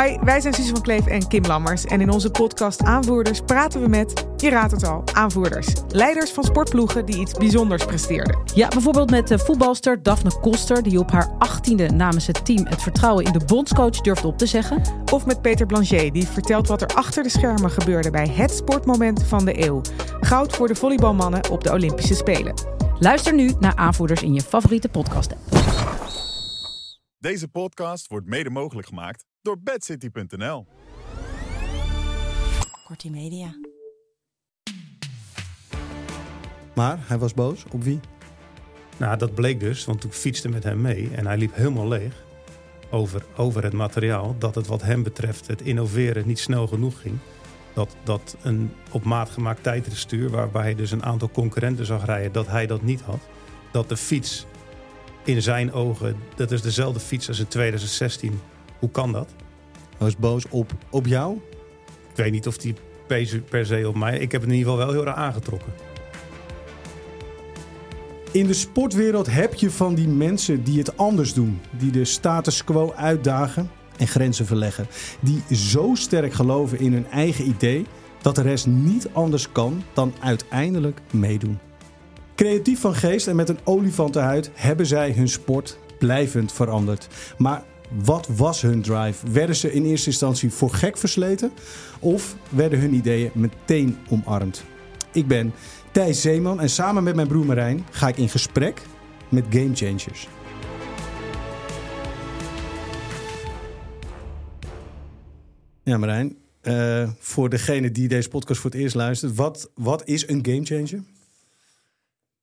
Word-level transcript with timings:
Hi, 0.00 0.16
wij 0.22 0.40
zijn 0.40 0.54
Suze 0.54 0.70
van 0.70 0.82
Kleef 0.82 1.06
en 1.06 1.28
Kim 1.28 1.44
Lammers. 1.44 1.84
En 1.84 2.00
in 2.00 2.10
onze 2.10 2.30
podcast 2.30 2.82
Aanvoerders 2.82 3.40
praten 3.40 3.80
we 3.80 3.88
met, 3.88 4.26
je 4.36 4.50
raadt 4.50 4.72
het 4.72 4.84
al, 4.84 5.02
aanvoerders. 5.12 5.72
Leiders 5.88 6.30
van 6.30 6.44
sportploegen 6.44 7.06
die 7.06 7.20
iets 7.20 7.32
bijzonders 7.32 7.84
presteerden. 7.84 8.38
Ja, 8.54 8.68
bijvoorbeeld 8.68 9.10
met 9.10 9.28
de 9.28 9.38
voetbalster 9.38 10.02
Daphne 10.02 10.40
Koster... 10.40 10.82
die 10.82 10.98
op 10.98 11.10
haar 11.10 11.30
achttiende 11.38 11.88
namens 11.88 12.26
het 12.26 12.44
team 12.44 12.66
het 12.66 12.82
vertrouwen 12.82 13.24
in 13.24 13.32
de 13.32 13.44
bondscoach 13.44 14.00
durfde 14.00 14.26
op 14.26 14.38
te 14.38 14.46
zeggen. 14.46 14.82
Of 15.12 15.26
met 15.26 15.42
Peter 15.42 15.66
Blanchet, 15.66 16.12
die 16.12 16.26
vertelt 16.26 16.68
wat 16.68 16.82
er 16.82 16.94
achter 16.94 17.22
de 17.22 17.28
schermen 17.28 17.70
gebeurde... 17.70 18.10
bij 18.10 18.28
het 18.28 18.50
sportmoment 18.50 19.24
van 19.24 19.44
de 19.44 19.66
eeuw. 19.66 19.80
Goud 20.20 20.56
voor 20.56 20.68
de 20.68 20.74
volleybalmannen 20.74 21.50
op 21.50 21.64
de 21.64 21.72
Olympische 21.72 22.14
Spelen. 22.14 22.54
Luister 22.98 23.34
nu 23.34 23.52
naar 23.60 23.76
Aanvoerders 23.76 24.22
in 24.22 24.34
je 24.34 24.42
favoriete 24.42 24.88
podcast-app. 24.88 25.40
Deze 27.18 27.48
podcast 27.48 28.06
wordt 28.06 28.26
mede 28.26 28.50
mogelijk 28.50 28.88
gemaakt 28.88 29.24
door 29.42 29.58
bedcity.nl. 29.60 30.66
Kortie 32.86 33.10
Media. 33.10 33.54
Maar 36.74 36.98
hij 37.00 37.18
was 37.18 37.34
boos. 37.34 37.64
Op 37.70 37.82
wie? 37.82 38.00
Nou, 38.96 39.18
dat 39.18 39.34
bleek 39.34 39.60
dus, 39.60 39.84
want 39.84 40.04
ik 40.04 40.12
fietste 40.12 40.48
met 40.48 40.64
hem 40.64 40.80
mee 40.80 41.10
en 41.14 41.26
hij 41.26 41.36
liep 41.36 41.54
helemaal 41.54 41.88
leeg 41.88 42.24
over, 42.90 43.24
over 43.36 43.62
het 43.62 43.72
materiaal. 43.72 44.36
Dat 44.38 44.54
het 44.54 44.66
wat 44.66 44.82
hem 44.82 45.02
betreft, 45.02 45.46
het 45.46 45.62
innoveren, 45.62 46.26
niet 46.26 46.38
snel 46.38 46.66
genoeg 46.66 47.00
ging. 47.00 47.18
Dat, 47.74 47.96
dat 48.02 48.36
een 48.42 48.72
op 48.90 49.04
maat 49.04 49.30
gemaakt 49.30 49.62
tijdrestuur, 49.62 50.30
waarbij 50.30 50.62
hij 50.62 50.74
dus 50.74 50.90
een 50.90 51.04
aantal 51.04 51.30
concurrenten 51.30 51.86
zag 51.86 52.04
rijden, 52.04 52.32
dat 52.32 52.46
hij 52.46 52.66
dat 52.66 52.82
niet 52.82 53.00
had. 53.00 53.20
Dat 53.72 53.88
de 53.88 53.96
fiets 53.96 54.46
in 55.24 55.42
zijn 55.42 55.72
ogen, 55.72 56.16
dat 56.36 56.50
is 56.50 56.62
dezelfde 56.62 57.00
fiets 57.00 57.28
als 57.28 57.38
in 57.38 57.48
2016. 57.48 58.40
Hoe 58.82 58.90
kan 58.90 59.12
dat? 59.12 59.28
Hij 59.78 59.96
was 59.98 60.16
boos 60.16 60.44
op, 60.48 60.72
op 60.90 61.06
jou? 61.06 61.36
Ik 62.10 62.16
weet 62.16 62.32
niet 62.32 62.46
of 62.46 62.56
die 62.56 62.74
per 63.06 63.26
se- 63.26 63.40
per 63.40 63.66
se 63.66 63.88
op 63.88 63.94
mij. 63.96 64.18
Ik 64.18 64.32
heb 64.32 64.40
het 64.40 64.50
in 64.50 64.56
ieder 64.56 64.72
geval 64.72 64.86
wel 64.86 64.94
heel 64.96 65.06
erg 65.06 65.16
aangetrokken. 65.16 65.72
In 68.32 68.46
de 68.46 68.52
sportwereld 68.52 69.26
heb 69.30 69.54
je 69.54 69.70
van 69.70 69.94
die 69.94 70.08
mensen 70.08 70.64
die 70.64 70.78
het 70.78 70.96
anders 70.96 71.34
doen. 71.34 71.60
Die 71.70 71.90
de 71.90 72.04
status 72.04 72.64
quo 72.64 72.92
uitdagen 72.96 73.70
en 73.98 74.06
grenzen 74.08 74.46
verleggen. 74.46 74.86
Die 75.20 75.56
zo 75.56 75.90
sterk 75.94 76.32
geloven 76.32 76.78
in 76.78 76.92
hun 76.92 77.06
eigen 77.06 77.48
idee 77.48 77.86
dat 78.22 78.34
de 78.34 78.42
rest 78.42 78.66
niet 78.66 79.08
anders 79.12 79.52
kan 79.52 79.82
dan 79.92 80.14
uiteindelijk 80.20 81.00
meedoen. 81.10 81.58
Creatief 82.34 82.80
van 82.80 82.94
geest 82.94 83.26
en 83.26 83.36
met 83.36 83.48
een 83.48 83.58
olifantenhuid 83.64 84.50
hebben 84.54 84.86
zij 84.86 85.12
hun 85.12 85.28
sport 85.28 85.78
blijvend 85.98 86.52
veranderd. 86.52 87.08
Maar 87.38 87.62
wat 88.04 88.28
was 88.36 88.60
hun 88.60 88.82
drive? 88.82 89.30
Werden 89.30 89.56
ze 89.56 89.72
in 89.72 89.84
eerste 89.84 90.06
instantie 90.06 90.50
voor 90.50 90.70
gek 90.70 90.98
versleten? 90.98 91.52
Of 92.00 92.36
werden 92.48 92.80
hun 92.80 92.94
ideeën 92.94 93.30
meteen 93.34 93.98
omarmd? 94.08 94.64
Ik 95.12 95.26
ben 95.26 95.52
Thijs 95.92 96.20
Zeeman 96.20 96.60
en 96.60 96.70
samen 96.70 97.02
met 97.02 97.14
mijn 97.14 97.28
broer 97.28 97.46
Marijn 97.46 97.84
ga 97.90 98.08
ik 98.08 98.16
in 98.16 98.28
gesprek 98.28 98.82
met 99.28 99.44
Game 99.50 99.74
Changers. 99.74 100.28
Ja, 105.82 105.98
Marijn, 105.98 106.36
eh, 106.60 107.10
voor 107.18 107.48
degene 107.48 107.90
die 107.90 108.08
deze 108.08 108.28
podcast 108.28 108.60
voor 108.60 108.70
het 108.70 108.80
eerst 108.80 108.94
luistert, 108.94 109.34
wat, 109.34 109.70
wat 109.74 110.08
is 110.08 110.28
een 110.28 110.44
game 110.46 110.64
changer? 110.64 111.02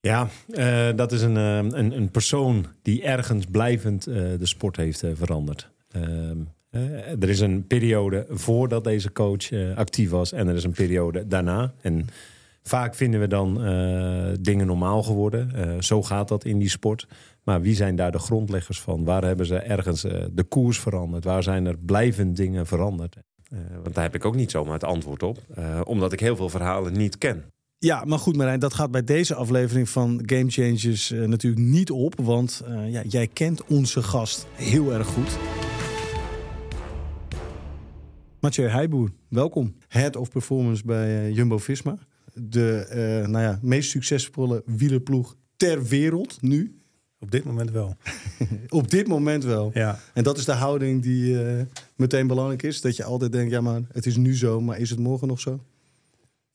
Ja, 0.02 0.28
eh, 0.52 0.90
dat 0.96 1.12
is 1.12 1.22
een, 1.22 1.38
eh, 1.38 1.56
een, 1.58 1.98
een 1.98 2.12
persoon 2.12 2.66
die 2.82 3.04
ergens 3.04 3.46
blijvend 3.46 4.08
eh, 4.08 4.16
de 4.16 4.46
sport 4.46 4.76
heeft 4.76 5.04
veranderd. 5.14 5.70
Ehm, 5.92 6.38
eh, 6.70 7.22
er 7.22 7.30
is 7.30 7.40
een 7.40 7.68
periode 7.68 8.26
voordat 8.30 8.84
deze 8.84 9.12
coach 9.12 9.52
actief 9.76 10.10
was 10.10 10.32
en 10.32 10.48
er 10.48 10.56
is 10.56 10.64
een 10.64 10.72
periode 10.72 11.28
daarna. 11.28 11.74
En 11.82 12.08
vaak 12.64 12.96
vinden 12.96 13.20
we 13.20 13.28
dan 13.28 13.54
dingen 14.42 14.68
normaal 14.68 15.04
geworden. 15.04 15.84
Zo 15.84 16.04
gaat 16.04 16.28
dat 16.28 16.46
in 16.46 16.60
die 16.60 16.70
sport. 16.70 17.08
Maar 17.44 17.62
wie 17.62 17.76
zijn 17.76 17.96
daar 17.96 18.12
de 18.12 18.20
grondleggers 18.20 18.82
van? 18.82 19.04
Waar 19.04 19.24
hebben 19.24 19.46
ze 19.46 19.56
ergens 19.58 20.02
de 20.32 20.46
koers 20.50 20.80
veranderd? 20.80 21.24
Waar 21.24 21.44
zijn 21.44 21.66
er 21.66 21.78
blijvend 21.78 22.38
dingen 22.38 22.66
veranderd? 22.66 23.16
Want 23.84 23.96
daar 23.96 24.04
heb 24.04 24.16
ik 24.16 24.26
ook 24.26 24.36
niet 24.36 24.52
zomaar 24.52 24.74
het 24.74 24.84
antwoord 24.84 25.24
op. 25.24 25.38
omdat 25.84 26.14
ik 26.14 26.20
heel 26.20 26.36
veel 26.36 26.50
verhalen 26.50 26.94
niet 26.94 27.18
ken. 27.18 27.44
Ja, 27.82 28.04
maar 28.06 28.20
goed 28.20 28.36
Marijn, 28.36 28.60
dat 28.60 28.74
gaat 28.74 28.92
bij 28.92 29.04
deze 29.04 29.36
aflevering 29.36 29.90
van 29.90 30.22
Game 30.26 30.50
Changers 30.50 31.12
eh, 31.12 31.24
natuurlijk 31.24 31.62
niet 31.62 31.92
op. 31.92 32.16
Want 32.22 32.62
eh, 32.66 32.92
ja, 32.92 33.04
jij 33.04 33.28
kent 33.28 33.66
onze 33.66 34.04
gast 34.04 34.48
heel 34.54 34.94
erg 34.94 35.08
goed. 35.08 35.38
Mathieu 38.40 38.68
Heijboer, 38.68 39.12
welkom. 39.28 39.76
Head 39.88 40.16
of 40.16 40.30
Performance 40.30 40.86
bij 40.86 41.20
eh, 41.20 41.36
Jumbo-Visma. 41.36 41.98
De 42.34 42.86
eh, 42.90 43.28
nou 43.28 43.44
ja, 43.44 43.60
meest 43.62 43.90
succesvolle 43.90 44.64
wielerploeg 44.66 45.36
ter 45.56 45.84
wereld 45.84 46.42
nu. 46.42 46.80
Op 47.20 47.32
dit 47.32 47.44
moment 47.44 47.72
wel. 47.72 47.96
Op 48.70 48.90
dit 48.90 49.08
moment 49.08 49.44
wel. 49.44 49.72
Ja, 49.74 50.00
En 50.14 50.24
dat 50.24 50.38
is 50.38 50.46
de 50.46 50.52
houding 50.52 51.02
die 51.02 51.44
eh, 51.44 51.66
meteen 51.96 52.28
belangrijk 52.28 52.64
is. 52.64 52.82
Dat 52.82 52.96
je 52.96 53.04
altijd 53.04 53.32
denkt, 53.32 53.52
ja 53.52 53.62
maar 53.62 53.82
het 53.92 54.06
is 54.06 54.16
nu 54.16 54.36
zo, 54.36 54.62
maar 54.62 54.80
is 54.80 54.90
het 54.90 55.00
morgen 55.00 55.28
nog 55.28 55.40
zo? 55.40 55.60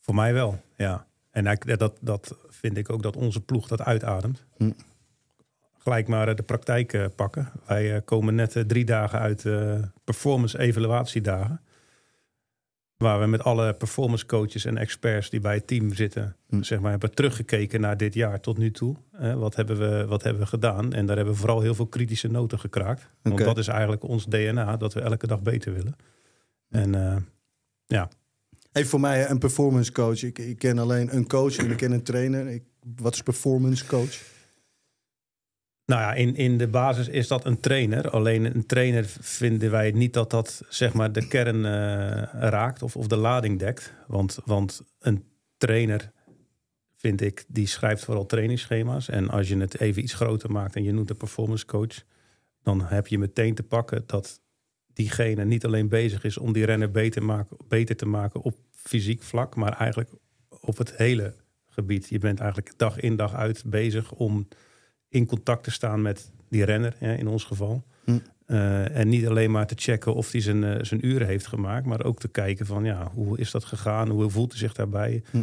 voor 0.04 0.14
mij 0.14 0.32
wel. 0.32 0.60
Ja. 0.76 1.06
En 1.34 1.58
dat, 1.78 1.98
dat 2.00 2.36
vind 2.48 2.76
ik 2.76 2.90
ook 2.90 3.02
dat 3.02 3.16
onze 3.16 3.40
ploeg 3.40 3.68
dat 3.68 3.80
uitademt. 3.82 4.44
Hm. 4.56 4.70
Gelijk 5.78 6.08
maar 6.08 6.28
eh, 6.28 6.34
de 6.34 6.42
praktijk 6.42 6.92
eh, 6.92 7.04
pakken. 7.16 7.50
Wij 7.66 7.94
eh, 7.94 8.00
komen 8.04 8.34
net 8.34 8.64
drie 8.66 8.84
dagen 8.84 9.18
uit 9.18 9.46
performance 10.04 10.58
evaluatiedagen. 10.58 11.60
Waar 12.96 13.20
we 13.20 13.26
met 13.26 13.42
alle 13.42 13.72
performance 13.72 14.26
coaches 14.26 14.64
en 14.64 14.76
experts 14.76 15.30
die 15.30 15.40
bij 15.40 15.54
het 15.54 15.66
team 15.66 15.94
zitten, 15.94 16.36
Hm. 16.48 16.62
zeg 16.62 16.80
maar, 16.80 16.90
hebben 16.90 17.14
teruggekeken 17.14 17.80
naar 17.80 17.96
dit 17.96 18.14
jaar 18.14 18.40
tot 18.40 18.58
nu 18.58 18.70
toe. 18.70 18.96
Wat, 19.36 19.56
hebben 19.56 19.78
we, 19.78 20.06
wat 20.06 20.22
hebben 20.22 20.42
we 20.42 20.48
gedaan? 20.48 20.92
En 20.92 21.06
daar 21.06 21.16
hebben 21.16 21.34
we 21.34 21.40
vooral 21.40 21.60
heel 21.60 21.74
veel 21.74 21.86
kritische 21.86 22.28
noten 22.28 22.58
gekraakt. 22.58 23.10
Want 23.22 23.38
dat 23.38 23.58
is 23.58 23.68
eigenlijk 23.68 24.02
ons 24.02 24.26
DNA, 24.26 24.76
dat 24.76 24.94
we 24.94 25.00
elke 25.00 25.26
dag 25.26 25.40
beter 25.42 25.72
willen. 25.72 25.96
En 26.70 26.92
ja, 27.86 28.08
Even 28.74 28.90
voor 28.90 29.00
mij 29.00 29.30
een 29.30 29.38
performance 29.38 29.92
coach. 29.92 30.22
Ik, 30.22 30.38
ik 30.38 30.58
ken 30.58 30.78
alleen 30.78 31.16
een 31.16 31.26
coach 31.26 31.56
en 31.56 31.70
ik 31.70 31.76
ken 31.76 31.92
een 31.92 32.02
trainer. 32.02 32.46
Ik, 32.46 32.62
wat 32.96 33.14
is 33.14 33.22
performance 33.22 33.86
coach? 33.86 34.22
Nou 35.86 36.00
ja, 36.00 36.14
in, 36.14 36.36
in 36.36 36.58
de 36.58 36.68
basis 36.68 37.08
is 37.08 37.28
dat 37.28 37.44
een 37.44 37.60
trainer. 37.60 38.10
Alleen 38.10 38.44
een 38.44 38.66
trainer 38.66 39.04
vinden 39.20 39.70
wij 39.70 39.90
niet 39.90 40.12
dat 40.12 40.30
dat 40.30 40.62
zeg 40.68 40.92
maar 40.92 41.12
de 41.12 41.28
kern 41.28 41.64
eh, 41.64 41.70
raakt 42.50 42.82
of, 42.82 42.96
of 42.96 43.06
de 43.06 43.16
lading 43.16 43.58
dekt. 43.58 43.92
Want, 44.06 44.38
want 44.44 44.82
een 44.98 45.24
trainer, 45.56 46.12
vind 46.96 47.20
ik, 47.20 47.44
die 47.48 47.66
schrijft 47.66 48.04
vooral 48.04 48.26
trainingsschema's. 48.26 49.08
En 49.08 49.28
als 49.28 49.48
je 49.48 49.56
het 49.56 49.80
even 49.80 50.02
iets 50.02 50.14
groter 50.14 50.50
maakt 50.50 50.76
en 50.76 50.82
je 50.82 50.92
noemt 50.92 51.10
een 51.10 51.16
performance 51.16 51.66
coach, 51.66 52.02
dan 52.62 52.82
heb 52.82 53.06
je 53.06 53.18
meteen 53.18 53.54
te 53.54 53.62
pakken 53.62 54.02
dat 54.06 54.40
diegene 54.94 55.44
niet 55.44 55.64
alleen 55.64 55.88
bezig 55.88 56.24
is 56.24 56.38
om 56.38 56.52
die 56.52 56.64
renner 56.64 56.90
beter, 56.90 57.24
maken, 57.24 57.56
beter 57.68 57.96
te 57.96 58.06
maken 58.06 58.42
op 58.42 58.56
fysiek 58.72 59.22
vlak, 59.22 59.56
maar 59.56 59.72
eigenlijk 59.72 60.10
op 60.60 60.78
het 60.78 60.96
hele 60.96 61.34
gebied. 61.68 62.08
Je 62.08 62.18
bent 62.18 62.40
eigenlijk 62.40 62.72
dag 62.76 63.00
in 63.00 63.16
dag 63.16 63.34
uit 63.34 63.62
bezig 63.66 64.12
om 64.12 64.48
in 65.08 65.26
contact 65.26 65.64
te 65.64 65.70
staan 65.70 66.02
met 66.02 66.30
die 66.48 66.64
renner, 66.64 66.96
in 67.00 67.28
ons 67.28 67.44
geval. 67.44 67.84
Hm. 68.04 68.18
Eh, 68.46 68.96
en 68.96 69.08
niet 69.08 69.26
alleen 69.26 69.50
maar 69.50 69.66
te 69.66 69.74
checken 69.76 70.14
of 70.14 70.32
hij 70.32 70.40
zijn, 70.40 70.64
eh, 70.64 70.84
zijn 70.84 71.06
uren 71.06 71.26
heeft 71.26 71.46
gemaakt, 71.46 71.86
maar 71.86 72.04
ook 72.04 72.18
te 72.18 72.28
kijken 72.28 72.66
van 72.66 72.84
ja, 72.84 73.10
hoe 73.14 73.38
is 73.38 73.50
dat 73.50 73.64
gegaan? 73.64 74.08
Hoe 74.08 74.30
voelt 74.30 74.50
hij 74.50 74.60
zich 74.60 74.74
daarbij? 74.74 75.22
Hm. 75.30 75.42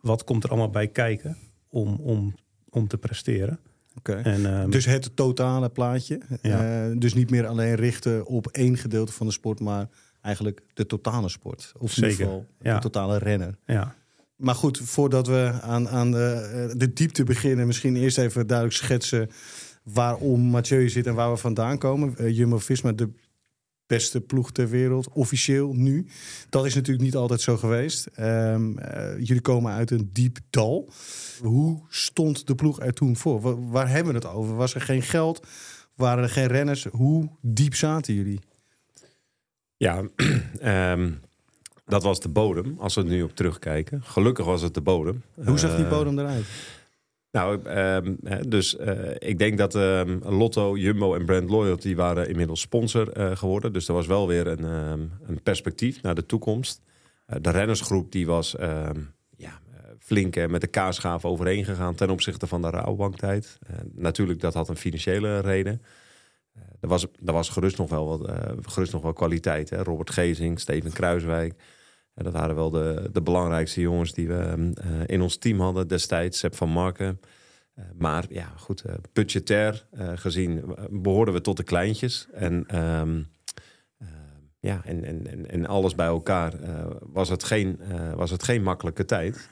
Wat 0.00 0.24
komt 0.24 0.44
er 0.44 0.50
allemaal 0.50 0.70
bij 0.70 0.88
kijken 0.88 1.36
om, 1.68 1.94
om, 1.94 2.34
om 2.68 2.88
te 2.88 2.98
presteren? 2.98 3.60
En, 4.08 4.46
ehm, 4.46 4.70
Dus 4.70 4.84
het 4.84 5.16
totale 5.16 5.68
plaatje. 5.68 6.20
Ja. 6.42 6.86
Eh, 6.86 6.92
dus 6.98 7.14
niet 7.14 7.30
meer 7.30 7.46
alleen 7.46 7.74
richten 7.74 8.26
op 8.26 8.46
één 8.46 8.76
gedeelte 8.76 9.12
van 9.12 9.26
de 9.26 9.32
sport, 9.32 9.60
maar 9.60 9.88
eigenlijk 10.20 10.60
de 10.74 10.86
totale 10.86 11.28
sport. 11.28 11.72
Of 11.78 11.96
in 11.96 12.02
ieder 12.02 12.16
geval 12.18 12.46
ja. 12.60 12.74
de 12.74 12.80
totale 12.80 13.18
renner. 13.18 13.58
ja. 13.66 13.94
Maar 14.40 14.54
goed, 14.54 14.78
voordat 14.78 15.26
we 15.26 15.52
aan, 15.62 15.88
aan 15.88 16.10
de, 16.10 16.50
eh, 16.70 16.78
de 16.78 16.92
diepte 16.92 17.24
beginnen, 17.24 17.66
misschien 17.66 17.96
eerst 17.96 18.18
even 18.18 18.46
duidelijk 18.46 18.76
schetsen 18.76 19.30
waarom 19.82 20.40
Mathieu 20.40 20.88
zit 20.88 21.06
en 21.06 21.14
waar 21.14 21.30
we 21.30 21.36
vandaan 21.36 21.78
komen. 21.78 22.16
Eh, 22.16 22.36
Jumbo-Visma, 22.36 22.92
de 22.92 23.08
beste 23.90 24.20
ploeg 24.20 24.52
ter 24.52 24.68
wereld, 24.68 25.08
officieel 25.12 25.72
nu. 25.72 26.06
Dat 26.48 26.66
is 26.66 26.74
natuurlijk 26.74 27.04
niet 27.04 27.16
altijd 27.16 27.40
zo 27.40 27.56
geweest. 27.56 28.06
Ehm, 28.06 28.78
eh, 28.78 29.18
jullie 29.18 29.40
komen 29.40 29.72
uit 29.72 29.90
een 29.90 30.10
diep 30.12 30.38
dal. 30.50 30.92
Hoe 31.40 31.80
stond 31.88 32.46
de 32.46 32.54
ploeg 32.54 32.80
er 32.80 32.92
toen 32.92 33.16
voor? 33.16 33.40
Wa- 33.40 33.58
waar 33.58 33.88
hebben 33.88 34.12
we 34.12 34.18
het 34.18 34.28
over? 34.28 34.54
Was 34.56 34.74
er 34.74 34.80
geen 34.80 35.02
geld? 35.02 35.46
Waren 35.94 36.22
er 36.22 36.30
geen 36.30 36.46
renners? 36.46 36.84
Hoe 36.90 37.28
diep 37.40 37.74
zaten 37.74 38.14
jullie? 38.14 38.40
Ja, 39.76 40.02
ehm, 40.60 41.10
dat 41.86 42.02
was 42.02 42.20
de 42.20 42.28
bodem, 42.28 42.74
als 42.78 42.94
we 42.94 43.00
er 43.00 43.06
nu 43.08 43.22
op 43.22 43.36
terugkijken. 43.36 44.02
Gelukkig 44.02 44.44
was 44.44 44.62
het 44.62 44.74
de 44.74 44.80
bodem. 44.80 45.22
Hoe 45.44 45.58
zag 45.58 45.76
die 45.76 45.84
Eh, 45.84 45.90
bodem 45.90 46.18
eruit? 46.18 46.44
Nou, 47.32 47.62
ehm, 47.64 48.14
dus 48.48 48.76
eh, 48.76 49.10
ik 49.18 49.38
denk 49.38 49.58
dat 49.58 49.74
ehm, 49.74 50.18
Lotto, 50.22 50.76
Jumbo 50.76 51.14
en 51.14 51.24
Brand 51.24 51.50
Loyalty 51.50 51.94
waren 51.94 52.28
inmiddels 52.28 52.60
sponsor 52.60 53.12
eh, 53.12 53.36
geworden. 53.36 53.72
Dus 53.72 53.88
er 53.88 53.94
was 53.94 54.06
wel 54.06 54.26
weer 54.26 54.46
een, 54.46 54.64
ehm, 54.64 55.00
een 55.26 55.42
perspectief 55.42 56.02
naar 56.02 56.14
de 56.14 56.26
toekomst. 56.26 56.82
Eh, 57.26 57.36
de 57.40 57.50
rennersgroep 57.50 58.12
die 58.12 58.26
was 58.26 58.56
ja, 59.36 59.60
flink 59.98 60.48
met 60.48 60.60
de 60.60 60.66
kaasschaaf 60.66 61.24
overheen 61.24 61.64
gegaan 61.64 61.94
ten 61.94 62.10
opzichte 62.10 62.46
van 62.46 62.62
de 62.62 62.70
Rabobanktijd. 62.70 63.58
Eh, 63.66 63.76
natuurlijk, 63.94 64.40
dat 64.40 64.54
had 64.54 64.68
een 64.68 64.76
financiële 64.76 65.40
reden. 65.40 65.82
Er, 66.80 66.88
was, 66.88 67.06
er 67.24 67.32
was 67.32 67.48
gerust 67.48 67.78
nog 67.78 67.90
wel, 67.90 68.06
wat, 68.06 68.30
gerust 68.62 68.92
nog 68.92 69.02
wel 69.02 69.12
kwaliteit. 69.12 69.70
Hè? 69.70 69.82
Robert 69.82 70.10
Gezing, 70.10 70.60
Steven 70.60 70.92
Kruiswijk. 70.92 71.54
En 72.14 72.24
dat 72.24 72.32
waren 72.32 72.54
wel 72.54 72.70
de, 72.70 73.08
de 73.12 73.22
belangrijkste 73.22 73.80
jongens 73.80 74.12
die 74.12 74.28
we 74.28 74.38
ehm, 74.38 74.72
eh, 74.72 74.88
in 75.06 75.20
ons 75.20 75.36
team 75.36 75.60
hadden 75.60 75.88
destijds. 75.88 76.38
Sepp 76.38 76.54
van 76.54 76.68
Marken. 76.68 77.20
Eh, 77.74 77.84
maar 77.98 78.24
ja, 78.28 78.52
goed, 78.56 78.80
eh, 78.80 78.94
budgetair 79.12 79.86
gezien 80.14 80.62
eh, 80.76 80.84
behoorden 80.90 81.34
we 81.34 81.40
tot 81.40 81.56
de 81.56 81.62
kleintjes. 81.62 82.28
En, 82.32 82.64
ehm, 82.66 83.22
eh, 83.98 84.08
ja, 84.60 84.80
en, 84.84 85.04
en, 85.04 85.50
en, 85.50 85.66
alles 85.66 85.94
bij 85.94 86.06
elkaar 86.06 86.54
was, 87.12 87.28
het 87.28 87.44
geen, 87.44 87.80
was 88.14 88.30
het 88.30 88.42
geen 88.42 88.62
makkelijke 88.62 89.04
tijd. 89.04 89.48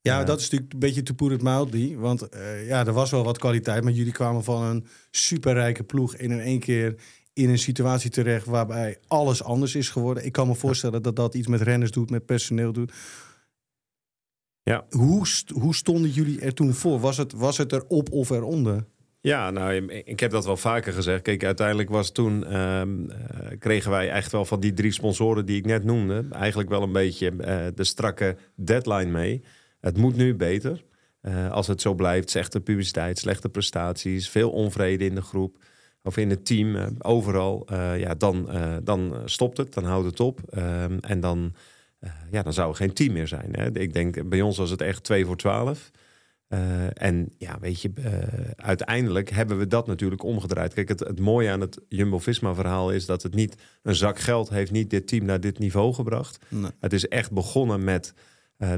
Ja, 0.00 0.24
dat 0.24 0.38
is 0.38 0.42
natuurlijk 0.42 0.72
een 0.72 0.78
beetje 0.78 1.02
to 1.02 1.14
put 1.14 1.32
it 1.32 1.42
mildly. 1.42 1.96
Want 1.96 2.28
ja, 2.66 2.86
er 2.86 2.92
was 2.92 3.10
wel 3.10 3.24
wat 3.24 3.38
kwaliteit. 3.38 3.84
Maar 3.84 3.92
jullie 3.92 4.12
kwamen 4.12 4.44
van 4.44 4.62
een 4.62 4.86
superrijke 5.10 5.84
ploeg 5.84 6.14
in 6.14 6.30
in 6.30 6.40
één 6.40 6.60
keer 6.60 6.94
in 7.38 7.48
een 7.48 7.58
situatie 7.58 8.10
terecht 8.10 8.46
waarbij 8.46 8.98
alles 9.06 9.42
anders 9.42 9.74
is 9.74 9.90
geworden. 9.90 10.24
Ik 10.24 10.32
kan 10.32 10.46
me 10.46 10.54
voorstellen 10.54 11.02
dat 11.02 11.16
dat 11.16 11.34
iets 11.34 11.46
met 11.46 11.60
renners 11.60 11.90
doet, 11.90 12.10
met 12.10 12.26
personeel 12.26 12.72
doet. 12.72 12.92
Ja. 14.62 14.86
Hoe, 14.90 15.26
st- 15.26 15.50
hoe 15.50 15.74
stonden 15.74 16.10
jullie 16.10 16.40
er 16.40 16.54
toen 16.54 16.74
voor? 16.74 17.00
Was 17.00 17.16
het, 17.16 17.32
was 17.32 17.58
het 17.58 17.72
erop 17.72 18.12
of 18.12 18.30
eronder? 18.30 18.86
Ja, 19.20 19.50
nou, 19.50 19.86
ik 19.86 20.20
heb 20.20 20.30
dat 20.30 20.44
wel 20.44 20.56
vaker 20.56 20.92
gezegd. 20.92 21.22
Kijk, 21.22 21.44
uiteindelijk 21.44 21.88
was 21.88 22.12
toen 22.12 22.46
ehm, 22.46 23.10
eh, 23.10 23.58
kregen 23.58 23.90
wij 23.90 24.10
echt 24.10 24.32
wel 24.32 24.44
van 24.44 24.60
die 24.60 24.72
drie 24.72 24.92
sponsoren 24.92 25.46
die 25.46 25.56
ik 25.56 25.66
net 25.66 25.84
noemde, 25.84 26.24
eigenlijk 26.30 26.68
wel 26.68 26.82
een 26.82 26.92
beetje 26.92 27.30
eh, 27.30 27.66
de 27.74 27.84
strakke 27.84 28.36
deadline 28.56 29.10
mee. 29.10 29.42
Het 29.80 29.96
moet 29.96 30.16
nu 30.16 30.34
beter. 30.34 30.84
Eh, 31.20 31.50
als 31.50 31.66
het 31.66 31.80
zo 31.80 31.94
blijft, 31.94 32.30
slechte 32.30 32.60
publiciteit, 32.60 33.18
slechte 33.18 33.48
prestaties, 33.48 34.28
veel 34.28 34.50
onvrede 34.50 35.04
in 35.04 35.14
de 35.14 35.22
groep 35.22 35.58
of 36.08 36.16
in 36.16 36.30
het 36.30 36.46
team, 36.46 36.76
eh, 36.76 36.86
overal, 36.98 37.66
eh, 37.66 38.00
ja, 38.00 38.14
dan, 38.14 38.50
eh, 38.50 38.76
dan 38.82 39.22
stopt 39.24 39.56
het, 39.56 39.74
dan 39.74 39.84
houdt 39.84 40.06
het 40.06 40.20
op. 40.20 40.40
Ehm, 40.50 40.98
en 41.00 41.20
dan, 41.20 41.52
ja, 42.30 42.42
dan 42.42 42.52
zou 42.52 42.70
er 42.70 42.76
geen 42.76 42.92
team 42.92 43.12
meer 43.12 43.28
zijn. 43.28 43.48
Hè? 43.52 43.78
Ik 43.78 43.92
denk, 43.92 44.28
bij 44.28 44.40
ons 44.40 44.56
was 44.56 44.70
het 44.70 44.80
echt 44.80 45.04
2 45.04 45.26
voor 45.26 45.36
12. 45.36 45.90
Eh, 46.48 47.02
en 47.02 47.32
ja, 47.38 47.58
weet 47.60 47.82
je, 47.82 47.92
uiteindelijk 48.56 49.30
hebben 49.30 49.58
we 49.58 49.66
dat 49.66 49.86
natuurlijk 49.86 50.22
omgedraaid. 50.22 50.74
Kijk, 50.74 50.88
het, 50.88 51.00
het 51.00 51.20
mooie 51.20 51.50
aan 51.50 51.60
het 51.60 51.80
Jumbo-Visma-verhaal 51.88 52.92
is 52.92 53.06
dat 53.06 53.22
het 53.22 53.34
niet 53.34 53.56
een 53.82 53.94
zak 53.94 54.18
geld 54.18 54.48
heeft 54.48 54.70
niet 54.70 54.90
dit 54.90 55.06
team 55.06 55.24
naar 55.24 55.40
dit 55.40 55.58
niveau 55.58 55.94
gebracht. 55.94 56.38
Nee. 56.48 56.70
Het 56.80 56.92
is 56.92 57.08
echt 57.08 57.32
begonnen 57.32 57.84
met 57.84 58.14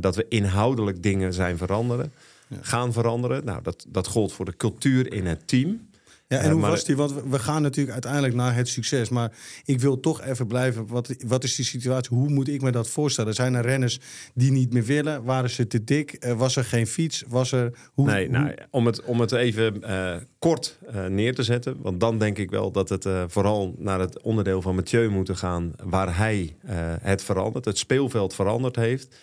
dat 0.01 0.17
we 0.17 0.27
inhoudelijk 0.29 1.03
dingen 1.03 1.33
zijn 1.33 1.57
veranderen, 1.57 2.13
gaan 2.61 2.93
veranderen. 2.93 3.45
Nou, 3.45 3.63
dat, 3.63 3.87
dat 3.89 4.07
gold 4.07 4.33
voor 4.33 4.45
de 4.45 4.57
cultuur 4.57 5.13
in 5.13 5.27
het 5.27 5.49
team. 5.49 5.90
Ja, 6.33 6.39
en 6.39 6.51
hoe 6.51 6.61
maar- 6.61 6.71
was 6.71 6.85
die? 6.85 6.97
Want 6.97 7.15
we- 7.29 7.39
gaan 7.39 7.63
natuurlijk 7.63 7.93
uiteindelijk 7.93 8.35
naar 8.35 8.55
het 8.55 8.69
succes. 8.69 9.09
Maar 9.09 9.33
ik 9.65 9.81
wil 9.81 10.01
toch 10.01 10.23
even 10.23 10.47
blijven. 10.47 10.87
Wat, 10.87 11.15
wat 11.27 11.45
is 11.45 11.55
die 11.57 11.65
situatie? 11.65 12.17
Hoe 12.17 12.29
moet 12.29 12.49
ik 12.49 12.63
me 12.63 12.71
dat 12.71 12.89
voorstellen? 12.89 13.35
Zijn 13.35 13.55
er 13.55 13.63
renners 13.63 14.01
die 14.35 14.51
niet 14.53 14.73
meer 14.73 14.85
willen? 14.85 15.25
Waren 15.25 15.51
ze 15.51 15.67
te 15.67 15.85
dik? 15.85 16.13
Eh, 16.13 16.33
was 16.39 16.57
er 16.57 16.65
geen 16.65 16.87
fiets? 16.87 17.25
Was 17.29 17.53
er. 17.53 17.73
Hoe, 17.95 18.07
nee, 18.07 18.27
hoe- 18.29 18.39
nou, 18.39 18.55
om, 18.71 18.87
het, 18.87 19.03
om 19.05 19.21
het 19.21 19.33
even 19.33 19.83
eh, 19.83 20.17
kort 20.39 20.79
eh, 20.87 21.07
neer 21.07 21.35
te 21.35 21.43
zetten. 21.43 21.77
Want 21.83 22.01
dan 22.01 22.19
denk 22.19 22.39
ik 22.39 22.51
wel 22.51 22.71
dat 22.71 22.89
het 22.89 23.07
vooral 23.27 23.75
naar 23.79 24.01
het 24.01 24.21
onderdeel 24.23 24.63
van 24.63 24.75
Mathieu 24.75 25.09
moeten 25.09 25.37
gaan. 25.37 25.73
Waar 25.85 26.17
hij 26.17 26.57
het 27.01 27.23
verandert, 27.23 27.65
het 27.65 27.79
speelveld 27.79 28.35
veranderd 28.35 28.77
heeft. 28.77 29.17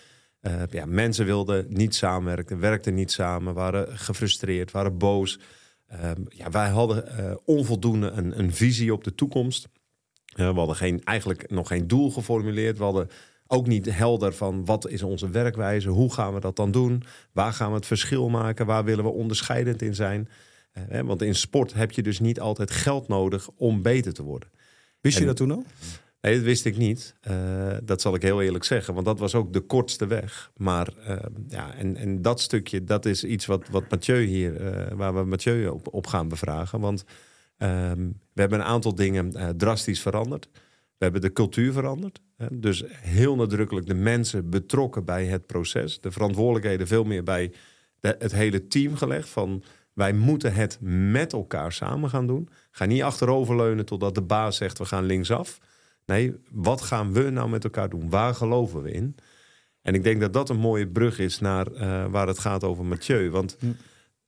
Ja, 0.69 0.85
mensen 0.85 1.25
wilden 1.25 1.65
niet 1.69 1.95
samenwerken, 1.95 2.59
werkten 2.59 2.93
niet 2.93 3.11
samen, 3.11 3.53
waren 3.53 3.97
gefrustreerd, 3.97 4.71
waren 4.71 4.97
boos. 4.97 5.39
Ehm, 5.87 6.21
ja, 6.29 6.49
wij 6.49 6.69
hadden 6.69 7.07
eh, 7.07 7.35
onvoldoende 7.45 8.09
een, 8.09 8.39
een 8.39 8.53
visie 8.53 8.93
op 8.93 9.03
de 9.03 9.15
toekomst. 9.15 9.67
Eh, 10.35 10.49
we 10.49 10.57
hadden 10.57 10.75
geen, 10.75 11.03
eigenlijk 11.03 11.49
nog 11.49 11.67
geen 11.67 11.87
doel 11.87 12.11
geformuleerd. 12.11 12.77
We 12.77 12.83
hadden 12.83 13.09
ook 13.47 13.67
niet 13.67 13.95
helder 13.95 14.33
van 14.33 14.65
wat 14.65 14.89
is 14.89 15.03
onze 15.03 15.29
werkwijze, 15.29 15.89
hoe 15.89 16.13
gaan 16.13 16.33
we 16.33 16.39
dat 16.39 16.55
dan 16.55 16.71
doen, 16.71 17.03
waar 17.31 17.53
gaan 17.53 17.69
we 17.69 17.75
het 17.75 17.85
verschil 17.85 18.29
maken, 18.29 18.65
waar 18.65 18.83
willen 18.83 19.03
we 19.03 19.09
onderscheidend 19.09 19.81
in 19.81 19.95
zijn. 19.95 20.29
Eh, 20.71 21.01
want 21.01 21.21
in 21.21 21.35
sport 21.35 21.73
heb 21.73 21.91
je 21.91 22.03
dus 22.03 22.19
niet 22.19 22.39
altijd 22.39 22.71
geld 22.71 23.07
nodig 23.07 23.49
om 23.55 23.81
beter 23.81 24.13
te 24.13 24.23
worden. 24.23 24.49
Wist 25.01 25.17
je 25.17 25.25
dat 25.25 25.35
toen 25.35 25.51
al? 25.51 25.63
Nee, 26.21 26.35
dat 26.35 26.43
wist 26.43 26.65
ik 26.65 26.77
niet. 26.77 27.15
Eh, 27.21 27.77
dat 27.83 28.01
zal 28.01 28.15
ik 28.15 28.21
heel 28.21 28.41
eerlijk 28.41 28.63
zeggen. 28.63 28.93
Want 28.93 29.05
dat 29.05 29.19
was 29.19 29.35
ook 29.35 29.53
de 29.53 29.59
kortste 29.59 30.07
weg. 30.07 30.51
Maar 30.55 30.87
eh, 31.05 31.17
ja, 31.47 31.73
en, 31.73 31.95
en 31.95 32.21
dat 32.21 32.41
stukje, 32.41 32.83
dat 32.83 33.05
is 33.05 33.23
iets 33.23 33.45
wat, 33.45 33.69
wat 33.69 33.89
Mathieu 33.89 34.23
hier, 34.23 34.65
eh, 34.65 34.93
waar 34.95 35.15
we 35.15 35.23
Mathieu 35.23 35.67
op, 35.67 35.93
op 35.93 36.07
gaan 36.07 36.27
bevragen. 36.27 36.79
Want 36.79 37.03
ehm, 37.57 38.09
we 38.33 38.41
hebben 38.41 38.59
een 38.59 38.65
aantal 38.65 38.95
dingen 38.95 39.57
drastisch 39.57 40.01
veranderd. 40.01 40.49
We 40.97 41.03
hebben 41.03 41.21
de 41.21 41.33
cultuur 41.33 41.71
veranderd. 41.73 42.21
Hè? 42.37 42.59
Dus 42.59 42.83
heel 42.87 43.35
nadrukkelijk 43.35 43.87
de 43.87 43.93
mensen 43.93 44.49
betrokken 44.49 45.05
bij 45.05 45.25
het 45.25 45.45
proces. 45.45 45.99
De 45.99 46.11
verantwoordelijkheden 46.11 46.87
veel 46.87 47.03
meer 47.03 47.23
bij 47.23 47.53
het 47.99 48.31
hele 48.31 48.67
team 48.67 48.95
gelegd. 48.95 49.29
Van 49.29 49.63
wij 49.93 50.13
moeten 50.13 50.53
het 50.53 50.77
met 51.11 51.33
elkaar 51.33 51.71
samen 51.71 52.09
gaan 52.09 52.27
doen. 52.27 52.49
Ga 52.71 52.85
niet 52.85 53.01
achteroverleunen 53.01 53.85
totdat 53.85 54.15
de 54.15 54.21
baas 54.21 54.57
zegt 54.57 54.77
we 54.77 54.85
gaan 54.85 55.05
linksaf. 55.05 55.59
Nee, 56.07 56.35
wat 56.51 56.81
gaan 56.81 57.13
we 57.13 57.29
nou 57.29 57.49
met 57.49 57.63
elkaar 57.63 57.89
doen? 57.89 58.09
Waar 58.09 58.35
geloven 58.35 58.81
we 58.81 58.91
in? 58.91 59.15
En 59.81 59.93
ik 59.93 60.03
denk 60.03 60.21
dat 60.21 60.33
dat 60.33 60.49
een 60.49 60.59
mooie 60.59 60.87
brug 60.87 61.19
is 61.19 61.39
naar 61.39 61.71
eh, 61.71 62.05
waar 62.05 62.27
het 62.27 62.39
gaat 62.39 62.63
over 62.63 62.85
Mathieu. 62.85 63.29
Want 63.29 63.57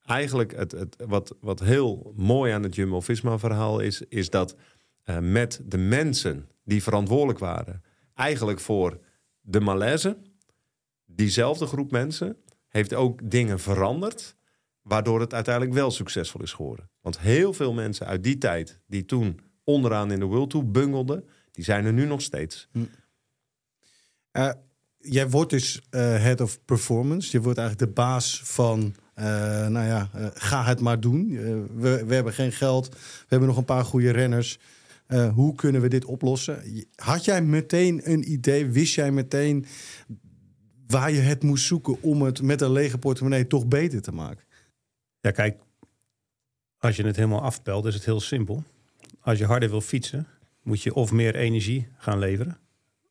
eigenlijk 0.06 0.56
het, 0.56 0.72
het, 0.72 0.96
wat, 1.08 1.36
wat 1.42 1.60
heel 1.60 2.14
mooi 2.16 2.52
aan 2.52 2.64
het 2.64 2.76
Jumbo-Visma-verhaal 2.76 3.80
is... 3.80 4.02
is 4.02 4.30
dat 4.30 4.56
eh, 5.04 5.18
met 5.18 5.62
de 5.66 5.78
mensen 5.78 6.50
die 6.64 6.84
verantwoordelijk 6.84 7.40
waren... 7.40 7.84
eigenlijk 8.14 8.60
voor 8.60 9.00
de 9.42 9.60
malaise... 9.60 10.18
diezelfde 11.06 11.66
groep 11.66 11.92
mensen 11.92 12.38
heeft 12.68 12.94
ook 12.94 13.32
dingen 13.32 13.60
veranderd... 13.60 14.36
waardoor 14.82 15.20
het 15.20 15.34
uiteindelijk 15.34 15.76
wel 15.76 15.92
succesvol 15.92 16.42
is 16.42 16.54
geworden. 16.54 16.90
Want 17.02 17.20
heel 17.20 17.54
veel 17.54 17.74
mensen 17.74 18.06
uit 18.06 18.24
die 18.24 18.38
tijd... 18.38 18.80
die 18.88 19.06
toen 19.06 19.40
onderaan 19.64 20.12
in 20.12 20.20
de 20.20 20.26
World 20.26 20.50
Tour 20.50 20.72
bungelden... 20.72 21.30
die 21.52 21.64
zijn 21.64 21.86
er 21.86 21.94
nu 21.94 22.06
nog 22.06 22.22
steeds. 22.22 22.70
Eh, 24.32 24.52
jij 24.98 25.30
wordt 25.30 25.50
dus 25.50 25.82
eh, 25.90 26.02
head 26.02 26.42
of 26.42 26.66
performance. 26.66 27.32
Je 27.32 27.44
wordt 27.44 27.58
eigenlijk 27.58 27.88
de 27.88 28.02
baas 28.02 28.42
van, 28.44 28.96
eh, 29.14 29.26
nou 29.68 29.86
ja, 29.86 30.10
ga 30.34 30.64
het 30.64 30.80
maar 30.80 31.00
doen. 31.00 31.30
Eh, 31.30 31.44
we, 31.76 32.06
we 32.06 32.14
hebben 32.14 32.34
geen 32.34 32.52
geld, 32.52 32.90
we 32.90 33.26
hebben 33.28 33.48
nog 33.48 33.58
een 33.58 33.66
paar 33.66 33.86
goede 33.86 34.12
renners. 34.12 34.60
Eh, 35.06 35.34
hoe 35.34 35.56
kunnen 35.56 35.82
we 35.82 35.88
dit 35.88 36.06
oplossen? 36.06 36.64
Had 36.96 37.26
jij 37.26 37.42
meteen 37.42 38.02
een 38.12 38.32
idee? 38.32 38.66
Wist 38.66 38.94
jij 38.94 39.12
meteen 39.12 39.66
waar 40.88 41.12
je 41.12 41.20
het 41.20 41.44
moest 41.44 41.66
zoeken 41.66 42.02
om 42.02 42.22
het 42.22 42.42
met 42.42 42.62
een 42.62 42.72
lege 42.72 42.98
portemonnee 42.98 43.48
toch 43.48 43.68
beter 43.68 44.02
te 44.02 44.12
maken? 44.12 44.46
Ja, 45.20 45.32
kijk, 45.32 45.60
als 46.78 46.96
je 46.96 47.06
het 47.06 47.16
helemaal 47.16 47.42
afpelt, 47.42 47.86
is 47.86 47.94
het 47.94 48.06
heel 48.06 48.20
simpel. 48.20 48.64
Als 49.20 49.40
je 49.40 49.46
harder 49.46 49.70
wil 49.70 49.82
fietsen, 49.82 50.28
moet 50.64 50.82
je 50.82 50.94
of 50.94 51.12
meer 51.12 51.36
energie 51.36 51.88
gaan 51.98 52.20
leveren, 52.20 52.58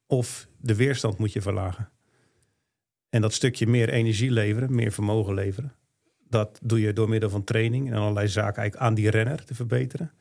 of 0.07 0.49
de 0.57 0.75
weerstand 0.75 1.19
moet 1.19 1.33
je 1.33 1.41
verlagen. 1.41 1.91
En 3.09 3.21
dat 3.21 3.33
stukje 3.33 3.67
meer 3.67 3.89
energie 3.89 4.31
leveren, 4.31 4.75
meer 4.75 4.93
vermogen 4.93 5.35
leveren, 5.35 5.73
dat 6.29 6.59
doe 6.63 6.81
je 6.81 6.93
door 6.93 7.09
middel 7.09 7.31
van 7.31 7.45
training 7.45 7.91
en 7.91 7.97
allerlei 7.97 8.29
zaken 8.29 8.63
eigenlijk 8.63 8.89
aan 8.89 8.95
die 8.95 9.11
renner 9.11 9.45
te 9.45 9.55
verbeteren. 9.55 10.13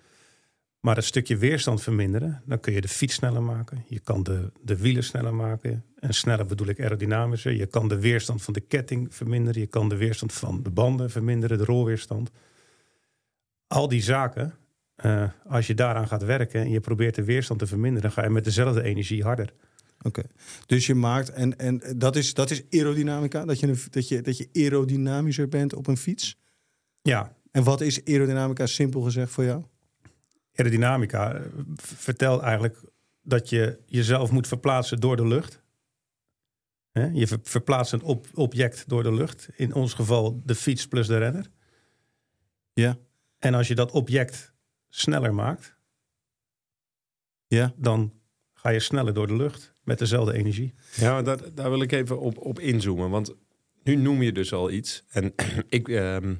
Maar 0.80 0.96
het 0.96 1.06
stukje 1.06 1.38
weerstand 1.38 1.84
verminderen, 1.84 2.42
dan 2.46 2.60
kun 2.60 2.74
je 2.74 2.82
de 2.82 2.88
fiets 2.88 3.14
sneller 3.14 3.44
maken. 3.44 3.84
Je 3.88 4.00
kan 4.00 4.24
de, 4.24 4.52
de 4.62 4.78
wielen 4.78 5.04
sneller 5.04 5.34
maken. 5.34 5.84
En 6.00 6.14
sneller 6.14 6.46
bedoel 6.46 6.68
ik 6.68 6.80
aerodynamischer. 6.80 7.52
Je 7.52 7.66
kan 7.66 7.88
de 7.88 8.00
weerstand 8.00 8.42
van 8.42 8.54
de 8.54 8.60
ketting 8.60 9.16
verminderen. 9.16 9.62
Je 9.62 9.68
kan 9.68 9.90
de 9.90 9.96
weerstand 9.96 10.34
van 10.34 10.64
de 10.64 10.70
banden 10.70 11.10
verminderen, 11.10 11.58
de 11.58 11.66
rolweerstand. 11.66 12.32
Al 13.68 13.88
die 13.88 14.02
zaken 14.02 14.54
eh, 14.98 15.30
als 15.48 15.68
je 15.68 15.74
daaraan 15.74 16.08
gaat 16.08 16.24
werken 16.24 16.62
en 16.62 16.70
je 16.70 16.80
probeert 16.80 17.16
de 17.16 17.24
weerstand 17.24 17.60
te 17.60 17.68
verminderen, 17.68 18.02
dan 18.02 18.12
ga 18.12 18.24
je 18.24 18.30
met 18.30 18.44
dezelfde 18.44 18.84
energie 18.84 19.24
harder. 19.24 19.54
Oké. 20.02 20.24
Dus 20.66 20.86
je 20.86 20.96
maakt, 20.96 21.30
en, 21.30 21.58
en 21.58 21.82
dat, 21.96 22.16
is, 22.16 22.34
dat 22.34 22.52
is 22.52 22.64
aerodynamica, 22.70 23.46
dat 23.46 23.60
je, 23.60 23.88
dat, 23.90 24.08
je, 24.08 24.22
dat 24.22 24.38
je 24.38 24.50
aerodynamischer 24.54 25.48
bent 25.48 25.74
op 25.74 25.88
een 25.88 25.98
fiets. 25.98 26.38
Ja, 27.02 27.36
En 27.52 27.64
wat 27.64 27.82
is 27.82 28.06
aerodynamica 28.06 28.66
simpel 28.66 29.02
gezegd 29.02 29.32
voor 29.32 29.44
jou? 29.44 29.64
aerodynamica 30.56 31.34
eh, 31.34 31.42
vertelt 31.76 32.42
eigenlijk 32.42 32.80
dat 33.22 33.50
je 33.50 33.80
jezelf 33.86 34.32
moet 34.32 34.48
verplaatsen 34.48 35.00
door 35.00 35.16
de 35.16 35.28
lucht. 35.28 35.66
Je 37.14 37.28
ver- 37.28 37.40
verplaatst 37.44 37.94
een 37.94 38.04
object 38.34 38.84
door 38.90 39.04
de 39.04 39.14
lucht. 39.14 39.50
In 39.56 39.74
ons 39.74 39.94
geval 39.94 40.42
de 40.46 40.56
fiets 40.56 40.88
plus 40.88 41.08
de 41.08 41.18
renner. 41.18 41.50
Ja. 42.74 42.98
En 43.40 43.54
als 43.54 43.68
je 43.68 43.76
dat 43.76 43.92
object 43.92 44.54
sneller 44.90 45.34
maakt, 45.34 45.76
Ja. 47.48 47.74
dan 47.78 48.14
ga 48.54 48.70
je 48.70 48.80
sneller 48.80 49.14
door 49.14 49.28
de 49.28 49.36
lucht 49.36 49.76
met 49.84 50.00
dezelfde 50.00 50.34
energie. 50.34 50.74
Ja, 50.96 51.22
daar, 51.22 51.54
daar 51.54 51.70
wil 51.70 51.82
ik 51.82 51.92
even 51.92 52.20
op, 52.20 52.38
op 52.38 52.60
inzoomen. 52.60 53.10
Want 53.10 53.34
nu 53.84 53.96
noem 53.96 54.22
je 54.22 54.32
dus 54.32 54.54
al 54.54 54.72
iets. 54.72 55.04
En 55.10 55.34
ik, 55.70 55.88
ehm, 55.90 56.36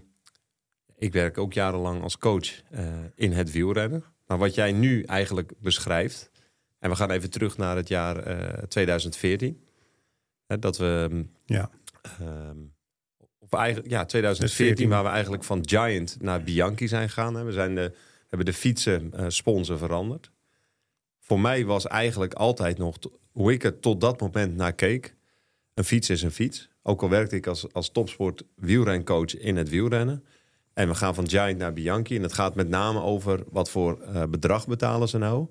ik 0.98 1.14
werk 1.14 1.38
ook 1.38 1.54
jarenlang 1.54 2.02
als 2.02 2.18
coach 2.18 2.62
eh, 2.72 2.96
in 3.16 3.32
het 3.32 3.52
wielrennen. 3.52 4.04
Maar 4.26 4.38
wat 4.38 4.56
jij 4.56 4.72
nu 4.72 5.04
eigenlijk 5.04 5.52
beschrijft... 5.60 6.32
en 6.80 6.90
we 6.90 6.96
gaan 6.96 7.12
even 7.12 7.30
terug 7.30 7.58
naar 7.58 7.76
het 7.76 7.88
jaar 7.88 8.18
eh, 8.18 8.64
2014. 8.64 9.64
Hè, 10.46 10.60
dat 10.60 10.78
we... 10.78 11.08
ehm, 11.12 11.24
Ja. 11.46 11.70
ehm, 12.20 12.58
of 13.40 13.54
eigenlijk, 13.60 13.90
ja, 13.92 14.06
2014, 14.06 14.66
14. 14.68 14.90
waar 14.90 15.04
we 15.04 15.10
eigenlijk 15.10 15.44
van 15.44 15.68
Giant 15.70 16.18
naar 16.22 16.44
Bianchi 16.44 16.88
zijn 16.88 17.08
gegaan. 17.08 17.36
Hè. 17.36 17.44
We 17.44 17.52
zijn 17.52 17.76
de, 17.76 17.94
hebben 18.28 18.46
de 18.46 18.54
fietsen 18.54 19.14
eh, 19.14 19.26
sponsor 19.28 19.78
veranderd. 19.78 20.32
Voor 21.20 21.40
mij 21.40 21.66
was 21.66 21.88
eigenlijk 21.88 22.34
altijd 22.34 22.78
nog, 22.78 22.98
hoe 23.32 23.52
ik 23.52 23.64
er 23.64 23.80
tot 23.80 24.02
dat 24.02 24.20
moment 24.20 24.56
naar 24.56 24.74
keek... 24.74 25.16
een 25.74 25.84
fiets 25.84 26.10
is 26.10 26.22
een 26.22 26.32
fiets. 26.32 26.70
Ook 26.82 27.02
al 27.02 27.10
werkte 27.10 27.36
ik 27.36 27.48
als, 27.48 27.74
als 27.74 27.92
topsport 27.92 28.44
wielrencoach 28.56 29.38
in 29.38 29.56
het 29.56 29.70
wielrennen. 29.70 30.24
En 30.74 30.88
we 30.88 30.96
gaan 30.96 31.16
van 31.16 31.30
Giant 31.30 31.58
naar 31.58 31.74
Bianchi. 31.74 32.16
En 32.16 32.22
het 32.22 32.34
gaat 32.34 32.56
met 32.56 32.70
name 32.70 33.02
over 33.02 33.44
wat 33.50 33.70
voor 33.70 34.02
eh, 34.02 34.24
bedrag 34.24 34.68
betalen 34.68 35.10
ze 35.10 35.18
nou. 35.18 35.48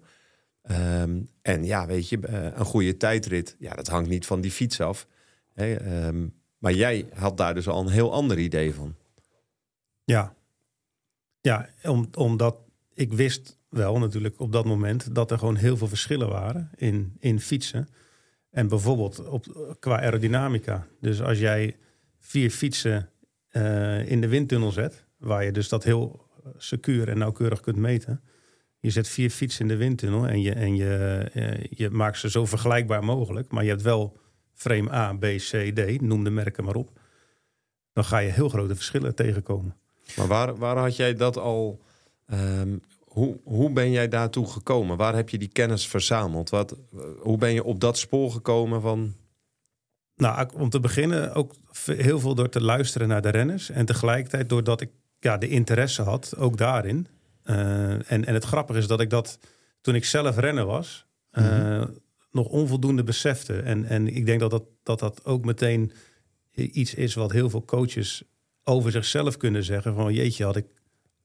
Ehm, 0.62 1.20
en 1.42 1.64
ja, 1.64 1.86
weet 1.86 2.08
je, 2.08 2.18
eh, 2.20 2.44
een 2.44 2.64
goede 2.64 2.96
tijdrit, 2.96 3.56
ja, 3.58 3.74
dat 3.74 3.86
hangt 3.86 4.08
niet 4.08 4.26
van 4.26 4.40
die 4.40 4.50
fiets 4.50 4.80
af. 4.80 5.06
Ehm, 5.54 6.26
maar 6.58 6.72
jij 6.72 7.08
had 7.14 7.36
daar 7.36 7.54
dus 7.54 7.68
al 7.68 7.80
een 7.80 7.92
heel 7.92 8.12
ander 8.12 8.38
idee 8.38 8.74
van. 8.74 8.94
Ja, 10.04 10.34
ja 11.40 11.68
om, 11.82 12.08
omdat 12.14 12.56
ik 12.96 13.12
wist 13.12 13.58
wel 13.68 13.98
natuurlijk 13.98 14.40
op 14.40 14.52
dat 14.52 14.64
moment 14.64 15.14
dat 15.14 15.30
er 15.30 15.38
gewoon 15.38 15.56
heel 15.56 15.76
veel 15.76 15.88
verschillen 15.88 16.28
waren 16.28 16.70
in, 16.76 17.16
in 17.18 17.40
fietsen. 17.40 17.88
En 18.50 18.68
bijvoorbeeld 18.68 19.28
op, 19.28 19.76
qua 19.78 20.00
aerodynamica. 20.00 20.86
Dus 21.00 21.22
als 21.22 21.38
jij 21.38 21.76
vier 22.18 22.50
fietsen 22.50 23.10
eh, 23.48 24.10
in 24.10 24.20
de 24.20 24.28
windtunnel 24.28 24.72
zet, 24.72 25.04
waar 25.18 25.44
je 25.44 25.52
dus 25.52 25.68
dat 25.68 25.84
heel 25.84 26.28
secuur 26.56 27.08
en 27.08 27.18
nauwkeurig 27.18 27.60
kunt 27.60 27.76
meten. 27.76 28.20
Je 28.78 28.90
zet 28.90 29.08
vier 29.08 29.30
fietsen 29.30 29.60
in 29.60 29.68
de 29.68 29.76
windtunnel 29.76 30.28
en 30.28 30.40
je, 30.40 30.52
en 30.52 30.76
je, 30.76 31.18
eh, 31.32 31.64
je 31.70 31.90
maakt 31.90 32.18
ze 32.18 32.30
zo 32.30 32.46
vergelijkbaar 32.46 33.04
mogelijk. 33.04 33.50
Maar 33.50 33.62
je 33.62 33.70
hebt 33.70 33.82
wel 33.82 34.18
frame 34.54 34.92
A, 34.92 35.12
B, 35.12 35.22
C, 35.22 35.74
D, 35.74 36.00
noem 36.00 36.24
de 36.24 36.30
merken 36.30 36.64
maar 36.64 36.74
op. 36.74 37.00
Dan 37.92 38.04
ga 38.04 38.18
je 38.18 38.30
heel 38.30 38.48
grote 38.48 38.74
verschillen 38.74 39.14
tegenkomen. 39.14 39.76
Maar 40.16 40.26
waar, 40.26 40.56
waar 40.56 40.76
had 40.76 40.96
jij 40.96 41.14
dat 41.14 41.36
al... 41.36 41.84
ehm, 42.26 42.76
hoe, 43.16 43.40
hoe 43.44 43.72
ben 43.72 43.90
jij 43.90 44.08
daartoe 44.08 44.46
gekomen? 44.46 44.96
Waar 44.96 45.14
heb 45.14 45.28
je 45.28 45.38
die 45.38 45.48
kennis 45.48 45.88
verzameld? 45.88 46.50
Wat, 46.50 46.72
eh, 46.72 47.00
hoe 47.20 47.38
ben 47.38 47.52
je 47.52 47.64
op 47.64 47.80
dat 47.80 47.98
spoor 47.98 48.30
gekomen 48.30 48.80
van... 48.80 49.14
Nou, 50.16 50.48
om 50.54 50.70
te 50.70 50.80
beginnen 50.80 51.34
ook 51.34 51.54
heel 51.84 52.20
veel 52.20 52.34
door 52.34 52.48
te 52.48 52.62
luisteren 52.62 53.08
naar 53.08 53.22
de 53.22 53.28
renners. 53.28 53.70
En 53.70 53.86
tegelijkertijd 53.86 54.48
doordat 54.48 54.80
ik 54.80 54.90
ja, 55.20 55.38
de 55.38 55.48
interesse 55.48 56.02
had, 56.02 56.36
ook 56.36 56.56
daarin. 56.56 57.06
Eh, 57.42 57.90
en, 57.90 58.24
en 58.24 58.34
het 58.34 58.44
grappige 58.44 58.78
is 58.78 58.86
dat 58.86 59.00
ik 59.00 59.10
dat 59.10 59.38
toen 59.80 59.94
ik 59.94 60.04
zelf 60.04 60.36
renner 60.38 60.64
was, 60.64 61.06
eh, 61.30 61.84
nog 62.30 62.46
onvoldoende 62.46 63.02
besefte. 63.02 63.60
En, 63.60 63.84
en 63.84 64.14
ik 64.14 64.26
denk 64.26 64.40
dat 64.40 64.50
dat, 64.50 64.64
dat 64.82 64.98
dat 64.98 65.24
ook 65.24 65.44
meteen 65.44 65.92
iets 66.54 66.94
is 66.94 67.14
wat 67.14 67.32
heel 67.32 67.50
veel 67.50 67.64
coaches 67.64 68.22
over 68.64 68.90
zichzelf 68.90 69.36
kunnen 69.36 69.64
zeggen. 69.64 69.94
Van 69.94 70.14
jeetje, 70.14 70.44
had 70.44 70.56
ik 70.56 70.66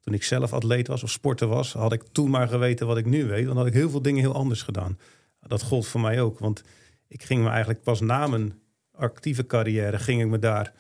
toen 0.02 0.14
ik 0.14 0.24
zelf 0.24 0.54
atleet 0.54 0.88
was 0.88 1.04
of 1.04 1.10
sporter 1.10 1.48
was, 1.48 1.74
had 1.74 1.94
ik 1.94 2.04
toen 2.12 2.30
maar 2.30 2.48
geweten 2.48 2.88
wat 2.88 2.98
ik 2.98 3.06
nu 3.06 3.26
weet. 3.26 3.46
Dan 3.46 3.58
had 3.58 3.66
ik 3.66 3.74
heel 3.74 3.90
veel 3.90 4.02
dingen 4.02 4.22
heel 4.22 4.34
anders 4.34 4.62
gedaan. 4.62 4.98
Dat 5.40 5.62
gold 5.62 5.88
voor 5.88 6.02
mij 6.02 6.22
ook. 6.22 6.40
Want 6.40 6.64
ik 7.08 7.24
ging 7.24 7.44
me 7.44 7.50
eigenlijk 7.50 7.84
pas 7.84 8.00
na 8.00 8.28
mijn 8.28 8.54
actieve 8.92 9.46
carrière 9.46 10.00
ging 10.00 10.22
ik 10.22 10.28
me 10.28 10.40
daar 10.40 10.74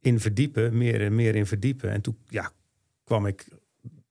in 0.00 0.20
verdiepen, 0.20 0.78
meer 0.78 1.00
en 1.00 1.14
meer 1.14 1.34
in 1.34 1.46
verdiepen. 1.46 1.90
En 1.90 2.00
toen 2.00 2.18
ja, 2.28 2.50
kwam 3.04 3.26
ik 3.26 3.48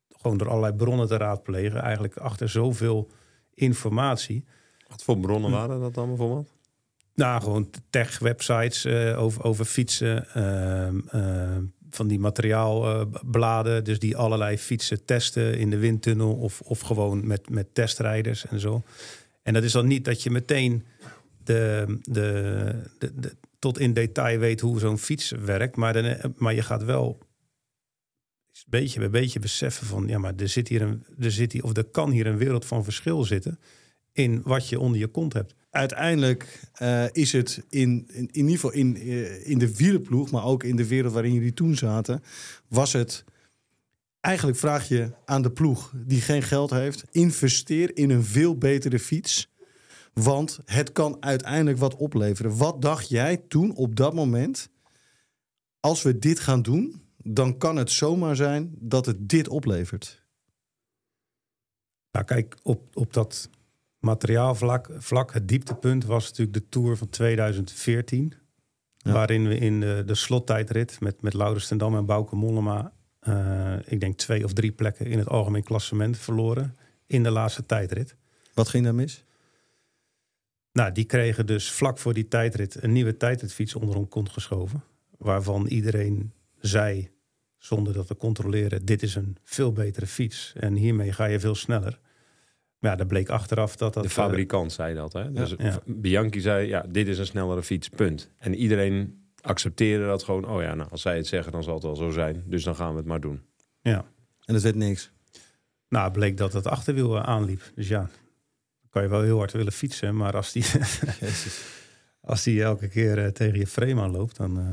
gewoon 0.10 0.38
door 0.38 0.50
allerlei 0.50 0.74
bronnen 0.74 1.08
te 1.08 1.18
raadplegen, 1.18 1.82
eigenlijk 1.82 2.18
achter 2.18 2.50
zoveel 2.50 3.12
informatie. 3.54 4.46
Wat 4.88 5.04
voor 5.04 5.18
bronnen 5.18 5.52
waren 5.52 5.80
dat 5.80 5.94
dan 5.94 6.08
bijvoorbeeld? 6.08 6.52
Nou, 7.16 7.42
gewoon 7.42 7.70
tech-websites 7.90 8.86
eh, 8.86 9.22
over, 9.22 9.44
over 9.44 9.66
fietsen, 9.66 10.28
ehm, 10.34 11.00
ehm, 11.08 11.64
van 11.96 12.08
die 12.08 12.20
materiaalbladen, 12.20 13.84
dus 13.84 14.00
die 14.00 14.18
allerlei 14.18 14.58
fietsen 14.58 15.06
testen 15.06 15.58
in 15.58 15.70
de 15.70 15.78
windtunnel 15.78 16.34
of, 16.34 16.62
of 16.62 16.80
gewoon 16.80 17.28
met, 17.28 17.50
met 17.50 17.68
testrijders 17.74 18.46
en 18.46 18.60
zo. 18.60 18.84
En 19.42 19.54
dat 19.54 19.64
is 19.64 19.72
dan 19.72 19.88
niet 19.88 20.06
dat 20.06 20.24
je 20.24 20.30
meteen 20.30 20.84
de, 21.44 21.98
de, 22.02 22.82
de, 22.98 23.36
tot 23.60 23.80
in 23.80 23.94
detail 23.94 24.40
weet 24.40 24.62
hoe 24.62 24.80
zo'n 24.80 24.98
fiets 24.98 25.32
werkt, 25.32 25.76
maar, 25.76 25.94
dan, 25.94 26.34
maar 26.38 26.54
je 26.54 26.62
gaat 26.62 26.84
wel 26.84 27.20
beetje 28.68 29.00
bij 29.00 29.10
beetje 29.10 29.40
beseffen 29.40 29.88
van 29.88 30.08
ja, 30.08 30.18
maar 30.18 30.34
er 30.38 30.50
zit 30.50 30.68
hier 30.68 30.82
een, 30.82 31.06
er 31.20 31.32
zit 31.32 31.52
hier, 31.52 31.64
of 31.64 31.78
er 31.78 31.84
kan 31.84 32.12
hier 32.12 32.28
een 32.28 32.38
wereld 32.38 32.66
van 32.66 32.84
verschil 32.84 33.24
zitten 33.24 33.60
in 34.12 34.42
wat 34.44 34.70
je 34.70 34.80
onder 34.80 35.00
je 35.00 35.08
kont 35.08 35.34
hebt. 35.34 35.56
Uiteindelijk 35.74 36.60
eh, 36.74 37.06
is 37.12 37.32
het 37.32 37.64
in, 37.70 38.08
in, 38.08 38.30
in 38.32 38.32
ieder 38.32 38.52
geval 38.52 38.72
in, 38.72 38.96
eh, 38.98 39.50
in 39.50 39.58
de 39.58 39.76
wielerploeg, 39.76 40.32
maar 40.32 40.44
ook 40.44 40.64
in 40.64 40.76
de 40.76 40.88
wereld 40.88 41.14
waarin 41.14 41.34
jullie 41.34 41.54
toen 41.54 41.76
zaten, 41.76 42.24
was 42.68 42.94
het 42.94 43.24
eigenlijk 44.20 44.58
vraag 44.58 44.88
je 44.88 45.12
aan 45.26 45.42
de 45.42 45.52
ploeg 45.52 45.94
die 45.96 46.22
geen 46.22 46.44
geld 46.44 46.70
heeft, 46.70 47.04
investeer 47.12 47.98
in 47.98 48.10
een 48.10 48.24
veel 48.24 48.58
betere 48.58 49.00
fiets. 49.00 49.52
Want 50.14 50.60
het 50.66 50.92
kan 50.92 51.18
uiteindelijk 51.20 51.78
wat 51.78 51.96
opleveren. 51.96 52.58
Wat 52.58 52.82
dacht 52.82 53.10
jij 53.10 53.38
toen 53.38 53.76
op 53.76 53.96
dat 53.96 54.14
moment? 54.14 54.70
Als 55.80 56.02
we 56.02 56.20
dit 56.20 56.40
gaan 56.40 56.62
doen, 56.62 57.02
dan 57.18 57.58
kan 57.58 57.76
het 57.76 57.92
zomaar 57.92 58.36
zijn 58.36 58.76
dat 58.80 59.06
het 59.06 59.30
dit 59.30 59.48
oplevert. 59.48 60.24
Nou, 62.12 62.26
kijk, 62.26 62.56
op, 62.64 62.98
op 62.98 63.14
dat 63.14 63.50
materiaalvlak, 64.04 64.90
vlak, 64.98 65.34
het 65.34 65.48
dieptepunt 65.48 66.06
was 66.06 66.30
natuurlijk 66.30 66.54
de 66.54 66.70
Tour 66.70 66.98
van 66.98 67.10
2014. 67.10 68.34
Ja. 68.98 69.12
Waarin 69.12 69.48
we 69.48 69.58
in 69.58 69.80
de, 69.80 70.04
de 70.06 70.16
slottijdrit 70.16 71.00
met, 71.00 71.22
met 71.22 71.34
Laurens 71.34 71.68
ten 71.68 71.78
Dam 71.78 71.96
en 71.96 72.06
Bauke 72.06 72.36
Mollema... 72.36 72.94
eh, 73.20 73.76
ik 73.86 74.00
denk 74.00 74.18
twee 74.18 74.44
of 74.44 74.54
drie 74.54 74.72
plekken 74.72 75.06
in 75.06 75.18
het 75.18 75.28
algemeen 75.28 75.64
klassement 75.64 76.18
verloren 76.18 76.76
in 77.08 77.24
de 77.24 77.30
laatste 77.30 77.66
tijdrit. 77.66 78.16
Wat 78.54 78.70
ging 78.70 78.84
daar 78.84 78.96
mis? 78.96 79.24
Nou, 80.72 80.92
die 80.92 81.06
kregen 81.06 81.46
dus 81.46 81.72
vlak 81.72 81.98
voor 81.98 82.14
die 82.14 82.28
tijdrit 82.28 82.84
een 82.84 82.92
nieuwe 82.92 83.18
tijdritfiets 83.18 83.76
onder 83.76 83.96
hun 83.96 84.08
kont 84.08 84.30
geschoven. 84.30 84.84
Waarvan 85.18 85.68
iedereen 85.68 86.34
zei, 86.60 87.10
zonder 87.58 87.94
dat 87.94 88.08
te 88.08 88.16
controleren, 88.16 88.86
dit 88.86 89.04
is 89.04 89.16
een 89.16 89.38
veel 89.44 89.72
betere 89.72 90.08
fiets. 90.08 90.54
En 90.56 90.76
hiermee 90.76 91.12
ga 91.12 91.26
je 91.26 91.40
veel 91.40 91.56
sneller. 91.56 92.00
Ja, 92.84 92.96
dat 92.96 93.08
bleek 93.08 93.30
achteraf 93.30 93.76
dat 93.76 93.94
dat... 93.94 94.04
De 94.04 94.10
eh, 94.10 94.16
fabrikant 94.16 94.72
zei 94.72 94.94
dat. 94.96 95.14
Hè? 95.14 95.32
Dus 95.32 95.56
Ja. 95.58 95.80
Bianchi 95.86 96.40
zei, 96.40 96.68
ja, 96.68 96.86
dit 96.90 97.08
is 97.08 97.18
een 97.18 97.26
snellere 97.26 97.64
fiets, 97.64 97.90
punt. 97.90 98.30
En 98.38 98.56
iedereen 98.56 99.24
accepteerde 99.42 100.06
dat 100.06 100.24
gewoon. 100.24 100.48
Oh 100.50 100.62
ja, 100.62 100.74
nou, 100.76 100.90
als 100.90 101.02
zij 101.02 101.18
het 101.18 101.28
zeggen, 101.28 101.52
dan 101.52 101.64
zal 101.64 101.74
het 101.74 101.84
wel 101.84 101.96
zo 101.96 102.10
zijn. 102.10 102.44
Dus 102.46 102.64
dan 102.64 102.76
gaan 102.76 102.92
we 102.92 102.98
het 102.98 103.06
maar 103.06 103.20
doen. 103.20 103.42
ja. 103.82 104.06
En 104.46 104.54
dat 104.54 104.64
werd 104.64 104.76
niks. 104.76 105.12
Nou, 105.90 106.04
het 106.04 106.14
bleek 106.14 106.38
dat 106.38 106.54
het 106.54 106.68
achterwiel 106.68 107.16
eh, 107.18 107.24
aanliep. 107.24 107.72
Dus 107.76 107.88
ja, 107.88 108.00
dan 108.00 108.90
kan 108.90 109.02
je 109.02 109.08
wel 109.08 109.22
heel 109.22 109.38
hard 109.38 109.52
willen 109.52 109.72
fietsen. 109.72 110.16
Maar 110.16 110.36
als 110.36 110.52
die, 110.52 110.66
als 112.32 112.44
die 112.44 112.64
elke 112.64 112.88
keer 112.88 113.18
eh, 113.18 113.28
tegen 113.28 113.60
je 113.60 113.68
frame 113.68 114.02
aanloopt, 114.02 114.36
dan, 114.38 114.60
eh, 114.60 114.66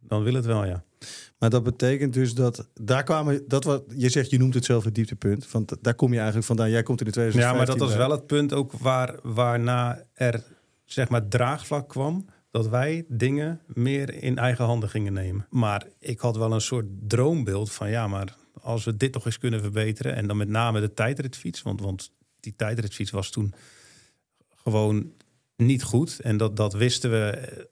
dan 0.00 0.22
wil 0.22 0.34
het 0.34 0.44
wel, 0.44 0.64
ja. 0.64 0.84
Maar 1.38 1.50
dat 1.50 1.62
betekent 1.62 2.14
dus 2.14 2.34
dat 2.34 2.68
daar 2.74 3.04
kwamen, 3.04 3.42
dat 3.48 3.64
wat 3.64 3.84
je 3.96 4.08
zegt, 4.08 4.30
je 4.30 4.38
noemt 4.38 4.54
het 4.54 4.64
zelf 4.64 4.84
het 4.84 4.94
dieptepunt. 4.94 5.50
Want 5.50 5.76
daar 5.80 5.94
kom 5.94 6.10
je 6.10 6.16
eigenlijk 6.16 6.46
vandaan. 6.46 6.70
Jij 6.70 6.82
komt 6.82 7.00
in 7.00 7.06
de 7.06 7.12
2015. 7.12 7.58
Ja, 7.58 7.66
maar 7.66 7.78
dat 7.78 7.88
was 7.88 7.98
wel 7.98 8.16
het 8.16 8.26
punt 8.26 8.52
ook 8.52 8.72
waar, 8.72 9.14
waarna 9.22 10.02
er 10.14 10.44
zeg 10.84 11.08
maar 11.08 11.28
draagvlak 11.28 11.88
kwam. 11.88 12.26
Dat 12.50 12.68
wij 12.68 13.04
dingen 13.08 13.60
meer 13.66 14.22
in 14.22 14.38
eigen 14.38 14.64
handen 14.64 14.88
gingen 14.88 15.12
nemen. 15.12 15.46
Maar 15.50 15.86
ik 15.98 16.20
had 16.20 16.36
wel 16.36 16.52
een 16.52 16.60
soort 16.60 16.86
droombeeld 17.00 17.72
van 17.72 17.90
ja, 17.90 18.06
maar 18.06 18.36
als 18.60 18.84
we 18.84 18.96
dit 18.96 19.12
toch 19.12 19.26
eens 19.26 19.38
kunnen 19.38 19.60
verbeteren. 19.60 20.14
En 20.14 20.26
dan 20.26 20.36
met 20.36 20.48
name 20.48 20.80
de 20.80 20.94
tijdritfiets. 20.94 21.62
Want, 21.62 21.80
want 21.80 22.12
die 22.40 22.54
tijdritfiets 22.56 23.10
was 23.10 23.30
toen 23.30 23.54
gewoon 24.54 25.12
niet 25.56 25.82
goed. 25.82 26.20
En 26.20 26.36
dat, 26.36 26.56
dat 26.56 26.72
wisten 26.72 27.10
we 27.10 27.30
eh, 27.30 27.64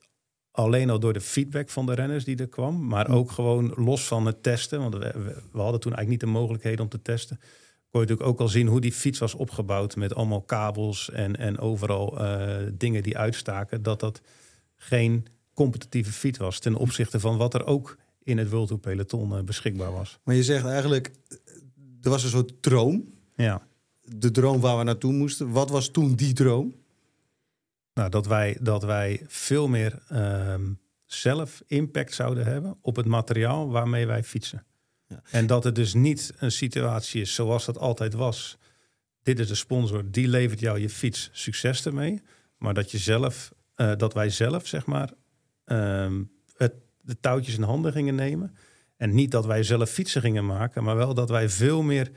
alleen 0.56 0.90
al 0.90 0.98
door 0.98 1.12
de 1.12 1.20
feedback 1.20 1.68
van 1.68 1.86
de 1.86 1.94
renners 1.94 2.24
die 2.24 2.36
er 2.36 2.48
kwam. 2.48 2.86
Maar 2.86 3.10
ook 3.10 3.30
gewoon 3.30 3.72
los 3.76 4.06
van 4.06 4.26
het 4.26 4.42
testen. 4.42 4.80
Want 4.80 4.94
we, 4.94 5.10
hadden 5.52 5.80
toen 5.80 5.94
eigenlijk 5.94 6.08
niet 6.08 6.20
de 6.20 6.38
mogelijkheden 6.38 6.80
om 6.80 6.88
te 6.88 7.02
testen. 7.02 7.36
Kon 7.90 8.00
je 8.00 8.06
natuurlijk 8.06 8.28
ook 8.28 8.40
al 8.40 8.48
zien 8.48 8.66
hoe 8.66 8.80
die 8.80 8.92
fiets 8.92 9.18
was 9.18 9.34
opgebouwd. 9.34 9.96
Met 9.96 10.14
allemaal 10.14 10.42
kabels 10.42 11.10
en, 11.10 11.36
en 11.36 11.58
overal 11.58 12.20
eh, 12.20 12.66
dingen 12.72 13.02
die 13.02 13.18
uitstaken. 13.18 13.82
Dat 13.82 14.00
dat 14.00 14.20
geen 14.76 15.26
competitieve 15.54 16.12
fiets 16.12 16.38
was. 16.38 16.58
Ten 16.58 16.74
opzichte 16.74 17.20
van 17.20 17.36
wat 17.36 17.54
er 17.54 17.66
ook 17.66 17.96
in 18.22 18.38
het 18.38 18.50
World 18.50 18.66
Tour 18.66 18.82
peloton 18.82 19.36
eh, 19.36 19.42
beschikbaar 19.42 19.92
was. 19.92 20.18
Maar 20.24 20.34
je 20.34 20.44
zegt 20.44 20.64
eigenlijk, 20.64 21.10
er 22.02 22.10
was 22.10 22.22
een 22.22 22.30
soort 22.30 22.62
droom. 22.62 23.04
Ja. 23.34 23.66
De 24.02 24.30
droom 24.30 24.60
waar 24.60 24.78
we 24.78 24.84
naartoe 24.84 25.12
moesten. 25.12 25.50
Wat 25.50 25.70
was 25.70 25.88
toen 25.88 26.14
die 26.14 26.32
droom? 26.32 26.74
Nou, 27.96 28.10
dat 28.10 28.26
wij, 28.26 28.56
dat 28.60 28.82
wij 28.84 29.20
veel 29.26 29.68
meer 29.68 30.02
ehm, 30.08 30.72
zelf 31.04 31.62
impact 31.66 32.14
zouden 32.14 32.44
hebben 32.44 32.78
op 32.80 32.96
het 32.96 33.06
materiaal 33.06 33.70
waarmee 33.70 34.06
wij 34.06 34.24
fietsen. 34.24 34.64
Ja. 35.06 35.22
En 35.30 35.46
dat 35.46 35.64
het 35.64 35.74
dus 35.74 35.94
niet 35.94 36.32
een 36.38 36.52
situatie 36.52 37.20
is 37.20 37.34
zoals 37.34 37.64
dat 37.64 37.78
altijd 37.78 38.14
was. 38.14 38.58
Dit 39.22 39.38
is 39.38 39.48
de 39.48 39.54
sponsor, 39.54 40.10
die 40.10 40.28
levert 40.28 40.60
jou 40.60 40.78
je 40.78 40.90
fiets, 40.90 41.28
succes 41.32 41.86
ermee. 41.86 42.22
Maar 42.58 42.74
dat 42.74 42.90
je 42.90 42.98
zelf, 42.98 43.52
eh, 43.74 43.92
dat 43.96 44.14
wij 44.14 44.30
zelf, 44.30 44.66
zeg 44.66 44.86
maar, 44.86 45.12
ehm, 45.64 46.22
het, 46.56 46.74
de 47.00 47.20
touwtjes 47.20 47.56
in 47.56 47.62
handen 47.62 47.92
gingen 47.92 48.14
nemen. 48.14 48.56
En 48.96 49.14
niet 49.14 49.30
dat 49.30 49.46
wij 49.46 49.62
zelf 49.62 49.90
fietsen 49.90 50.20
gingen 50.20 50.46
maken, 50.46 50.84
maar 50.84 50.96
wel 50.96 51.14
dat 51.14 51.30
wij 51.30 51.48
veel 51.48 51.82
meer 51.82 52.10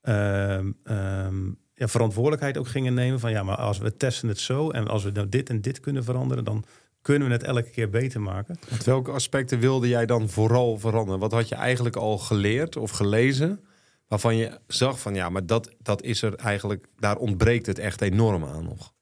ehm, 0.00 0.72
ja, 1.78 1.88
verantwoordelijkheid 1.88 2.58
ook 2.58 2.68
gingen 2.68 2.94
nemen. 2.94 3.20
Van 3.20 3.30
ja, 3.30 3.42
maar 3.42 3.56
als 3.56 3.78
we 3.78 3.96
testen 3.96 4.28
het 4.28 4.38
zo 4.38 4.70
en 4.70 4.88
als 4.88 5.04
we 5.04 5.10
nou 5.10 5.28
dit 5.28 5.48
en 5.48 5.60
dit 5.60 5.80
kunnen 5.80 6.04
veranderen, 6.04 6.44
dan 6.44 6.64
kunnen 7.02 7.28
we 7.28 7.34
het 7.34 7.42
elke 7.42 7.70
keer 7.70 7.90
beter 7.90 8.20
maken. 8.20 8.58
Welke 8.84 9.10
aspecten 9.10 9.58
wilde 9.58 9.88
jij 9.88 10.06
dan 10.06 10.28
vooral 10.28 10.78
veranderen? 10.78 11.20
Wat 11.20 11.32
had 11.32 11.48
je 11.48 11.54
eigenlijk 11.54 11.96
al 11.96 12.18
geleerd 12.18 12.76
of 12.76 12.90
gelezen? 12.90 13.64
Waarvan 14.08 14.36
je 14.36 14.58
zag 14.66 15.00
van 15.00 15.14
ja, 15.14 15.28
maar 15.28 15.46
dat, 15.46 15.74
dat 15.82 16.02
is 16.02 16.22
er 16.22 16.34
eigenlijk, 16.34 16.86
daar 16.96 17.16
ontbreekt 17.16 17.66
het 17.66 17.78
echt 17.78 18.00
enorm 18.00 18.44
aan 18.44 18.64
nog. 18.64 18.92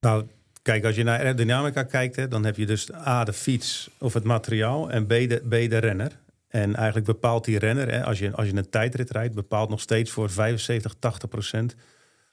Nou, 0.00 0.26
kijk, 0.62 0.84
als 0.84 0.96
je 0.96 1.02
naar 1.02 1.18
aerodynamica 1.18 1.82
kijkt, 1.82 2.16
hè, 2.16 2.28
dan 2.28 2.44
heb 2.44 2.56
je 2.56 2.66
dus 2.66 2.94
A, 2.94 3.24
de 3.24 3.32
fiets 3.32 3.90
of 3.98 4.14
het 4.14 4.24
materiaal 4.24 4.90
en 4.90 5.06
B, 5.06 5.08
de, 5.08 5.42
B, 5.48 5.50
de 5.50 5.78
renner. 5.78 6.18
En 6.50 6.74
eigenlijk 6.74 7.06
bepaalt 7.06 7.44
die 7.44 7.58
renner, 7.58 7.90
hè, 7.90 8.04
als, 8.04 8.18
je, 8.18 8.32
als 8.32 8.46
je 8.48 8.56
een 8.56 8.70
tijdrit 8.70 9.10
rijdt, 9.10 9.34
bepaalt 9.34 9.68
nog 9.68 9.80
steeds 9.80 10.10
voor 10.10 10.30
75, 10.30 10.94
80 10.98 11.28
procent 11.28 11.74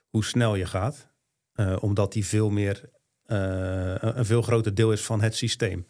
hoe 0.09 0.25
snel 0.25 0.55
je 0.55 0.65
gaat. 0.65 1.07
Uh, 1.55 1.75
omdat 1.79 2.13
die 2.13 2.25
veel 2.25 2.49
meer, 2.49 2.89
uh, 3.27 3.95
een 3.95 4.25
veel 4.25 4.41
groter 4.41 4.73
deel 4.73 4.91
is 4.91 5.05
van 5.05 5.21
het 5.21 5.35
systeem. 5.35 5.87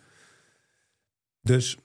Dus 1.41 1.77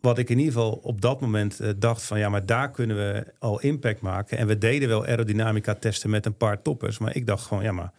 wat 0.00 0.18
ik 0.18 0.30
in 0.30 0.38
ieder 0.38 0.52
geval 0.52 0.72
op 0.72 1.00
dat 1.00 1.20
moment 1.20 1.60
uh, 1.60 1.70
dacht 1.76 2.02
van 2.02 2.18
ja, 2.18 2.28
maar 2.28 2.46
daar 2.46 2.70
kunnen 2.70 2.96
we 2.96 3.32
al 3.38 3.60
impact 3.60 4.00
maken. 4.00 4.38
En 4.38 4.46
we 4.46 4.58
deden 4.58 4.88
wel 4.88 5.06
aerodynamica 5.06 5.74
testen 5.74 6.10
met 6.10 6.26
een 6.26 6.36
paar 6.36 6.62
toppers. 6.62 6.98
Maar 6.98 7.16
ik 7.16 7.26
dacht 7.26 7.46
gewoon, 7.46 7.62
ja, 7.62 7.72
maar 7.72 7.92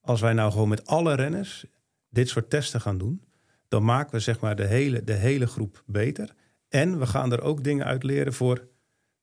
als 0.00 0.20
wij 0.20 0.32
nou 0.32 0.52
gewoon 0.52 0.68
met 0.68 0.86
alle 0.86 1.14
renners 1.14 1.64
dit 2.10 2.28
soort 2.28 2.50
testen 2.50 2.80
gaan 2.80 2.98
doen, 2.98 3.24
dan 3.68 3.84
maken 3.84 4.12
we 4.12 4.20
zeg 4.20 4.40
maar 4.40 4.56
de 4.56 4.66
hele, 4.66 5.04
de 5.04 5.12
hele 5.12 5.46
groep 5.46 5.82
beter. 5.86 6.34
En 6.68 6.98
we 6.98 7.06
gaan 7.06 7.32
er 7.32 7.42
ook 7.42 7.64
dingen 7.64 7.84
uit 7.84 8.02
leren 8.02 8.32
voor 8.32 8.66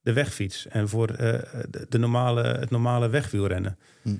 de 0.01 0.13
wegfiets 0.13 0.67
en 0.67 0.89
voor 0.89 1.11
uh, 1.11 1.17
de, 1.17 1.85
de, 1.89 1.97
normale, 1.97 2.43
het 2.43 2.69
normale 2.69 3.09
wegwielrennen. 3.09 3.77
Hm. 4.01 4.15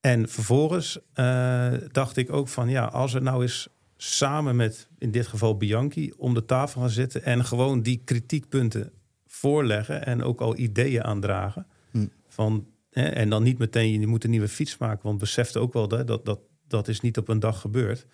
En 0.00 0.28
vervolgens 0.28 0.98
uh, 1.14 1.72
dacht 1.92 2.16
ik 2.16 2.32
ook 2.32 2.48
van 2.48 2.68
ja, 2.68 2.84
als 2.84 3.12
we 3.12 3.20
nou 3.20 3.42
eens 3.42 3.68
samen 3.96 4.56
met 4.56 4.88
in 4.98 5.10
dit 5.10 5.26
geval 5.26 5.56
Bianchi 5.56 6.12
om 6.16 6.34
de 6.34 6.44
tafel 6.44 6.80
gaan 6.80 6.90
zitten 6.90 7.22
en 7.22 7.44
gewoon 7.44 7.82
die 7.82 8.02
kritiekpunten 8.04 8.92
voorleggen 9.26 10.06
en 10.06 10.22
ook 10.22 10.40
al 10.40 10.56
ideeën 10.56 11.04
aandragen. 11.04 11.66
Hm. 11.90 12.06
Van, 12.28 12.66
hè, 12.90 13.04
en 13.04 13.28
dan 13.28 13.42
niet 13.42 13.58
meteen 13.58 14.00
je 14.00 14.06
moet 14.06 14.24
een 14.24 14.30
nieuwe 14.30 14.48
fiets 14.48 14.78
maken, 14.78 15.02
want 15.02 15.18
besefte 15.18 15.58
ook 15.58 15.72
wel 15.72 15.88
dat, 15.88 16.06
dat, 16.06 16.24
dat 16.24 16.40
dat 16.68 16.88
is 16.88 17.00
niet 17.00 17.18
op 17.18 17.28
een 17.28 17.40
dag 17.40 17.60
gebeurd. 17.60 18.06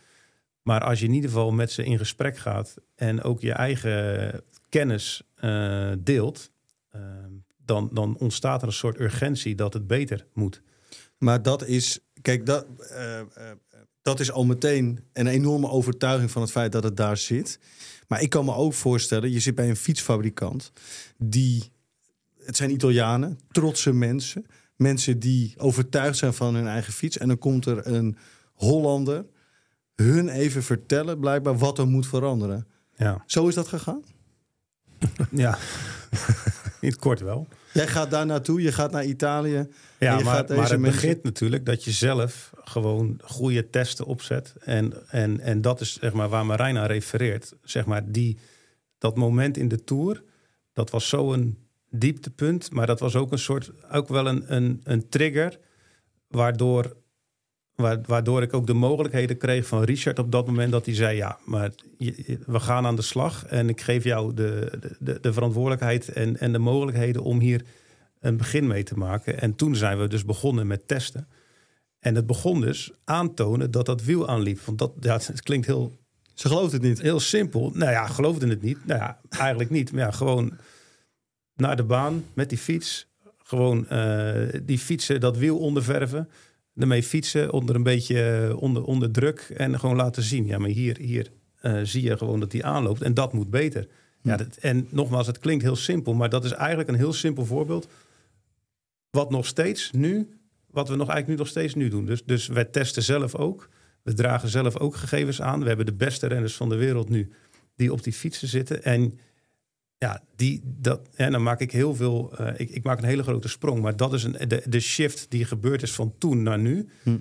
Maar 0.63 0.81
als 0.81 1.01
je 1.01 1.07
in 1.07 1.13
ieder 1.13 1.31
geval 1.31 1.51
met 1.51 1.71
ze 1.71 1.85
in 1.85 1.99
gesprek 1.99 2.37
gaat 2.37 2.75
en 2.95 3.23
ook 3.23 3.41
je 3.41 3.53
eigen 3.53 4.45
kennis 4.69 5.23
uh, 5.41 5.93
deelt, 5.99 6.51
uh, 6.97 7.03
dan, 7.65 7.91
dan 7.93 8.17
ontstaat 8.19 8.63
er 8.63 8.69
een 8.69 8.75
soort 8.75 9.01
urgentie 9.01 9.55
dat 9.55 9.73
het 9.73 9.87
beter 9.87 10.27
moet. 10.33 10.63
Maar 11.19 11.43
dat 11.43 11.67
is, 11.67 11.99
kijk, 12.23 12.47
dat, 12.47 12.67
uh, 12.93 13.21
dat 14.03 14.21
is 14.21 14.33
al 14.33 14.45
meteen 14.45 15.05
een 15.13 15.27
enorme 15.27 15.69
overtuiging 15.69 16.31
van 16.31 16.43
het 16.43 16.51
feit 16.51 16.73
dat 16.73 16.85
het 16.85 16.97
daar 16.97 17.17
zit. 17.17 17.59
Maar 18.09 18.23
ik 18.23 18.31
kan 18.31 18.45
me 18.45 18.55
ook 18.55 18.75
voorstellen, 18.75 19.31
je 19.31 19.41
zit 19.41 19.55
bij 19.55 19.69
een 19.69 19.77
fietsfabrikant 19.77 20.73
die, 21.19 21.73
het 22.45 22.57
zijn 22.57 22.71
Italianen, 22.71 23.39
trotse 23.51 23.93
mensen, 23.93 24.47
mensen 24.77 25.19
die 25.19 25.55
overtuigd 25.57 26.19
zijn 26.19 26.35
van 26.35 26.55
hun 26.55 26.67
eigen 26.67 26.93
fiets. 26.93 27.19
En 27.19 27.29
dan 27.29 27.39
komt 27.39 27.67
er 27.67 27.87
een 27.87 28.17
Hollander 28.53 29.25
hun 30.03 30.29
even 30.29 30.63
vertellen, 30.63 31.19
blijkbaar, 31.19 31.59
wat 31.59 31.79
er 31.79 31.87
moet 31.87 32.07
veranderen. 32.07 32.67
Ja. 32.97 33.23
Zo 33.27 33.49
is 33.49 33.55
dat 33.55 33.69
gegaan? 33.69 34.03
ja, 35.31 35.59
niet 36.81 36.97
kort 36.97 37.21
wel. 37.21 37.49
Jij 37.73 37.87
gaat 37.87 38.11
daar 38.11 38.27
naartoe, 38.27 38.63
je 38.63 38.73
gaat 38.73 38.91
naar 38.91 39.05
Italië. 39.05 39.69
Ja, 39.99 40.19
je 40.19 40.25
maar, 40.25 40.35
gaat 40.35 40.49
deze 40.49 40.61
maar 40.61 40.71
het 40.71 40.81
mensen... 40.81 41.01
begint 41.01 41.23
natuurlijk 41.23 41.67
dat 41.67 41.85
je 41.85 41.91
zelf 41.91 42.53
gewoon 42.65 43.21
goede 43.25 43.71
testen 43.71 44.05
opzet. 44.05 44.55
En, 44.61 45.09
en, 45.09 45.41
en 45.41 45.61
dat 45.61 45.81
is 45.81 45.93
zeg 45.93 46.13
maar 46.13 46.29
waar 46.29 46.47
Marijn 46.47 46.79
aan 46.79 46.87
refereert. 46.87 47.53
Zeg 47.63 47.87
maar 47.87 48.11
die, 48.11 48.39
dat 48.99 49.17
moment 49.17 49.57
in 49.57 49.69
de 49.69 49.85
Tour, 49.85 50.23
dat 50.73 50.91
was 50.91 51.09
zo'n 51.09 51.59
dieptepunt. 51.91 52.73
Maar 52.73 52.87
dat 52.87 53.01
was 53.01 53.17
ook 53.17 53.33
een 53.33 53.39
soort, 53.39 53.71
ook 53.91 54.09
wel 54.09 54.27
een, 54.27 54.55
een, 54.55 54.81
een 54.85 55.09
trigger... 55.09 55.59
waardoor 56.29 56.97
Waardoor 58.07 58.43
ik 58.43 58.55
ook 58.55 58.67
de 58.67 58.75
mogelijkheden 58.75 59.37
kreeg 59.37 59.67
van 59.67 59.83
Richard 59.83 60.19
op 60.19 60.33
dat 60.33 60.47
moment 60.47 60.73
dat 60.73 60.87
hij 60.87 60.95
zei: 60.95 61.17
Ja, 61.17 61.39
maar 61.45 61.71
we 62.47 62.61
gaan 62.61 62.87
aan 62.87 62.97
de 62.97 63.03
slag. 63.03 63.47
En 63.47 63.69
ik 63.69 63.81
geef 63.81 64.05
jou 64.05 64.35
de, 64.35 64.79
de, 64.99 65.21
de 65.21 65.33
verantwoordelijkheid 65.33 66.09
en, 66.09 66.39
en 66.39 66.53
de 66.53 66.59
mogelijkheden 66.59 67.23
om 67.23 67.41
hier 67.41 67.65
een 68.21 68.37
begin 68.37 68.67
mee 68.67 68.83
te 68.83 68.99
maken. 68.99 69.41
En 69.41 69.55
toen 69.55 69.77
zijn 69.77 69.99
we 69.99 70.09
dus 70.09 70.25
begonnen 70.25 70.67
met 70.67 70.89
testen. 70.89 71.29
En 71.99 72.15
het 72.15 72.27
begon 72.27 72.61
dus 72.61 72.93
aantonen 73.05 73.71
dat 73.71 73.87
dat 73.87 74.03
wiel 74.03 74.29
aanliep. 74.29 74.61
Want 74.61 74.79
dat 74.79 74.93
ja, 75.01 75.13
het 75.13 75.43
klinkt 75.43 75.67
heel. 75.67 75.99
Ze 76.35 76.49
gelooft 76.49 76.73
het 76.73 76.83
niet. 76.83 77.01
Heel 77.01 77.21
simpel. 77.21 77.71
Nou 77.75 77.91
ja, 77.91 78.07
geloofde 78.07 78.49
het 78.49 78.63
niet. 78.63 78.87
Nou 78.87 79.01
ja, 79.01 79.21
eigenlijk 79.29 79.71
niet. 79.71 79.93
Maar 79.93 80.01
ja, 80.01 80.11
gewoon 80.11 80.59
naar 81.55 81.77
de 81.77 81.85
baan 81.85 82.25
met 82.35 82.49
die 82.49 82.59
fiets. 82.59 83.11
Gewoon 83.43 83.87
uh, 83.93 84.33
die 84.63 84.79
fietsen, 84.79 85.21
dat 85.21 85.37
wiel 85.37 85.59
onderverven 85.59 86.29
ermee 86.77 87.03
fietsen 87.03 87.53
onder 87.53 87.75
een 87.75 87.83
beetje 87.83 88.53
onder, 88.59 88.85
onder 88.85 89.11
druk 89.11 89.41
en 89.57 89.79
gewoon 89.79 89.97
laten 89.97 90.23
zien. 90.23 90.47
Ja, 90.47 90.59
maar 90.59 90.69
hier, 90.69 90.97
hier 90.99 91.31
uh, 91.63 91.81
zie 91.83 92.03
je 92.03 92.17
gewoon 92.17 92.41
dat 92.41 92.51
die 92.51 92.65
aanloopt 92.65 93.03
en 93.03 93.15
dat 93.15 93.33
moet 93.33 93.51
beter. 93.51 93.89
Ja, 94.23 94.37
dat, 94.37 94.57
en 94.57 94.87
nogmaals, 94.91 95.27
het 95.27 95.39
klinkt 95.39 95.63
heel 95.63 95.77
simpel, 95.77 96.15
maar 96.15 96.29
dat 96.29 96.45
is 96.45 96.53
eigenlijk 96.53 96.89
een 96.89 96.95
heel 96.95 97.13
simpel 97.13 97.45
voorbeeld. 97.45 97.89
Wat 99.11 99.31
nog 99.31 99.47
steeds 99.47 99.91
nu, 99.91 100.29
wat 100.71 100.89
we 100.89 100.97
nog 100.97 101.09
eigenlijk 101.09 101.29
nu 101.29 101.35
nog 101.37 101.49
steeds 101.49 101.75
nu 101.75 101.89
doen. 101.89 102.05
Dus, 102.05 102.25
dus 102.25 102.47
wij 102.47 102.65
testen 102.65 103.03
zelf 103.03 103.35
ook. 103.35 103.69
We 104.03 104.15
dragen 104.15 104.49
zelf 104.49 104.79
ook 104.79 104.97
gegevens 104.97 105.43
aan. 105.43 105.61
We 105.61 105.69
hebben 105.69 105.87
de 105.87 105.95
beste 105.95 106.27
renners 106.27 106.55
van 106.55 106.69
de 106.69 106.77
wereld 106.77 107.09
nu 107.09 107.33
die 107.77 107.93
op 107.93 108.03
die 108.03 108.13
fietsen 108.13 108.49
zitten. 108.49 108.85
En 108.85 109.19
ja, 110.03 110.23
die, 110.37 110.63
dat, 110.65 111.01
en 111.15 111.33
dan 111.33 111.43
maak 111.43 111.61
ik 111.61 111.73
heel 111.73 111.95
veel. 111.95 112.33
Uh, 112.41 112.49
ik, 112.57 112.71
ik, 112.71 112.85
maak 112.85 112.99
een 112.99 113.05
hele 113.05 113.23
grote 113.23 113.49
sprong. 113.49 113.81
Maar 113.81 113.97
dat 113.97 114.13
is 114.13 114.25
een, 114.25 114.49
de, 114.49 114.63
de 114.69 114.81
shift 114.81 115.27
die 115.29 115.45
gebeurd 115.45 115.83
is 115.83 115.93
van 115.93 116.15
toen 116.19 116.43
naar 116.43 116.59
nu. 116.59 116.89
Hm. 117.03 117.17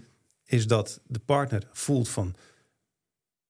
Is 0.46 0.68
dat 0.68 1.02
de 1.08 1.20
partner 1.20 1.68
voelt 1.72 2.10
van. 2.10 2.36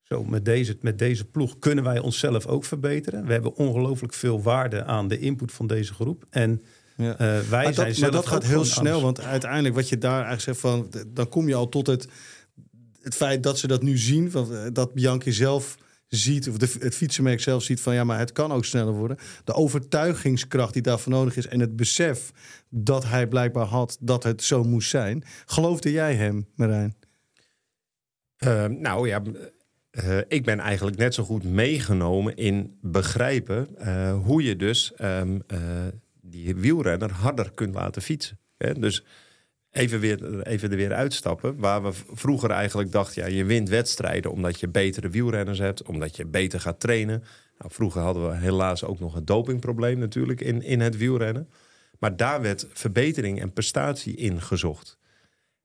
Zo, 0.02 0.24
met 0.24 0.46
deze, 0.46 0.78
met 0.82 1.00
deze 1.00 1.26
ploeg 1.26 1.60
kunnen 1.60 1.84
wij 1.84 2.00
onszelf 2.00 2.46
ook 2.46 2.66
verbeteren. 2.66 3.26
We 3.26 3.32
hebben 3.32 3.56
ongelooflijk 3.56 4.14
veel 4.14 4.42
waarde 4.42 4.84
aan 4.84 5.08
de 5.08 5.20
input 5.20 5.52
van 5.52 5.68
deze 5.68 5.94
groep. 5.94 6.26
En 6.30 6.64
ja. 6.98 7.12
uh, 7.12 7.18
wij 7.18 7.64
maar 7.64 7.64
dat, 7.64 7.76
zijn 7.76 8.00
maar 8.00 8.12
dat 8.12 8.28
gaat 8.28 8.44
heel 8.44 8.66
snel. 8.66 8.96
Anders. 8.96 9.02
Want 9.02 9.22
uiteindelijk, 9.22 9.76
wat 9.76 9.90
je 9.90 9.98
daar 9.98 10.26
eigenlijk 10.26 10.42
zegt 10.42 10.60
van. 10.60 10.92
Dan 11.08 11.30
kom 11.30 11.48
je 11.48 11.56
al 11.56 11.70
tot 11.70 11.88
het, 11.88 12.08
het 13.02 13.16
feit 13.16 13.44
dat 13.44 13.60
ze 13.60 13.68
dat 13.68 13.82
nu 13.82 13.98
zien. 13.98 14.32
Van, 14.32 14.70
dat 14.74 14.94
Bianchi 14.94 15.32
zelf 15.32 15.78
ziet, 16.16 16.50
of 16.50 16.58
de, 16.58 16.76
het 16.80 16.96
fietsenmerk 16.96 17.40
zelf 17.40 17.64
ziet 17.64 17.82
van 17.82 17.94
ja, 17.94 18.04
maar 18.04 18.20
het 18.20 18.32
kan 18.32 18.52
ook 18.52 18.66
sneller 18.66 18.94
worden. 18.94 19.18
De 19.44 19.54
overtuigingskracht 19.54 20.74
die 20.74 20.82
daarvoor 20.82 21.12
nodig 21.12 21.36
is 21.36 21.48
en 21.48 21.60
het 21.60 21.76
besef 21.76 22.32
dat 22.70 23.06
hij 23.06 23.28
blijkbaar 23.28 23.66
had 23.66 23.98
dat 24.00 24.24
het 24.24 24.44
zo 24.44 24.64
moest 24.64 24.90
zijn. 24.90 25.24
Geloofde 25.46 25.92
jij 25.92 26.16
hem, 26.16 26.48
Marijn? 26.56 26.96
Uh, 28.44 28.66
nou 28.66 29.08
ja, 29.08 29.22
uh, 29.92 30.18
ik 30.28 30.44
ben 30.44 30.60
eigenlijk 30.60 30.98
net 30.98 31.14
zo 31.14 31.24
goed 31.24 31.44
meegenomen 31.44 32.36
in 32.36 32.78
begrijpen 32.82 33.68
uh, 33.80 34.24
hoe 34.24 34.44
je 34.44 34.56
dus 34.56 34.94
um, 35.02 35.42
die 36.22 36.56
wielrenner 36.56 37.12
harder 37.12 37.52
kunt 37.52 37.76
laten 37.76 38.02
fietsen. 38.02 38.40
Hè? 38.58 38.74
Dus 38.74 39.06
even, 39.72 40.00
weer, 40.00 40.42
even 40.42 40.72
er 40.72 40.78
weer 40.78 40.94
uitstappen. 40.94 41.58
Waar 41.58 41.84
we 41.84 41.92
vroeger 42.14 42.50
eigenlijk 42.50 42.92
dachten, 42.92 43.22
ja, 43.22 43.28
je 43.28 43.46
wint 43.46 43.70
wedstrijden 43.70 44.32
omdat 44.32 44.60
je 44.60 44.68
betere 44.68 45.10
wielrenners 45.10 45.60
hebt, 45.60 45.84
omdat 45.84 46.16
je 46.16 46.26
beter 46.26 46.60
gaat 46.60 46.80
trainen. 46.80 47.24
Nou, 47.58 47.72
vroeger 47.74 48.02
hadden 48.02 48.30
we 48.30 48.36
helaas 48.36 48.84
ook 48.84 49.00
nog 49.00 49.16
een 49.16 49.26
dopingprobleem 49.26 50.00
natuurlijk 50.00 50.42
in, 50.42 50.62
in 50.62 50.80
het 50.80 50.98
wielrennen. 50.98 51.50
Maar 52.00 52.16
daar 52.16 52.42
werd 52.42 52.68
verbetering 52.70 53.42
en 53.42 53.54
prestatie 53.54 54.16
in 54.16 54.42
gezocht. 54.42 54.98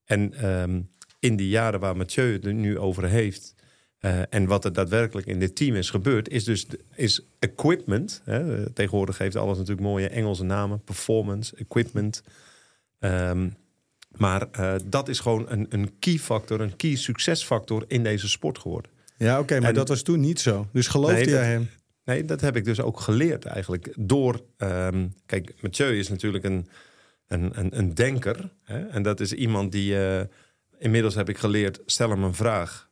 En 0.04 0.34
ehm, 0.34 0.80
in 1.18 1.36
die 1.36 1.48
jaren 1.48 1.80
waar 1.80 1.96
Mathieu 1.96 2.32
het 2.32 2.54
nu 2.54 2.78
over 2.78 3.08
heeft. 3.08 3.54
eh, 3.98 4.20
en 4.34 4.46
wat 4.46 4.64
er 4.64 4.72
daadwerkelijk 4.72 5.26
in 5.26 5.38
dit 5.38 5.56
team 5.56 5.74
is 5.74 5.90
gebeurd, 5.90 6.28
is 6.28 6.44
dus 6.44 6.66
is 6.94 7.26
equipment. 7.38 8.22
Hè, 8.24 8.70
tegenwoordig 8.72 9.18
heeft 9.18 9.36
alles 9.36 9.58
natuurlijk 9.58 9.86
mooie 9.86 10.08
Engelse 10.08 10.44
namen: 10.44 10.82
performance, 10.84 11.56
equipment. 11.56 12.22
Ehm, 12.98 13.48
maar 14.16 14.48
eh, 14.52 14.74
dat 14.84 15.08
is 15.08 15.20
gewoon 15.20 15.44
een, 15.48 15.66
een 15.68 15.98
key 15.98 16.18
factor, 16.18 16.60
een 16.60 16.76
key 16.76 16.94
succesfactor 16.96 17.84
in 17.88 18.02
deze 18.02 18.28
sport 18.28 18.58
geworden. 18.58 18.90
Ja, 19.16 19.38
oké, 19.40 19.58
maar 19.60 19.68
En- 19.68 19.74
dat 19.74 19.88
was 19.88 20.02
toen 20.02 20.20
niet 20.20 20.40
zo. 20.40 20.68
Dus 20.72 20.86
geloofde 20.86 21.14
Nee, 21.16 21.24
jij 21.28 21.34
dat- 21.38 21.44
hem? 21.46 21.68
Nee, 22.04 22.24
dat 22.24 22.40
heb 22.40 22.56
ik 22.56 22.64
dus 22.64 22.80
ook 22.80 23.00
geleerd 23.00 23.44
eigenlijk. 23.44 23.92
Door, 23.98 24.40
ehm, 24.56 25.06
kijk, 25.26 25.54
Mathieu 25.60 25.98
is 25.98 26.08
natuurlijk 26.08 26.44
een, 26.44 26.68
een, 27.28 27.50
een, 27.58 27.78
een 27.78 27.94
denker. 27.94 28.50
Hè? 28.62 28.86
En 28.86 29.02
dat 29.02 29.20
is 29.20 29.32
iemand 29.32 29.72
die, 29.72 30.06
eh, 30.06 30.24
inmiddels 30.78 31.14
heb 31.14 31.28
ik 31.28 31.38
geleerd, 31.38 31.80
stel 31.86 32.10
hem 32.10 32.22
een 32.22 32.34
vraag. 32.34 32.88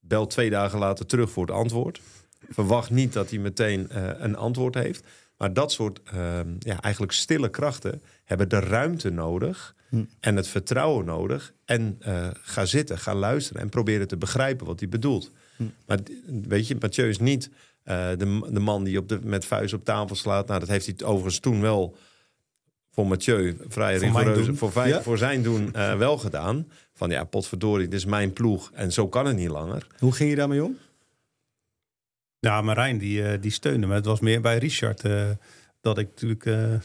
Bel 0.00 0.26
twee 0.26 0.50
dagen 0.50 0.78
later 0.78 1.06
terug 1.06 1.30
voor 1.30 1.46
het 1.46 1.54
antwoord. 1.54 2.00
Verwacht 2.48 2.90
niet 2.90 3.12
dat 3.12 3.30
hij 3.30 3.38
meteen 3.38 3.88
eh, 3.90 4.02
een 4.18 4.36
antwoord 4.36 4.74
heeft. 4.74 5.06
Maar 5.36 5.52
dat 5.52 5.72
soort 5.72 6.00
ehm, 6.04 6.48
ja, 6.58 6.80
eigenlijk 6.80 7.12
stille 7.12 7.50
krachten 7.50 8.02
hebben 8.24 8.48
de 8.48 8.58
ruimte 8.58 9.10
nodig 9.10 9.74
Hm. 9.94 10.04
en 10.20 10.36
het 10.36 10.48
vertrouwen 10.48 11.04
nodig. 11.04 11.52
En 11.64 11.96
eh, 12.00 12.28
ga 12.42 12.64
zitten, 12.64 12.98
ga 12.98 13.14
luisteren 13.14 13.62
en 13.62 13.68
proberen 13.68 14.08
te 14.08 14.16
begrijpen 14.16 14.66
wat 14.66 14.80
hij 14.80 14.88
bedoelt. 14.88 15.30
Hm. 15.56 15.62
Maar 15.86 15.98
weet 16.42 16.68
je, 16.68 16.76
Mathieu 16.80 17.08
is 17.08 17.18
niet 17.18 17.50
eh, 17.82 18.08
de, 18.18 18.48
de 18.50 18.60
man 18.60 18.84
die 18.84 18.98
op 18.98 19.08
de, 19.08 19.18
met 19.22 19.44
vuist 19.44 19.74
op 19.74 19.84
tafel 19.84 20.16
slaat. 20.16 20.46
Nou, 20.46 20.60
dat 20.60 20.68
heeft 20.68 20.86
hij 20.86 21.06
overigens 21.06 21.38
toen 21.38 21.60
wel 21.60 21.96
voor 22.90 23.06
Mathieu 23.06 23.56
vrij 23.68 23.98
Voor 23.98 24.06
rigoureus 24.06 24.58
voor, 24.58 24.86
Ja. 24.86 25.02
voor 25.02 25.18
zijn 25.18 25.42
doen 25.42 25.72
eh, 25.74 25.96
wel 25.96 26.18
gedaan. 26.18 26.66
Van 26.94 27.10
ja, 27.10 27.24
potverdorie, 27.24 27.88
dit 27.88 27.98
is 27.98 28.04
mijn 28.04 28.32
ploeg 28.32 28.70
en 28.72 28.92
zo 28.92 29.08
kan 29.08 29.26
het 29.26 29.36
niet 29.36 29.48
langer. 29.48 29.86
Hoe 29.98 30.12
ging 30.12 30.30
je 30.30 30.36
daarmee 30.36 30.64
om? 30.64 30.76
Ja, 32.44 32.62
Marijn 32.62 32.98
die, 32.98 33.22
eh, 33.22 33.40
die 33.40 33.50
steunde 33.50 33.86
me. 33.86 33.94
Het 33.94 34.04
was 34.04 34.20
meer 34.20 34.40
bij 34.40 34.58
Richard 34.58 35.04
eh, 35.04 35.30
dat 35.80 35.98
ik 35.98 36.08
natuurlijk... 36.08 36.46
eh, 36.46 36.80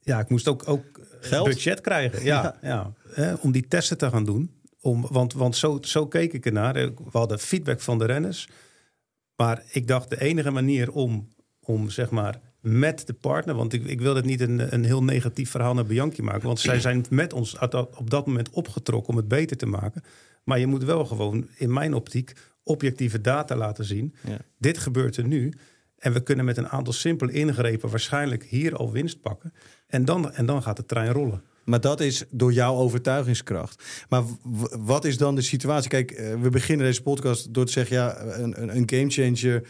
ja, 0.00 0.20
ik 0.20 0.28
moest 0.28 0.48
ook, 0.48 0.68
ook 0.68 1.00
Geld? 1.20 1.46
budget 1.46 1.80
krijgen. 1.80 2.24
Ja, 2.24 2.58
ja. 2.62 2.92
hè, 3.12 3.34
om 3.34 3.52
die 3.52 3.68
testen 3.68 3.98
te 3.98 4.10
gaan 4.10 4.24
doen. 4.24 4.50
Om, 4.80 5.06
want 5.10 5.32
want 5.32 5.56
zo, 5.56 5.78
zo 5.80 6.06
keek 6.06 6.32
ik 6.32 6.46
ernaar. 6.46 6.74
We 6.74 6.92
hadden 7.12 7.38
feedback 7.38 7.80
van 7.80 7.98
de 7.98 8.04
renners. 8.04 8.48
Maar 9.36 9.62
ik 9.70 9.86
dacht, 9.86 10.10
de 10.10 10.20
enige 10.20 10.50
manier 10.50 10.92
om, 10.92 11.34
om 11.60 11.90
zeg 11.90 12.10
maar 12.10 12.40
met 12.60 13.06
de 13.06 13.12
partner... 13.12 13.54
want 13.54 13.72
ik, 13.72 13.84
ik 13.84 14.00
wil 14.00 14.14
het 14.14 14.24
niet 14.24 14.40
een, 14.40 14.74
een 14.74 14.84
heel 14.84 15.02
negatief 15.02 15.50
verhaal 15.50 15.74
naar 15.74 15.86
Bianchi 15.86 16.22
maken... 16.22 16.46
want 16.46 16.60
zij 16.60 16.80
zijn 16.80 17.04
met 17.10 17.32
ons 17.32 17.58
op 17.96 18.10
dat 18.10 18.26
moment 18.26 18.50
opgetrokken 18.50 19.10
om 19.10 19.16
het 19.16 19.28
beter 19.28 19.56
te 19.56 19.66
maken. 19.66 20.02
Maar 20.44 20.58
je 20.58 20.66
moet 20.66 20.84
wel 20.84 21.04
gewoon, 21.04 21.48
in 21.54 21.72
mijn 21.72 21.94
optiek, 21.94 22.32
objectieve 22.62 23.20
data 23.20 23.56
laten 23.56 23.84
zien. 23.84 24.14
Ja. 24.26 24.38
Dit 24.58 24.78
gebeurt 24.78 25.16
er 25.16 25.26
nu. 25.26 25.52
En 25.98 26.12
we 26.12 26.22
kunnen 26.22 26.44
met 26.44 26.56
een 26.56 26.68
aantal 26.68 26.92
simpele 26.92 27.32
ingrepen 27.32 27.90
waarschijnlijk 27.90 28.44
hier 28.44 28.76
al 28.76 28.92
winst 28.92 29.20
pakken. 29.20 29.52
En 29.86 30.04
dan, 30.04 30.32
en 30.32 30.46
dan 30.46 30.62
gaat 30.62 30.76
de 30.76 30.86
trein 30.86 31.12
rollen. 31.12 31.42
Maar 31.64 31.80
dat 31.80 32.00
is 32.00 32.24
door 32.30 32.52
jouw 32.52 32.74
overtuigingskracht. 32.74 34.04
Maar 34.08 34.22
wat 34.78 35.04
is 35.04 35.18
dan 35.18 35.34
de 35.34 35.42
situatie? 35.42 35.90
Kijk, 35.90 36.10
eh, 36.10 36.34
we 36.40 36.50
beginnen 36.50 36.86
deze 36.86 37.02
podcast 37.02 37.54
door 37.54 37.66
te 37.66 37.72
zeggen... 37.72 37.96
ja, 37.96 38.20
een, 38.20 38.62
een, 38.62 38.76
een 38.76 38.90
gamechanger 38.90 39.62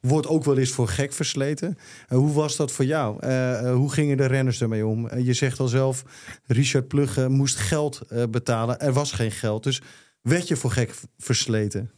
wordt 0.00 0.26
ook 0.26 0.44
wel 0.44 0.58
eens 0.58 0.70
voor 0.70 0.88
gek 0.88 1.12
versleten. 1.12 1.78
Eh, 2.08 2.18
hoe 2.18 2.32
was 2.32 2.56
dat 2.56 2.72
voor 2.72 2.84
jou? 2.84 3.20
Eh, 3.20 3.72
hoe 3.72 3.92
gingen 3.92 4.16
de 4.16 4.26
renners 4.26 4.60
ermee 4.60 4.86
om? 4.86 5.18
Je 5.18 5.32
zegt 5.32 5.60
al 5.60 5.68
zelf, 5.68 6.04
Richard 6.46 6.88
Plugge 6.88 7.28
moest 7.28 7.56
geld 7.56 8.02
betalen. 8.30 8.80
Er 8.80 8.92
was 8.92 9.12
geen 9.12 9.32
geld, 9.32 9.62
dus 9.62 9.82
werd 10.22 10.48
je 10.48 10.56
voor 10.56 10.70
gek 10.70 10.94
versleten? 11.18 11.90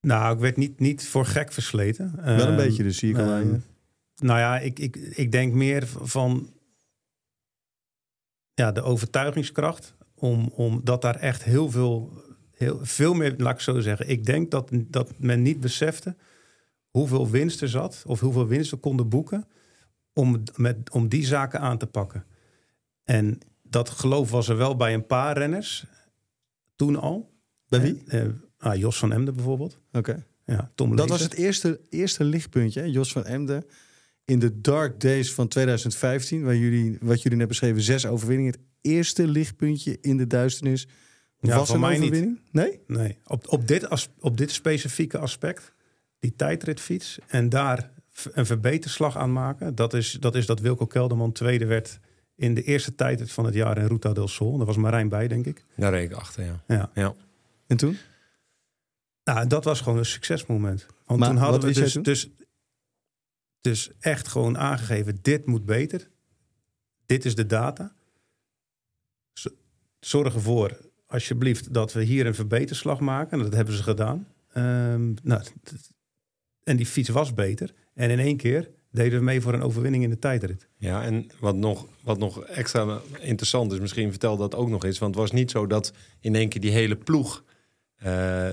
Nou, 0.00 0.34
ik 0.34 0.40
werd 0.40 0.56
niet, 0.56 0.80
niet 0.80 1.08
voor 1.08 1.26
gek 1.26 1.52
versleten. 1.52 2.12
wel 2.16 2.24
een 2.24 2.46
Ehm, 2.46 2.56
beetje, 2.56 2.82
dus 2.82 2.98
zie 2.98 3.10
ik 3.10 3.16
al 3.18 3.22
aan 3.22 3.40
ehm, 3.40 3.52
je. 3.52 3.60
Nou 4.16 4.38
ja, 4.38 4.58
ik, 4.58 4.78
ik, 4.78 4.96
ik 4.96 5.32
denk 5.32 5.52
meer 5.52 5.86
van 5.86 6.52
ja, 8.54 8.72
de 8.72 8.82
overtuigingskracht. 8.82 9.94
Om, 10.14 10.48
om 10.48 10.80
dat 10.84 11.02
daar 11.02 11.16
echt 11.16 11.44
heel 11.44 11.70
veel, 11.70 12.22
heel, 12.52 12.78
veel 12.82 13.14
meer, 13.14 13.34
laat 13.36 13.54
ik 13.54 13.60
zo 13.60 13.80
zeggen. 13.80 14.08
Ik 14.08 14.24
denk 14.24 14.50
dat, 14.50 14.70
dat 14.72 15.18
men 15.18 15.42
niet 15.42 15.60
besefte 15.60 16.16
hoeveel 16.90 17.30
winst 17.30 17.62
er 17.62 17.68
zat. 17.68 18.02
Of 18.06 18.20
hoeveel 18.20 18.46
winst 18.46 18.70
we 18.70 18.76
konden 18.76 19.08
boeken. 19.08 19.48
Om, 20.12 20.42
met, 20.56 20.90
om 20.90 21.08
die 21.08 21.26
zaken 21.26 21.60
aan 21.60 21.78
te 21.78 21.86
pakken. 21.86 22.24
En 23.04 23.38
dat 23.62 23.88
geloof 23.90 24.30
was 24.30 24.48
er 24.48 24.56
wel 24.56 24.76
bij 24.76 24.94
een 24.94 25.06
paar 25.06 25.38
renners. 25.38 25.86
Toen 26.76 26.96
al. 26.96 27.36
Bij 27.68 27.80
wie? 27.80 28.02
Eh, 28.06 28.24
eh, 28.24 28.28
ah, 28.58 28.76
Jos 28.76 28.98
van 28.98 29.12
Emden 29.12 29.34
bijvoorbeeld. 29.34 29.78
Oké. 29.92 30.26
Ja, 30.44 30.70
Tom 30.74 30.96
Dat 30.96 31.08
was 31.08 31.20
het 31.20 31.34
eerste, 31.34 31.80
eerste 31.88 32.24
lichtpuntje, 32.24 32.80
hè? 32.80 32.86
Jos 32.86 33.12
van 33.12 33.24
Emden. 33.24 33.64
In 34.24 34.38
de 34.38 34.60
dark 34.60 35.00
days 35.00 35.32
van 35.32 35.48
2015, 35.48 36.42
waar 36.42 36.56
jullie, 36.56 36.98
wat 37.00 37.22
jullie 37.22 37.38
net 37.38 37.48
beschreven, 37.48 37.82
zes 37.82 38.06
overwinningen. 38.06 38.52
Het 38.52 38.60
eerste 38.80 39.26
lichtpuntje 39.26 39.98
in 40.00 40.16
de 40.16 40.26
duisternis 40.26 40.88
Ja, 41.40 41.56
was 41.56 41.66
voor 41.66 41.74
een 41.74 41.80
mij 41.80 41.90
niet. 41.98 42.02
overwinning? 42.02 42.40
Nee? 42.50 42.80
Nee, 42.86 43.18
op, 43.26 43.52
op, 43.52 43.68
dit 43.68 43.88
as, 43.90 44.08
op 44.18 44.36
dit 44.36 44.50
specifieke 44.50 45.18
aspect, 45.18 45.72
die 46.18 46.34
tijdritfiets, 46.36 47.18
en 47.26 47.48
daar 47.48 47.90
een 48.32 48.46
verbeterslag 48.46 49.16
aan 49.16 49.32
maken, 49.32 49.74
dat 49.74 49.94
is 49.94 50.12
dat, 50.20 50.34
is 50.34 50.46
dat 50.46 50.60
Wilco 50.60 50.86
Kelderman 50.86 51.32
tweede 51.32 51.66
werd 51.66 52.00
in 52.36 52.54
de 52.54 52.62
eerste 52.62 52.94
tijdrit 52.94 53.32
van 53.32 53.44
het 53.44 53.54
jaar 53.54 53.78
in 53.78 53.86
Ruta 53.86 54.12
del 54.12 54.28
Sol. 54.28 54.56
Daar 54.56 54.66
was 54.66 54.76
Marijn 54.76 55.08
bij, 55.08 55.28
denk 55.28 55.46
ik. 55.46 55.64
Daar 55.76 55.92
reed 55.92 56.10
ik 56.10 56.16
achter, 56.16 56.44
ja. 56.44 56.62
Ja. 56.66 56.90
ja. 56.94 57.14
En 57.66 57.76
toen? 57.76 57.96
Nou, 59.34 59.46
dat 59.46 59.64
was 59.64 59.80
gewoon 59.80 59.98
een 59.98 60.06
succesmoment. 60.06 60.86
Want 61.06 61.20
Maar 61.20 61.28
toen 61.28 61.38
hadden 61.38 61.60
we 61.60 61.72
dus, 61.72 61.92
dus, 61.92 62.30
dus 63.60 63.90
echt 64.00 64.28
gewoon 64.28 64.58
aangegeven, 64.58 65.18
dit 65.22 65.46
moet 65.46 65.64
beter. 65.64 66.08
Dit 67.06 67.24
is 67.24 67.34
de 67.34 67.46
data. 67.46 67.92
Zorg 70.00 70.34
ervoor, 70.34 70.78
alsjeblieft, 71.06 71.74
dat 71.74 71.92
we 71.92 72.02
hier 72.02 72.26
een 72.26 72.34
verbeterslag 72.34 73.00
maken. 73.00 73.38
En 73.38 73.44
dat 73.44 73.54
hebben 73.54 73.74
ze 73.74 73.82
gedaan. 73.82 74.26
Ehm, 74.52 75.14
nou, 75.22 75.42
en 76.62 76.76
die 76.76 76.86
fiets 76.86 77.08
was 77.08 77.34
beter. 77.34 77.74
En 77.94 78.10
in 78.10 78.18
één 78.18 78.36
keer 78.36 78.70
deden 78.90 79.18
we 79.18 79.24
mee 79.24 79.40
voor 79.40 79.54
een 79.54 79.62
overwinning 79.62 80.04
in 80.04 80.10
de 80.10 80.18
tijdrit. 80.18 80.68
Ja, 80.76 81.02
en 81.02 81.26
wat 81.40 81.56
nog, 81.56 81.86
wat 82.02 82.18
nog 82.18 82.44
extra 82.44 83.00
interessant 83.20 83.72
is, 83.72 83.80
misschien 83.80 84.10
vertel 84.10 84.36
dat 84.36 84.54
ook 84.54 84.68
nog 84.68 84.84
eens. 84.84 84.98
Want 84.98 85.14
het 85.14 85.22
was 85.22 85.32
niet 85.32 85.50
zo 85.50 85.66
dat 85.66 85.92
in 86.20 86.34
één 86.34 86.48
keer 86.48 86.60
die 86.60 86.70
hele 86.70 86.96
ploeg 86.96 87.44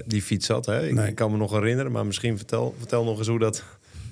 die 0.06 0.22
fiets 0.22 0.48
had. 0.48 0.66
Hè? 0.66 0.88
Ik, 0.88 0.94
Nee. 0.94 1.14
kan 1.14 1.32
me 1.32 1.38
nog 1.38 1.52
herinneren, 1.52 1.92
maar 1.92 2.06
misschien 2.06 2.38
vertel, 2.38 2.76
vertel 2.78 3.04
nog 3.04 3.18
eens 3.18 3.28
hoe 3.28 3.40
dat... 3.40 3.64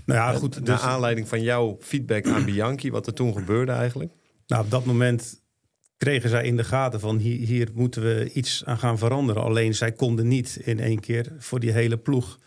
Nou 0.06 0.20
ja, 0.20 0.32
eh, 0.32 0.38
goed. 0.38 0.56
naar 0.56 0.64
Dus, 0.64 0.82
aanleiding 0.82 1.28
van 1.28 1.42
jouw 1.42 1.78
feedback 1.80 2.28
aan 2.28 2.46
Bianchi, 2.46 2.92
wat 2.92 3.08
er 3.08 3.14
toen 3.14 3.34
gebeurde 3.34 3.72
eigenlijk. 3.72 4.12
Nou, 4.48 4.64
op 4.64 4.72
dat 4.72 4.86
moment 4.86 5.42
kregen 5.98 6.30
zij 6.30 6.44
in 6.46 6.58
de 6.58 6.64
gaten 6.64 7.00
van 7.00 7.18
hier, 7.18 7.48
hier 7.48 7.70
moeten 7.74 8.02
we 8.02 8.32
iets 8.34 8.66
aan 8.66 8.78
gaan 8.78 8.98
veranderen. 8.98 9.44
Alleen 9.44 9.76
zij 9.76 9.92
konden 9.92 10.28
niet 10.28 10.60
in 10.64 10.80
één 10.80 11.00
keer 11.00 11.32
voor 11.38 11.60
die 11.60 11.72
hele 11.72 11.98
ploeg 11.98 12.40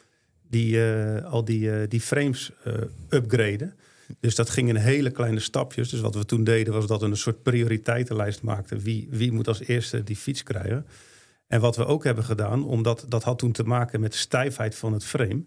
die, 0.50 0.92
eh, 0.92 1.24
al 1.24 1.44
die, 1.44 1.70
eh, 1.70 1.88
die 1.88 2.00
frames 2.00 2.50
eh, 2.64 2.72
upgraden. 3.08 3.74
Dus 4.20 4.34
dat 4.34 4.50
ging 4.50 4.68
in 4.68 4.76
hele 4.76 5.10
kleine 5.10 5.40
stapjes. 5.40 5.88
Dus 5.90 6.00
wat 6.00 6.14
we 6.14 6.24
toen 6.24 6.44
deden 6.44 6.72
was 6.72 6.86
dat 6.86 7.00
we 7.00 7.06
een 7.06 7.16
soort 7.16 7.42
prioriteitenlijst 7.42 8.42
maakten. 8.42 8.78
Wie, 8.78 9.08
wie 9.10 9.32
moet 9.32 9.48
als 9.48 9.60
eerste 9.60 10.02
die 10.02 10.16
fiets 10.16 10.42
krijgen? 10.42 10.86
En 11.46 11.60
wat 11.60 11.76
we 11.76 11.84
ook 11.84 12.04
hebben 12.04 12.24
gedaan, 12.24 12.64
omdat 12.64 13.04
dat 13.08 13.22
had 13.22 13.38
toen 13.38 13.52
te 13.52 13.64
maken 13.64 14.00
met 14.00 14.12
de 14.12 14.18
stijfheid 14.18 14.74
van 14.74 14.92
het 14.92 15.04
frame. 15.04 15.44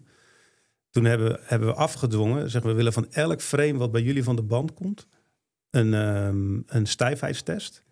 Toen 0.90 1.04
hebben, 1.04 1.40
hebben 1.42 1.68
we 1.68 1.74
afgedwongen, 1.74 2.50
zeggen 2.50 2.70
we 2.70 2.76
willen 2.76 2.92
van 2.92 3.12
elk 3.12 3.40
frame 3.40 3.78
wat 3.78 3.92
bij 3.92 4.02
jullie 4.02 4.24
van 4.24 4.36
de 4.36 4.42
band 4.42 4.74
komt, 4.74 5.06
een, 5.70 5.94
ehm, 5.94 6.60
een 6.66 6.86
stijfheidstest. 6.86 7.82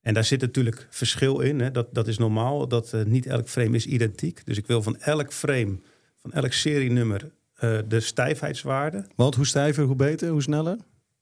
En 0.00 0.14
daar 0.14 0.24
zit 0.24 0.40
natuurlijk 0.40 0.86
verschil 0.90 1.40
in. 1.40 1.60
Hè. 1.60 1.70
Dat, 1.70 1.94
dat 1.94 2.08
is 2.08 2.18
normaal. 2.18 2.68
Dat 2.68 2.92
eh, 2.92 3.04
niet 3.04 3.26
elk 3.26 3.48
frame 3.48 3.76
is 3.76 3.86
identiek. 3.86 4.46
Dus 4.46 4.58
ik 4.58 4.66
wil 4.66 4.82
van 4.82 4.96
elk 4.98 5.32
frame, 5.32 5.78
van 6.16 6.32
elk 6.32 6.52
serienummer, 6.52 7.30
eh 7.54 7.78
de 7.88 8.00
stijfheidswaarde. 8.00 9.06
Want 9.16 9.34
hoe 9.34 9.46
stijver, 9.46 9.84
hoe 9.84 9.96
beter, 9.96 10.28
hoe 10.28 10.42
sneller? 10.42 10.76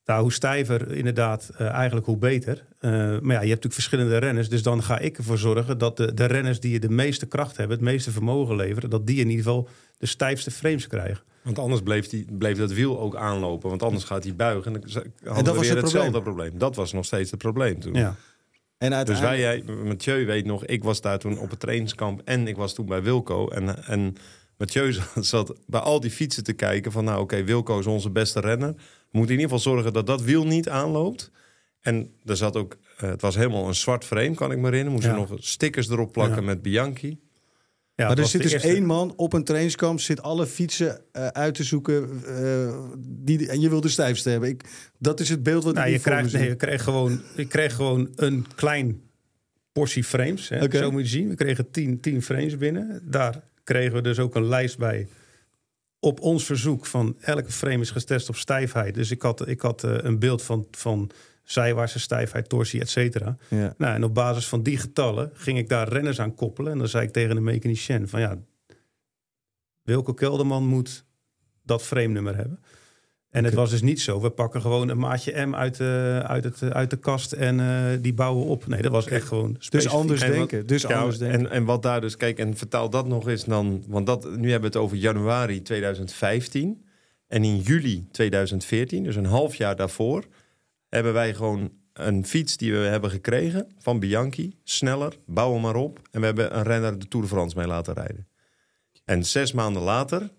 Nou, 0.05 0.23
hoe 0.23 0.33
stijver 0.33 0.93
inderdaad, 0.93 1.51
eh, 1.57 1.67
eigenlijk 1.67 2.07
hoe 2.07 2.17
beter. 2.17 2.65
Eh, 2.79 2.91
maar 2.91 3.11
ja, 3.11 3.21
je 3.21 3.35
hebt 3.37 3.41
natuurlijk 3.43 3.75
verschillende 3.75 4.19
renners. 4.19 4.49
Dus 4.49 4.63
dan 4.63 4.83
ga 4.83 4.99
ik 4.99 5.19
ervoor 5.19 5.39
zorgen 5.39 5.79
dat 5.79 5.97
de, 5.97 6.15
de 6.15 6.25
renners 6.25 6.61
die 6.61 6.81
de 6.81 6.89
meeste 6.89 7.27
kracht 7.27 7.57
hebben, 7.57 7.77
het 7.77 7.87
meeste 7.87 8.11
vermogen 8.11 8.57
leveren, 8.57 8.91
dat 8.91 9.07
die 9.07 9.21
in 9.21 9.31
ieder 9.31 9.45
geval 9.45 9.69
de 9.99 10.07
stijfste 10.07 10.51
frames 10.51 10.87
krijgen. 10.87 11.25
Want 11.43 11.59
anders 11.59 11.83
bleef, 11.83 12.09
die, 12.09 12.27
bleef 12.39 12.59
dat 12.59 12.73
wiel 12.73 13.01
ook 13.01 13.17
aanlopen. 13.17 13.69
Want 13.69 13.83
anders 13.83 14.05
gaat 14.05 14.25
hij 14.25 14.35
buigen. 14.35 14.75
En 14.75 14.81
dan 14.81 14.91
hadden 15.25 15.45
dat 15.45 15.55
we 15.55 15.59
was 15.59 15.67
weer 15.67 15.77
het 15.77 15.85
hetzelfde 15.85 16.23
probleem. 16.23 16.59
Dat 16.59 16.77
was 16.77 16.93
nog 16.93 17.05
steeds 17.05 17.31
het 17.31 17.41
probleem 17.41 17.81
toen. 17.81 17.95
Ja. 17.95 18.17
En 18.79 19.05
Dus 19.05 19.21
wij, 19.21 19.39
jij, 19.39 19.63
Mathieu 19.85 20.27
weet 20.27 20.45
nog, 20.45 20.65
ik 20.67 20.85
was 20.85 21.01
daar 21.01 21.19
toen 21.19 21.39
op 21.39 21.51
het 21.51 21.61
trainingskamp 21.61 22.21
en 22.25 22.49
ik 22.49 22.57
was 22.57 22.75
toen 22.75 22.87
bij 22.87 23.03
Wilco. 23.03 23.49
En, 23.49 23.85
en 23.85 24.15
Mathieu 24.63 24.93
zat, 24.93 25.27
zat 25.35 25.59
bij 25.67 25.81
al 25.81 26.01
die 26.01 26.11
fietsen 26.11 26.45
te 26.45 26.53
kijken 26.53 26.93
van, 26.93 27.05
nou 27.05 27.21
oké, 27.21 27.45
Wilco 27.45 27.79
is 27.79 27.87
onze 27.87 28.11
beste 28.11 28.41
renner. 28.41 28.73
We 28.77 29.19
moeten 29.19 29.35
in 29.35 29.41
ieder 29.41 29.57
geval 29.57 29.73
zorgen 29.73 29.93
dat 29.93 30.07
dat 30.07 30.23
wiel 30.23 30.47
niet 30.47 30.69
aanloopt. 30.69 31.31
En 31.81 32.11
er 32.25 32.37
zat 32.37 32.57
ook, 32.57 32.77
eh, 32.97 33.11
het 33.11 33.21
was 33.21 33.35
helemaal 33.37 33.69
een 33.69 33.75
zwart 33.75 34.05
frame, 34.05 34.35
kan 34.35 34.51
ik 34.53 34.57
me 34.59 34.65
herinneren. 34.65 34.93
Moesten 34.93 35.11
Ja. 35.13 35.19
nog 35.19 35.31
stickers 35.39 35.89
erop 35.89 36.13
plakken 36.13 36.37
Ja. 36.41 36.47
met 36.47 36.63
Bianchi. 36.63 37.21
Ja, 37.95 38.09
maar 38.09 38.19
er 38.19 38.27
zit 38.27 38.43
dus 38.43 38.53
eerste- 38.53 38.69
één 38.69 38.85
man 38.87 39.13
op 39.17 39.33
een 39.33 39.45
trainingskamp, 39.45 40.01
zit 40.01 40.23
alle 40.23 40.47
fietsen 40.47 41.01
eh, 41.13 41.27
uit 41.27 41.55
te 41.55 41.65
zoeken. 41.65 42.23
eh, 42.27 42.79
die, 42.99 43.49
en 43.49 43.61
je 43.61 43.69
wil 43.69 43.81
de 43.81 43.89
stijfste 43.89 44.31
hebben. 44.31 44.49
Ik, 44.49 44.65
dat 44.99 45.21
is 45.21 45.29
het 45.29 45.43
beeld 45.43 45.65
wat 45.65 45.75
Nou, 45.75 45.87
ik 45.87 45.93
je, 45.93 46.01
krijgt, 46.01 46.33
nee, 46.33 46.49
je, 46.49 46.55
kreeg 46.57 46.83
gewoon, 46.83 47.21
je 47.37 47.47
kreeg 47.47 47.75
gewoon 47.75 48.09
een 48.17 48.47
klein 48.55 49.01
portie 49.73 50.05
frames. 50.05 50.49
Hè. 50.49 50.71
Zo 50.79 50.91
moet 50.91 51.03
je 51.03 51.09
zien. 51.09 51.29
We 51.29 51.35
kregen 51.35 51.71
10 51.71 52.01
10 52.01 52.23
frames 52.23 52.57
binnen. 52.57 53.03
Daar 53.11 53.43
kregen 53.65 53.93
we 53.93 54.01
dus 54.01 54.19
ook 54.19 54.35
een 54.35 54.47
lijst 54.47 54.79
bij. 54.79 55.09
Op 55.99 56.21
ons 56.21 56.45
verzoek 56.45 56.87
van 56.87 57.17
elke 57.21 57.53
frame 57.53 57.81
is 57.81 57.91
getest 57.91 58.29
op 58.29 58.37
stijfheid. 58.37 58.95
Dus 58.95 59.11
ik 59.11 59.23
had, 59.23 59.49
ik 59.49 59.61
had 59.61 59.85
eh, 59.85 59.95
een 59.97 60.19
beeld 60.19 60.43
van, 60.43 60.67
van 60.71 61.11
zijwaartse 61.45 62.01
stijfheid, 62.01 62.49
torsie, 62.49 62.81
et 62.81 62.89
cetera. 62.89 63.37
Ja. 63.49 63.75
Nou, 63.79 63.95
en 63.95 64.05
op 64.05 64.15
basis 64.15 64.49
van 64.49 64.63
die 64.63 64.79
getallen 64.79 65.31
ging 65.35 65.59
ik 65.59 65.69
daar 65.69 65.89
renners 65.89 66.21
aan 66.21 66.35
koppelen. 66.35 66.73
En 66.73 66.79
dan 66.79 66.89
zei 66.89 67.07
ik 67.07 67.13
tegen 67.13 67.35
de 67.35 67.41
mechanicien 67.41 68.09
van 68.09 68.21
ja, 68.21 68.39
Wilco 69.83 70.15
Kelderman 70.15 70.67
moet 70.67 71.05
dat 71.63 71.83
frame 71.83 72.07
nummer 72.07 72.37
hebben. 72.37 72.61
En 73.33 73.45
het 73.45 73.55
was 73.55 73.71
dus 73.71 73.83
niet 73.83 74.01
zo, 74.01 74.21
we 74.21 74.31
pakken 74.31 74.61
gewoon 74.61 74.89
een 74.89 74.99
maatje 74.99 75.47
M 75.47 75.55
uit 75.55 75.77
de, 75.77 76.23
uit 76.27 76.45
het, 76.45 76.63
uit 76.73 76.91
de 76.91 76.97
kast 76.97 77.33
en 77.33 77.61
eh, 77.61 77.99
die 78.01 78.15
bouwen 78.15 78.47
op. 78.47 78.67
Nee, 78.67 78.83
dat 78.83 78.93
was 78.93 79.07
echt 79.07 79.27
gewoon 79.27 79.57
Dus 79.69 79.89
anders 79.89 80.21
wat- 80.21 80.31
denken. 80.31 80.67
Dus 80.67 80.83
Ja, 80.83 80.99
anders 80.99 81.19
denken. 81.19 81.39
en, 81.41 81.51
en 81.51 81.65
wat 81.65 81.83
daar 81.83 82.01
dus, 82.01 82.17
kijk, 82.17 82.39
en 82.39 82.57
vertaal 82.57 82.91
dat 82.91 83.07
nog 83.09 83.29
eens 83.29 83.45
dan, 83.45 83.85
want 83.87 84.07
dat, 84.07 84.25
nu 84.25 84.51
hebben 84.51 84.71
we 84.71 84.77
het 84.79 84.87
over 84.87 84.97
januari 84.97 85.63
2015. 85.63 86.85
En 87.27 87.45
in 87.45 87.57
juli 87.59 88.07
2014, 88.11 89.03
dus 89.03 89.17
een 89.17 89.25
half 89.25 89.55
jaar 89.55 89.77
daarvoor, 89.77 90.25
hebben 90.89 91.13
wij 91.13 91.35
gewoon 91.35 91.71
een 91.93 92.27
fiets 92.27 92.57
die 92.57 92.73
we 92.73 92.79
hebben 92.79 93.11
gekregen 93.11 93.67
van 93.79 93.99
Bianchi. 93.99 94.57
Sneller, 94.65 95.13
bouw 95.27 95.53
hem 95.53 95.61
maar 95.61 95.77
op. 95.77 96.01
En 96.11 96.21
we 96.21 96.27
hebben 96.27 96.57
een 96.57 96.63
renner 96.63 96.99
de 96.99 97.09
Tour 97.09 97.25
de 97.27 97.33
France 97.33 97.57
mee 97.59 97.67
laten 97.67 97.95
rijden. 97.95 98.27
En 99.05 99.25
zes 99.25 99.53
maanden 99.53 99.83
later, 99.83 100.31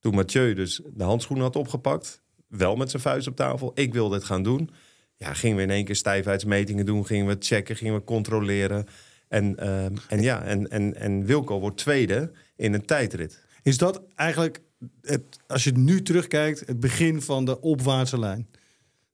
toen 0.00 0.14
Mathieu 0.14 0.54
dus 0.54 0.80
de 0.94 1.04
handschoenen 1.04 1.44
had 1.44 1.56
opgepakt, 1.56 2.22
wel 2.46 2.76
met 2.76 2.90
zijn 2.90 3.02
vuist 3.02 3.26
op 3.26 3.36
tafel, 3.36 3.70
ik 3.74 3.92
wil 3.92 4.08
dit 4.08 4.24
gaan 4.24 4.42
doen. 4.42 4.70
Ja, 5.16 5.34
gingen 5.34 5.56
we 5.56 5.62
in 5.62 5.70
één 5.70 5.84
keer 5.84 5.96
stijfheidsmetingen 5.96 6.86
doen, 6.86 7.06
gingen 7.06 7.26
we 7.26 7.36
checken, 7.38 7.76
gingen 7.76 7.94
we 7.94 8.04
controleren. 8.04 8.86
En, 9.28 9.56
ehm, 9.56 9.94
en 10.08 10.22
ja, 10.22 10.42
en, 10.42 10.70
en, 10.70 10.94
en 10.94 11.24
Wilco 11.24 11.60
wordt 11.60 11.76
tweede 11.76 12.32
in 12.56 12.74
een 12.74 12.84
tijdrit. 12.84 13.44
Is 13.62 13.78
dat 13.78 14.02
eigenlijk, 14.14 14.60
het, 15.00 15.22
als 15.46 15.64
je 15.64 15.72
nu 15.72 16.02
terugkijkt, 16.02 16.66
het 16.66 16.80
begin 16.80 17.22
van 17.22 17.44
de 17.44 17.60
opwaartse 17.60 18.18
lijn? 18.18 18.48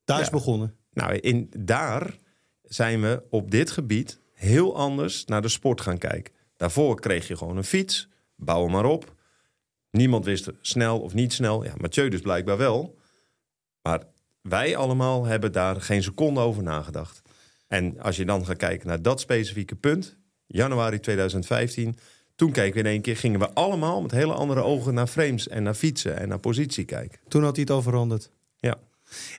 Daar 0.03 0.21
is 0.21 0.29
begonnen. 0.29 0.75
Nou, 0.93 1.15
in, 1.15 1.51
daar 1.57 2.15
zijn 2.63 3.01
we 3.01 3.23
op 3.29 3.51
dit 3.51 3.71
gebied 3.71 4.19
heel 4.33 4.75
anders 4.75 5.25
naar 5.25 5.41
de 5.41 5.47
sport 5.47 5.81
gaan 5.81 5.97
kijken. 5.97 6.33
Daarvoor 6.55 6.99
kreeg 6.99 7.27
je 7.27 7.37
gewoon 7.37 7.57
een 7.57 7.63
fiets, 7.63 8.09
bouw 8.35 8.63
hem 8.63 8.71
maar 8.71 8.85
op. 8.85 9.15
Niemand 9.91 10.25
wist 10.25 10.49
snel 10.61 10.99
of 10.99 11.13
niet 11.13 11.33
snel. 11.33 11.63
Ja, 11.63 11.73
Mathieu 11.77 12.09
dus 12.09 12.21
blijkbaar 12.21 12.57
wel. 12.57 12.97
Maar 13.81 14.03
wij 14.41 14.75
allemaal 14.75 15.25
hebben 15.25 15.51
daar 15.51 15.81
geen 15.81 16.03
seconde 16.03 16.39
over 16.39 16.63
nagedacht. 16.63 17.21
En 17.67 17.99
als 17.99 18.15
je 18.15 18.25
dan 18.25 18.45
gaat 18.45 18.57
kijken 18.57 18.87
naar 18.87 19.01
dat 19.01 19.19
specifieke 19.19 19.75
punt, 19.75 20.17
januari 20.45 20.99
2015, 20.99 21.97
toen 22.35 22.51
keken 22.51 22.73
we 22.73 22.79
in 22.79 22.85
één 22.85 23.01
keer, 23.01 23.17
gingen 23.17 23.39
we 23.39 23.53
allemaal 23.53 24.01
met 24.01 24.11
hele 24.11 24.33
andere 24.33 24.61
ogen 24.61 24.93
naar 24.93 25.07
frames 25.07 25.47
en 25.47 25.63
naar 25.63 25.73
fietsen 25.73 26.17
en 26.17 26.27
naar 26.27 26.39
positie 26.39 26.85
kijken. 26.85 27.19
Toen 27.27 27.43
had 27.43 27.55
hij 27.55 27.61
het 27.61 27.73
al 27.73 27.81
veranderd. 27.81 28.29
Ja. 28.55 28.77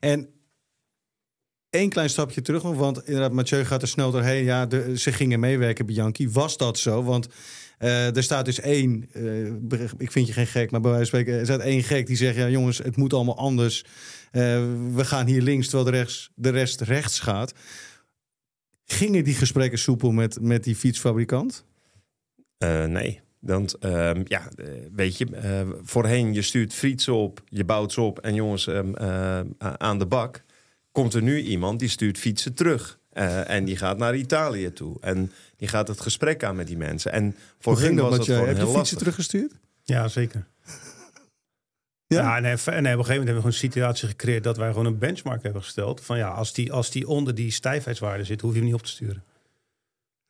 En 0.00 0.28
één 1.70 1.88
klein 1.88 2.10
stapje 2.10 2.42
terug, 2.42 2.62
want 2.62 3.04
inderdaad, 3.04 3.32
Mathieu 3.32 3.64
gaat 3.64 3.82
er 3.82 3.88
snel 3.88 4.10
doorheen. 4.10 4.44
Ja, 4.44 4.66
de, 4.66 4.98
ze 4.98 5.12
gingen 5.12 5.40
meewerken, 5.40 5.86
Bianchi. 5.86 6.30
Was 6.30 6.56
dat 6.56 6.78
zo? 6.78 7.02
Want 7.02 7.28
eh, 7.78 8.16
er 8.16 8.22
staat 8.22 8.44
dus 8.44 8.60
één, 8.60 9.08
eh, 9.12 9.82
ik 9.98 10.12
vind 10.12 10.26
je 10.26 10.32
geen 10.32 10.46
gek, 10.46 10.70
maar 10.70 10.80
bij 10.80 10.90
wijze 10.90 11.10
van 11.10 11.20
spreken, 11.20 11.40
er 11.40 11.46
staat 11.46 11.60
één 11.60 11.82
gek 11.82 12.06
die 12.06 12.16
zegt: 12.16 12.36
ja, 12.36 12.48
jongens, 12.48 12.78
het 12.78 12.96
moet 12.96 13.12
allemaal 13.12 13.36
anders. 13.36 13.84
Eh, 14.30 14.42
we 14.94 15.04
gaan 15.04 15.26
hier 15.26 15.42
links, 15.42 15.68
terwijl 15.68 15.90
de, 15.90 15.96
rechts, 15.96 16.30
de 16.34 16.50
rest 16.50 16.80
rechts 16.80 17.20
gaat. 17.20 17.52
Gingen 18.84 19.24
die 19.24 19.34
gesprekken 19.34 19.78
soepel 19.78 20.10
met, 20.10 20.40
met 20.40 20.64
die 20.64 20.76
fietsfabrikant? 20.76 21.64
Nee. 22.88 23.20
Want 23.38 23.74
ehm, 23.74 24.22
ja, 24.24 24.48
weet 24.92 25.18
je, 25.18 25.26
voorheen 25.82 26.34
je 26.34 26.42
stuurt 26.42 26.74
frietsen 26.74 27.14
op, 27.14 27.42
je 27.48 27.64
bouwt 27.64 27.92
ze 27.92 28.00
op 28.00 28.18
en 28.18 28.34
jongens 28.34 28.66
ehm, 28.66 28.94
eh, 28.94 29.40
aan 29.58 29.98
de 29.98 30.06
bak. 30.06 30.44
Komt 30.92 31.14
er 31.14 31.22
nu 31.22 31.40
iemand 31.40 31.78
die 31.78 31.88
stuurt 31.88 32.18
fietsen 32.18 32.54
terug. 32.54 32.98
En 33.46 33.64
die 33.64 33.76
gaat 33.76 33.98
naar 33.98 34.16
Italië 34.16 34.72
toe. 34.72 34.96
En 35.00 35.32
die 35.58 35.68
gaat 35.68 35.88
het 35.88 36.00
gesprek 36.00 36.44
aan 36.44 36.56
met 36.56 36.66
die 36.66 36.76
mensen. 36.76 37.12
En 37.12 37.36
voor 37.58 37.72
Hoe 37.72 37.82
ging 37.82 37.96
dat 37.96 38.08
was 38.08 38.10
met 38.10 38.18
het 38.18 38.26
je? 38.26 38.32
gewoon 38.32 38.48
Heb 38.48 38.56
je 38.56 38.62
fietsen 38.62 38.78
lastig. 38.78 38.98
teruggestuurd? 38.98 39.52
Ja, 39.82 40.08
zeker. 40.08 40.44
Ja? 42.06 42.20
Ja, 42.22 42.36
en, 42.36 42.44
en 42.44 42.52
op 42.52 42.52
een 42.52 42.58
gegeven 42.58 42.74
moment 42.74 43.06
hebben 43.06 43.24
we 43.24 43.30
gewoon 43.34 43.46
een 43.46 43.52
situatie 43.52 44.08
gecreëerd 44.08 44.44
dat 44.44 44.56
wij 44.56 44.68
gewoon 44.68 44.86
een 44.86 44.98
benchmark 44.98 45.42
hebben 45.42 45.62
gesteld. 45.62 46.00
Van 46.04 46.18
ja, 46.18 46.28
als 46.28 46.52
die, 46.52 46.72
als 46.72 46.90
die 46.90 47.08
onder 47.08 47.34
die 47.34 47.50
stijfheidswaarde 47.50 48.24
zit, 48.24 48.40
hoef 48.40 48.50
je 48.52 48.56
hem 48.56 48.66
niet 48.66 48.74
op 48.74 48.82
te 48.82 48.88
sturen. 48.90 49.22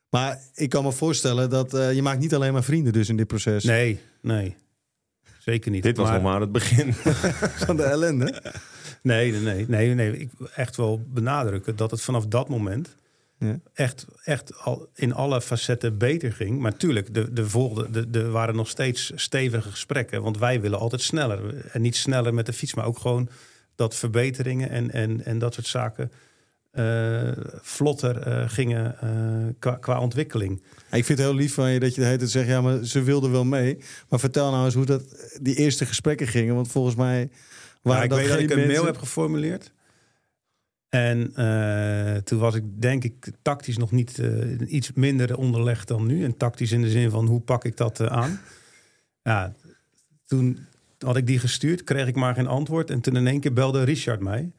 Maar 0.09 0.39
ik 0.53 0.69
kan 0.69 0.83
me 0.83 0.91
voorstellen 0.91 1.49
dat 1.49 1.73
eh, 1.73 1.93
je 1.93 2.01
maakt 2.01 2.19
niet 2.19 2.33
alleen 2.35 2.53
maar 2.53 2.63
vrienden 2.63 2.93
dus 2.93 3.09
in 3.09 3.17
dit 3.17 3.27
proces. 3.27 3.63
Nee, 3.63 3.99
nee. 4.21 4.55
Zeker 5.39 5.71
niet. 5.71 5.83
Dit 5.83 5.97
was 5.97 6.05
Maar- 6.09 6.21
nog 6.21 6.31
maar 6.31 6.41
het 6.41 6.51
begin. 6.51 6.93
Van 7.65 7.75
de 7.75 7.83
ellende. 7.83 8.41
Nee, 9.01 9.31
nee, 9.31 9.41
nee, 9.41 9.65
nee, 9.67 9.93
nee. 9.93 10.17
Ik 10.17 10.31
echt 10.55 10.75
wel 10.75 11.03
benadrukken 11.07 11.75
dat 11.75 11.91
het 11.91 12.01
vanaf 12.01 12.25
dat 12.27 12.49
moment 12.49 12.95
Ja. 13.39 13.59
echt, 13.73 14.05
echt 14.23 14.57
al 14.57 14.89
in 14.95 15.13
alle 15.13 15.41
facetten 15.41 15.97
beter 15.97 16.33
ging. 16.33 16.59
Maar 16.59 16.77
tuurlijk, 16.77 17.13
de, 17.13 17.33
de 17.33 17.49
volgende, 17.49 17.89
de, 17.89 18.09
de 18.09 18.29
waren 18.29 18.55
nog 18.55 18.67
steeds 18.67 19.11
stevige 19.15 19.69
gesprekken. 19.69 20.21
Want 20.21 20.37
wij 20.37 20.61
willen 20.61 20.79
altijd 20.79 21.01
sneller. 21.01 21.65
En 21.71 21.81
niet 21.81 21.95
sneller 21.95 22.33
met 22.33 22.45
de 22.45 22.53
fiets, 22.53 22.73
maar 22.73 22.85
ook 22.85 22.99
gewoon 22.99 23.29
dat 23.75 23.95
verbeteringen 23.95 24.69
en, 24.69 24.91
en, 24.91 25.25
en 25.25 25.39
dat 25.39 25.53
soort 25.53 25.67
zaken 25.67 26.11
eh, 26.71 27.31
vlotter 27.61 28.21
eh, 28.21 28.49
gingen 28.49 28.99
eh, 29.01 29.53
qua, 29.59 29.75
qua 29.75 29.99
ontwikkeling. 29.99 30.61
Ik 30.91 31.05
vind 31.05 31.07
het 31.07 31.19
heel 31.27 31.35
lief 31.35 31.53
van 31.53 31.71
je 31.71 31.79
dat 31.79 31.95
je 31.95 32.01
de 32.01 32.05
hele 32.05 32.17
tijd 32.17 32.29
zegt, 32.29 32.47
ja, 32.47 32.61
maar 32.61 32.85
ze 32.85 33.03
wilden 33.03 33.31
wel 33.31 33.45
mee. 33.45 33.77
Maar 34.09 34.19
vertel 34.19 34.51
nou 34.51 34.65
eens 34.65 34.73
hoe 34.73 34.85
dat 34.85 35.03
die 35.41 35.55
eerste 35.55 35.85
gesprekken 35.85 36.27
gingen. 36.27 36.55
Want 36.55 36.67
volgens 36.67 36.95
mij 36.95 37.29
waren 37.81 38.03
ik 38.03 38.09
dat 38.09 38.19
weet 38.19 38.29
dat 38.29 38.39
ik 38.39 38.51
een 38.51 38.67
mail 38.67 38.85
heb 38.85 38.97
geformuleerd. 38.97 39.71
En 40.89 41.35
eh, 41.35 42.15
toen 42.15 42.39
was 42.39 42.55
ik 42.55 42.63
denk 42.81 43.03
ik 43.03 43.31
tactisch 43.41 43.77
nog 43.77 43.91
niet 43.91 44.19
eh, 44.19 44.73
iets 44.73 44.93
minder 44.93 45.37
onderlegd 45.37 45.87
dan 45.87 46.05
nu. 46.05 46.23
En 46.23 46.37
tactisch 46.37 46.71
in 46.71 46.81
de 46.81 46.89
zin 46.89 47.09
van 47.09 47.25
hoe 47.25 47.39
pak 47.39 47.65
ik 47.65 47.77
dat 47.77 47.99
eh, 47.99 48.07
aan. 48.07 48.39
Ja, 49.23 49.53
toen 50.25 50.59
had 50.99 51.17
ik 51.17 51.27
die 51.27 51.39
gestuurd, 51.39 51.83
kreeg 51.83 52.07
ik 52.07 52.15
maar 52.15 52.33
geen 52.33 52.47
antwoord. 52.47 52.89
En 52.89 53.01
toen 53.01 53.15
in 53.15 53.27
één 53.27 53.39
keer 53.39 53.53
belde 53.53 53.83
Richard 53.83 54.19
mij. 54.19 54.51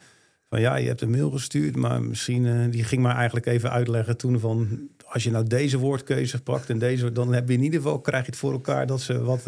Van 0.48 0.60
ja, 0.60 0.76
je 0.76 0.86
hebt 0.86 1.00
een 1.00 1.10
mail 1.10 1.30
gestuurd, 1.30 1.76
maar 1.76 2.02
misschien... 2.02 2.70
die 2.70 2.84
ging 2.84 3.02
mij 3.02 3.14
eigenlijk 3.14 3.46
even 3.46 3.70
uitleggen 3.70 4.16
toen 4.16 4.40
van... 4.40 4.88
als 5.06 5.24
je 5.24 5.30
nou 5.30 5.46
deze 5.46 5.78
woordkeuze 5.78 6.42
pakt 6.42 6.70
en 6.70 6.78
deze... 6.78 7.12
dan 7.12 7.32
heb 7.32 7.48
je 7.48 7.54
in 7.54 7.62
ieder 7.62 7.80
geval, 7.80 8.00
krijg 8.00 8.24
je 8.24 8.30
het 8.30 8.40
voor 8.40 8.52
elkaar... 8.52 8.86
dat 8.86 9.00
ze 9.00 9.22
wat, 9.22 9.42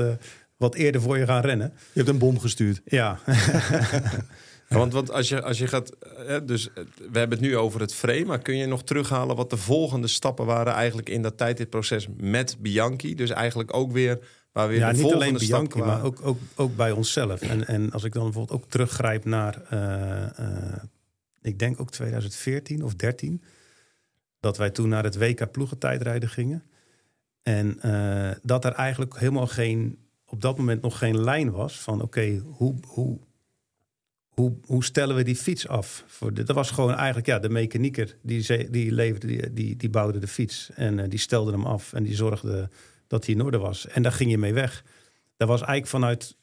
wat 0.56 0.74
eerder 0.74 1.00
voor 1.00 1.18
je 1.18 1.26
gaan 1.26 1.42
rennen. 1.42 1.72
Je 1.76 1.98
hebt 2.00 2.08
een 2.08 2.18
bom 2.18 2.38
gestuurd. 2.38 2.82
Ja, 2.84 3.18
want, 4.78 4.92
want 4.92 5.10
als, 5.12 5.28
je, 5.28 5.42
als 5.42 5.58
je 5.58 5.66
gaat. 5.66 5.90
eh, 6.26 6.36
dus 6.44 6.68
eh, 6.72 6.84
we 7.10 7.18
hebben 7.18 7.38
het 7.38 7.46
nu 7.46 7.56
over 7.56 7.80
het 7.80 7.94
frame. 7.94 8.24
Maar 8.24 8.38
kun 8.38 8.56
je 8.56 8.66
nog 8.66 8.84
terughalen 8.84 9.36
wat 9.36 9.50
de 9.50 9.56
volgende 9.56 10.06
stappen 10.06 10.46
waren 10.46 10.72
eigenlijk 10.72 11.08
in 11.08 11.22
dat 11.22 11.36
tijdritproces 11.36 12.08
met 12.16 12.56
Bianchi? 12.60 13.14
Dus 13.14 13.30
eigenlijk 13.30 13.76
ook 13.76 13.92
weer. 13.92 14.18
Waar 14.52 14.68
weer 14.68 14.78
ja, 14.78 14.86
de 14.86 14.92
niet 14.92 15.00
volgende 15.02 15.24
alleen 15.24 15.38
Bianchi, 15.38 15.68
qua- 15.68 15.86
maar 15.86 16.02
ook, 16.04 16.18
ook, 16.22 16.38
ook 16.56 16.76
bij 16.76 16.90
onszelf. 16.90 17.40
En, 17.40 17.66
en 17.66 17.90
als 17.90 18.04
ik 18.04 18.12
dan 18.12 18.22
bijvoorbeeld 18.22 18.60
ook 18.60 18.70
teruggrijp 18.70 19.24
naar, 19.24 19.62
eh, 19.68 20.38
eh, 20.38 20.82
ik 21.42 21.58
denk 21.58 21.80
ook 21.80 21.90
2014 21.90 22.84
of 22.84 22.94
13, 22.94 23.42
dat 24.40 24.56
wij 24.56 24.70
toen 24.70 24.88
naar 24.88 25.04
het 25.04 25.18
WK 25.18 25.50
ploegentijdrijden 25.50 26.28
gingen. 26.28 26.62
En 27.42 27.78
dat 28.42 28.64
er 28.64 28.72
eigenlijk 28.72 29.18
helemaal 29.18 29.46
geen, 29.46 29.98
op 30.26 30.40
dat 30.40 30.58
moment 30.58 30.82
nog 30.82 30.98
geen 30.98 31.20
lijn 31.20 31.50
was 31.50 31.80
van 31.80 32.02
oké, 32.02 32.42
hoe, 32.44 32.74
hoe, 32.86 33.18
hoe, 34.34 34.52
hoe 34.66 34.84
stellen 34.84 35.16
we 35.16 35.22
die 35.22 35.36
fiets 35.36 35.68
af? 35.68 36.04
Dat 36.32 36.48
was 36.48 36.70
gewoon 36.70 36.94
eigenlijk 36.94 37.26
ja, 37.26 37.38
de 37.38 37.48
mechanieker 37.48 38.16
die, 38.22 38.70
die, 38.70 38.92
leverde, 38.92 39.52
die, 39.52 39.76
die, 39.76 39.90
bouwde 39.90 40.18
de 40.18 40.26
fiets 40.26 40.70
en 40.74 40.98
eh, 40.98 41.08
die 41.08 41.18
stelde 41.18 41.52
hem 41.52 41.66
af 41.66 41.92
en 41.92 42.02
die 42.02 42.14
zorgde 42.14 42.68
dat 43.06 43.26
hij 43.26 43.34
in 43.34 43.42
orde 43.42 43.58
was. 43.58 43.86
En 43.86 44.02
daar 44.02 44.12
ging 44.12 44.30
je 44.30 44.38
mee 44.38 44.54
weg. 44.54 44.84
Dat 45.36 45.48
was 45.48 45.60
eigenlijk 45.60 45.90
vanuit 45.90 46.36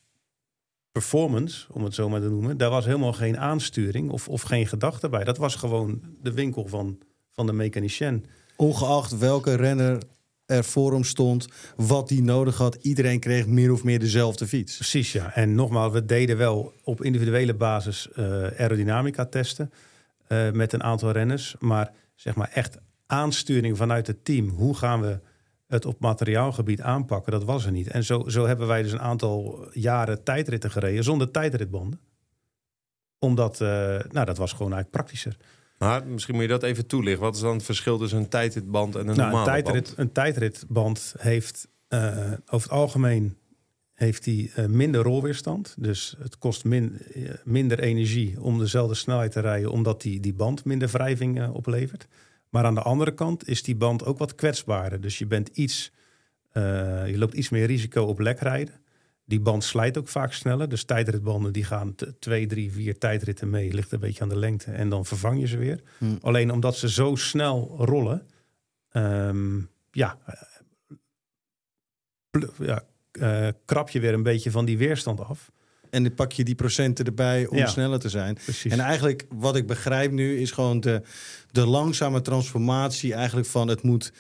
performance, 0.92 1.74
om 1.74 1.84
het 1.84 1.94
zo 1.94 2.10
maar 2.10 2.22
te 2.22 2.30
noemen, 2.30 2.58
daar 2.58 2.70
was 2.70 2.86
helemaal 2.86 3.14
geen 3.14 3.38
aansturing 3.38 4.12
of, 4.12 4.28
of 4.28 4.42
geen 4.42 4.68
gedachte 4.68 5.10
bij. 5.10 5.24
Dat 5.24 5.38
was 5.38 5.56
gewoon 5.56 6.02
de 6.22 6.32
winkel 6.32 6.68
van, 6.68 7.00
van 7.32 7.46
de 7.46 7.54
mechanicien. 7.54 8.26
Ongeacht 8.56 9.18
welke 9.18 9.56
renner 9.56 10.02
er 10.50 10.64
voor 10.64 10.92
hem 10.92 11.04
stond, 11.04 11.48
wat 11.76 12.10
hij 12.10 12.20
nodig 12.20 12.58
had. 12.58 12.76
Iedereen 12.76 13.20
kreeg 13.20 13.48
meer 13.48 13.72
of 13.72 13.84
meer 13.84 14.00
dezelfde 14.00 14.48
fiets. 14.48 14.76
Precies, 14.76 15.12
ja. 15.12 15.36
En 15.36 15.56
nogmaals, 15.56 15.94
we 15.94 16.06
deden 16.06 16.38
wel 16.38 16.74
op 16.84 17.04
individuele 17.04 17.54
basis 17.54 18.12
eh, 18.12 18.26
aerodynamica 18.44 19.26
testen 19.26 19.72
eh, 20.28 20.52
met 20.52 20.74
een 20.74 20.84
aantal 20.84 21.12
renners. 21.12 21.56
Maar 21.60 21.92
zeg 22.16 22.36
maar 22.36 22.50
echt 22.54 22.78
aansturing 23.06 23.78
vanuit 23.78 24.08
het 24.08 24.26
team. 24.26 24.50
Hoe 24.50 24.76
gaan 24.76 25.02
we 25.02 25.20
het 25.68 25.86
op 25.86 26.00
materiaalgebied 26.00 26.82
aanpakken? 26.82 27.32
Dat 27.32 27.44
was 27.44 27.66
er 27.66 27.72
niet. 27.72 27.88
En 27.88 28.04
zo, 28.04 28.30
zo 28.30 28.46
hebben 28.46 28.68
wij 28.68 28.82
dus 28.82 28.92
een 28.92 29.02
aantal 29.02 29.68
jaren 29.74 30.24
tijdritten 30.24 30.72
gereden 30.72 31.04
zonder 31.04 31.32
tijdritbanden. 31.32 32.00
Omdat, 33.20 33.62
eh, 33.62 33.68
nou 34.10 34.26
dat 34.26 34.38
was 34.38 34.52
gewoon 34.52 34.74
eigenlijk 34.74 34.92
praktischer. 34.92 35.38
Maar 35.80 36.08
misschien 36.08 36.34
moet 36.34 36.44
je 36.44 36.50
dat 36.50 36.64
even 36.64 36.88
toelichten. 36.88 37.24
Wat 37.24 37.36
is 37.36 37.42
dan 37.42 37.54
het 37.54 37.64
verschil 37.64 37.98
tussen 37.98 38.20
een 38.20 38.30
tijdritband 38.30 38.96
en 38.96 39.00
een 39.00 39.06
Nou, 39.06 39.20
een, 39.20 39.26
normale 39.26 39.46
tijdrit, 39.46 39.86
band? 39.86 39.98
een 39.98 40.12
tijdritband 40.12 41.16
heeft 41.18 41.68
eh, 41.88 42.32
over 42.46 42.70
het 42.70 42.70
algemeen 42.70 43.38
heeft 43.94 44.24
die, 44.24 44.52
eh, 44.56 44.66
minder 44.66 45.04
rolweerstand. 45.04 45.76
Dus 45.78 46.16
het 46.20 46.38
kost 46.38 46.64
min, 46.64 47.02
eh, 47.14 47.30
minder 47.44 47.80
energie 47.80 48.42
om 48.42 48.60
dezelfde 48.60 48.96
snelheid 48.96 49.32
te 49.32 49.40
rijden, 49.40 49.72
omdat 49.72 50.02
die, 50.02 50.20
die 50.20 50.34
band 50.34 50.66
minder 50.66 50.88
wrijving 50.88 51.48
oplevert. 51.48 52.08
Maar 52.50 52.66
aan 52.66 52.76
de 52.76 52.82
andere 52.82 53.14
kant 53.14 53.48
is 53.48 53.64
die 53.64 53.76
band 53.76 54.06
ook 54.06 54.18
wat 54.18 54.36
kwetsbaarder. 54.36 55.02
Dus 55.02 55.18
je, 55.18 55.26
bent 55.26 55.48
iets, 55.48 55.92
je 56.54 57.16
loopt 57.16 57.34
iets 57.34 57.50
meer 57.50 57.66
risico 57.66 58.04
op 58.04 58.20
lekrijden. 58.20 58.74
Die 59.30 59.40
band 59.40 59.64
slijt 59.64 59.98
ook 59.98 60.08
vaak 60.08 60.34
sneller. 60.34 60.70
Dus 60.70 60.84
tijdritbanden 60.84 61.54
die 61.54 61.64
gaan 61.64 61.96
twee, 62.20 62.46
drie, 62.48 62.72
vier 62.72 62.98
tijdritten 62.98 63.50
mee. 63.50 63.74
Ligt 63.74 63.92
een 63.92 64.00
beetje 64.00 64.24
aan 64.24 64.30
de 64.30 64.38
lengte. 64.38 64.72
En 64.72 64.90
dan 64.90 65.06
vervang 65.06 65.40
je 65.40 65.48
ze 65.48 65.58
weer. 65.58 65.82
Hmm. 65.98 66.18
Alleen 66.22 66.52
omdat 66.52 66.78
ze 66.78 66.90
zo 66.90 67.16
snel 67.16 67.76
rollen. 67.80 68.26
ehm, 68.92 69.60
ja, 69.92 70.18
eh, 70.26 70.34
ja 72.58 72.84
eh, 73.12 73.48
krap 73.66 73.90
je 73.90 74.00
weer 74.00 74.14
een 74.14 74.24
beetje 74.24 74.52
van 74.52 74.66
die 74.66 74.78
weerstand 74.78 75.20
af. 75.20 75.52
En 75.90 76.04
dan 76.04 76.14
pak 76.14 76.32
je 76.32 76.44
die 76.44 76.56
procenten 76.56 77.06
erbij 77.06 77.48
om 77.48 77.58
Ja. 77.58 77.68
sneller 77.68 78.00
te 78.00 78.10
zijn. 78.10 78.34
Precies. 78.34 78.72
En 78.72 78.80
eigenlijk, 78.80 79.26
wat 79.30 79.56
ik 79.56 79.68
begrijp 79.68 80.12
nu, 80.12 80.40
is 80.40 80.52
gewoon 80.52 80.80
de, 80.80 81.02
de 81.52 81.66
langzame 81.66 82.22
transformatie 82.22 83.14
eigenlijk 83.14 83.48
van 83.48 83.68
het 83.68 83.82
moet. 83.82 84.12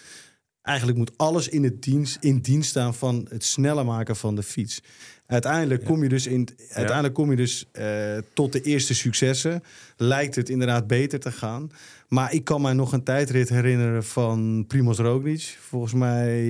Eigenlijk 0.69 0.97
moet 0.97 1.11
alles 1.17 1.47
in, 1.47 1.63
het 1.63 1.83
dienst, 1.83 2.17
in 2.19 2.39
dienst 2.39 2.69
staan 2.69 2.95
van 2.95 3.27
het 3.29 3.43
sneller 3.43 3.85
maken 3.85 4.15
van 4.15 4.35
de 4.35 4.43
fiets. 4.43 4.81
Uiteindelijk 5.25 5.85
kom 5.85 6.03
je 6.03 6.09
dus, 6.09 6.27
in, 6.27 6.47
uiteindelijk 6.69 7.13
kom 7.13 7.29
je 7.29 7.35
dus 7.35 7.69
eh, 7.71 8.17
tot 8.33 8.51
de 8.51 8.61
eerste 8.61 8.93
successen. 8.93 9.63
Lijkt 9.97 10.35
het 10.35 10.49
inderdaad 10.49 10.87
beter 10.87 11.19
te 11.19 11.31
gaan. 11.31 11.71
Maar 12.07 12.33
ik 12.33 12.43
kan 12.43 12.61
mij 12.61 12.73
nog 12.73 12.93
een 12.93 13.03
tijdrit 13.03 13.49
herinneren 13.49 14.03
van 14.03 14.65
Primoz 14.67 14.99
Roglic. 14.99 15.57
Volgens 15.59 15.93
mij, 15.93 16.43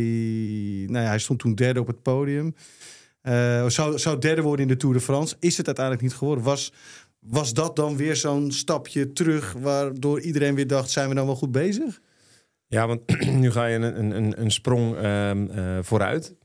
nou 0.88 1.04
ja, 1.04 1.10
hij 1.10 1.20
stond 1.20 1.40
toen 1.40 1.56
derde 1.56 1.80
op 1.80 1.88
het 1.88 2.02
podium. 2.02 2.56
Eh, 3.22 3.68
zou, 3.68 4.00
zou 4.00 4.20
derde 4.20 4.42
worden 4.42 4.66
in 4.66 4.72
de 4.72 4.78
Tour 4.78 4.96
de 4.96 5.02
France. 5.02 5.36
Is 5.40 5.58
het 5.58 5.66
uiteindelijk 5.66 6.06
niet 6.06 6.16
geworden. 6.16 6.44
Was, 6.44 6.74
was 7.20 7.54
dat 7.54 7.76
dan 7.76 7.98
weer 7.98 8.16
zo'n 8.16 8.52
stapje 8.52 9.14
terug... 9.14 9.54
waardoor 9.54 10.22
iedereen 10.22 10.56
weer 10.56 10.68
dacht, 10.68 10.90
zijn 10.90 11.10
we 11.10 11.16
dan 11.16 11.26
wel 11.26 11.36
goed 11.36 11.52
bezig? 11.52 12.00
Ja, 12.70 12.88
want 12.88 13.02
nu 13.42 13.52
ga 13.52 13.66
je 13.66 13.76
een, 13.76 14.16
een, 14.16 14.42
een 14.42 14.52
sprong 14.52 14.96
ehm, 14.96 15.48
eh, 15.50 15.78
vooruit. 15.82 16.36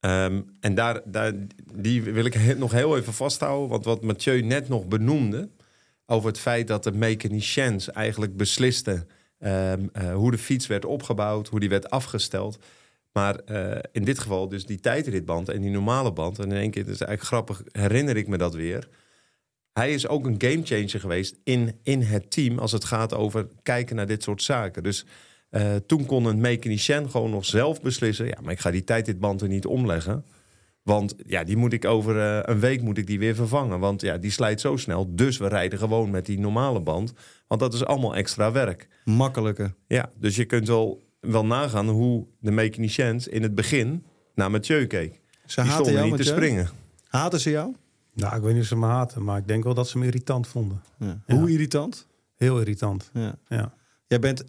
Ehm, 0.00 0.42
en 0.60 0.74
daar, 0.74 1.00
daar, 1.04 1.32
die 1.74 2.02
wil 2.02 2.24
ik 2.24 2.58
nog 2.58 2.72
heel 2.72 2.96
even 2.96 3.12
vasthouden. 3.12 3.68
Want 3.68 3.84
wat 3.84 4.02
Mathieu 4.02 4.40
net 4.40 4.68
nog 4.68 4.86
benoemde... 4.86 5.48
over 6.06 6.28
het 6.28 6.38
feit 6.38 6.66
dat 6.66 6.84
de 6.84 6.92
mechaniciens 6.92 7.90
eigenlijk 7.90 8.36
beslisten... 8.36 9.08
ehm, 9.38 9.86
eh, 9.92 10.14
hoe 10.14 10.30
de 10.30 10.38
fiets 10.38 10.66
werd 10.66 10.84
opgebouwd, 10.84 11.48
hoe 11.48 11.60
die 11.60 11.68
werd 11.68 11.90
afgesteld... 11.90 12.58
Maar 13.12 13.36
eh, 13.36 13.78
in 13.92 14.04
dit 14.04 14.18
geval 14.18 14.48
dus 14.48 14.66
die 14.66 14.80
tijdritband 14.80 15.48
en 15.48 15.60
die 15.60 15.70
normale 15.70 16.12
band. 16.12 16.38
En 16.38 16.50
in 16.50 16.56
één 16.56 16.70
keer, 16.70 16.84
dat 16.84 16.94
is 16.94 17.00
eigenlijk 17.00 17.28
grappig, 17.28 17.62
herinner 17.82 18.16
ik 18.16 18.28
me 18.28 18.36
dat 18.36 18.54
weer. 18.54 18.88
Hij 19.72 19.92
is 19.92 20.08
ook 20.08 20.26
een 20.26 20.34
gamechanger 20.38 21.00
geweest 21.00 21.38
in, 21.44 21.78
in 21.82 22.02
het 22.02 22.30
team 22.30 22.58
als 22.58 22.72
het 22.72 22.84
gaat 22.84 23.14
over 23.14 23.48
kijken 23.62 23.96
naar 23.96 24.06
dit 24.06 24.22
soort 24.22 24.42
zaken. 24.42 24.82
Dus 24.82 25.04
eh, 25.50 25.74
toen 25.86 26.06
kon 26.06 26.24
een 26.24 26.40
mechanicien 26.40 27.10
gewoon 27.10 27.30
nog 27.30 27.44
zelf 27.44 27.80
beslissen... 27.82 28.26
ja, 28.26 28.38
maar 28.42 28.52
ik 28.52 28.60
ga 28.60 28.70
die 28.70 28.84
tijdritband 28.84 29.40
er 29.42 29.48
niet 29.48 29.66
omleggen. 29.66 30.24
Want 30.82 31.14
ja, 31.26 31.44
die 31.44 31.56
moet 31.56 31.72
ik 31.72 31.84
over 31.84 32.18
eh, 32.20 32.54
een 32.54 32.60
week 32.60 32.82
moet 32.82 32.98
ik 32.98 33.06
die 33.06 33.18
weer 33.18 33.34
vervangen. 33.34 33.78
Want 33.78 34.00
ja, 34.00 34.18
die 34.18 34.30
slijt 34.30 34.60
zo 34.60 34.76
snel. 34.76 35.14
Dus 35.14 35.36
we 35.38 35.48
rijden 35.48 35.78
gewoon 35.78 36.10
met 36.10 36.26
die 36.26 36.38
normale 36.38 36.80
band. 36.80 37.12
Want 37.46 37.60
dat 37.60 37.74
is 37.74 37.84
allemaal 37.84 38.14
extra 38.16 38.52
werk. 38.52 38.88
Makkelijker. 39.04 39.74
Ja, 39.86 40.10
dus 40.18 40.36
je 40.36 40.44
kunt 40.44 40.68
wel, 40.68 41.02
wel 41.20 41.46
nagaan 41.46 41.88
hoe 41.88 42.26
de 42.40 42.50
mechaniciens 42.50 43.28
in 43.28 43.42
het 43.42 43.54
begin 43.54 44.04
naar 44.34 44.50
Mathieu 44.50 44.86
keek. 44.86 45.20
Ze 45.46 45.60
Die 45.60 45.70
haten 45.70 45.84
stonden 45.84 45.92
jou, 45.92 46.04
niet 46.16 46.26
te 46.26 46.32
Mathieu? 46.32 46.48
springen. 46.48 46.68
Haten 47.08 47.40
ze 47.40 47.50
jou? 47.50 47.74
Nou, 48.14 48.36
ik 48.36 48.42
weet 48.42 48.52
niet 48.52 48.62
of 48.62 48.68
ze 48.68 48.76
me 48.76 48.86
haten, 48.86 49.24
maar 49.24 49.38
ik 49.38 49.48
denk 49.48 49.64
wel 49.64 49.74
dat 49.74 49.88
ze 49.88 49.98
me 49.98 50.04
irritant 50.04 50.46
vonden. 50.46 50.82
Ja. 50.98 51.22
Ja. 51.26 51.34
Hoe 51.34 51.50
irritant? 51.50 52.06
Heel 52.36 52.58
irritant. 52.58 53.10
Ja. 53.14 53.34
Ja, 53.48 53.74
Jij, 54.06 54.18
bent, 54.18 54.44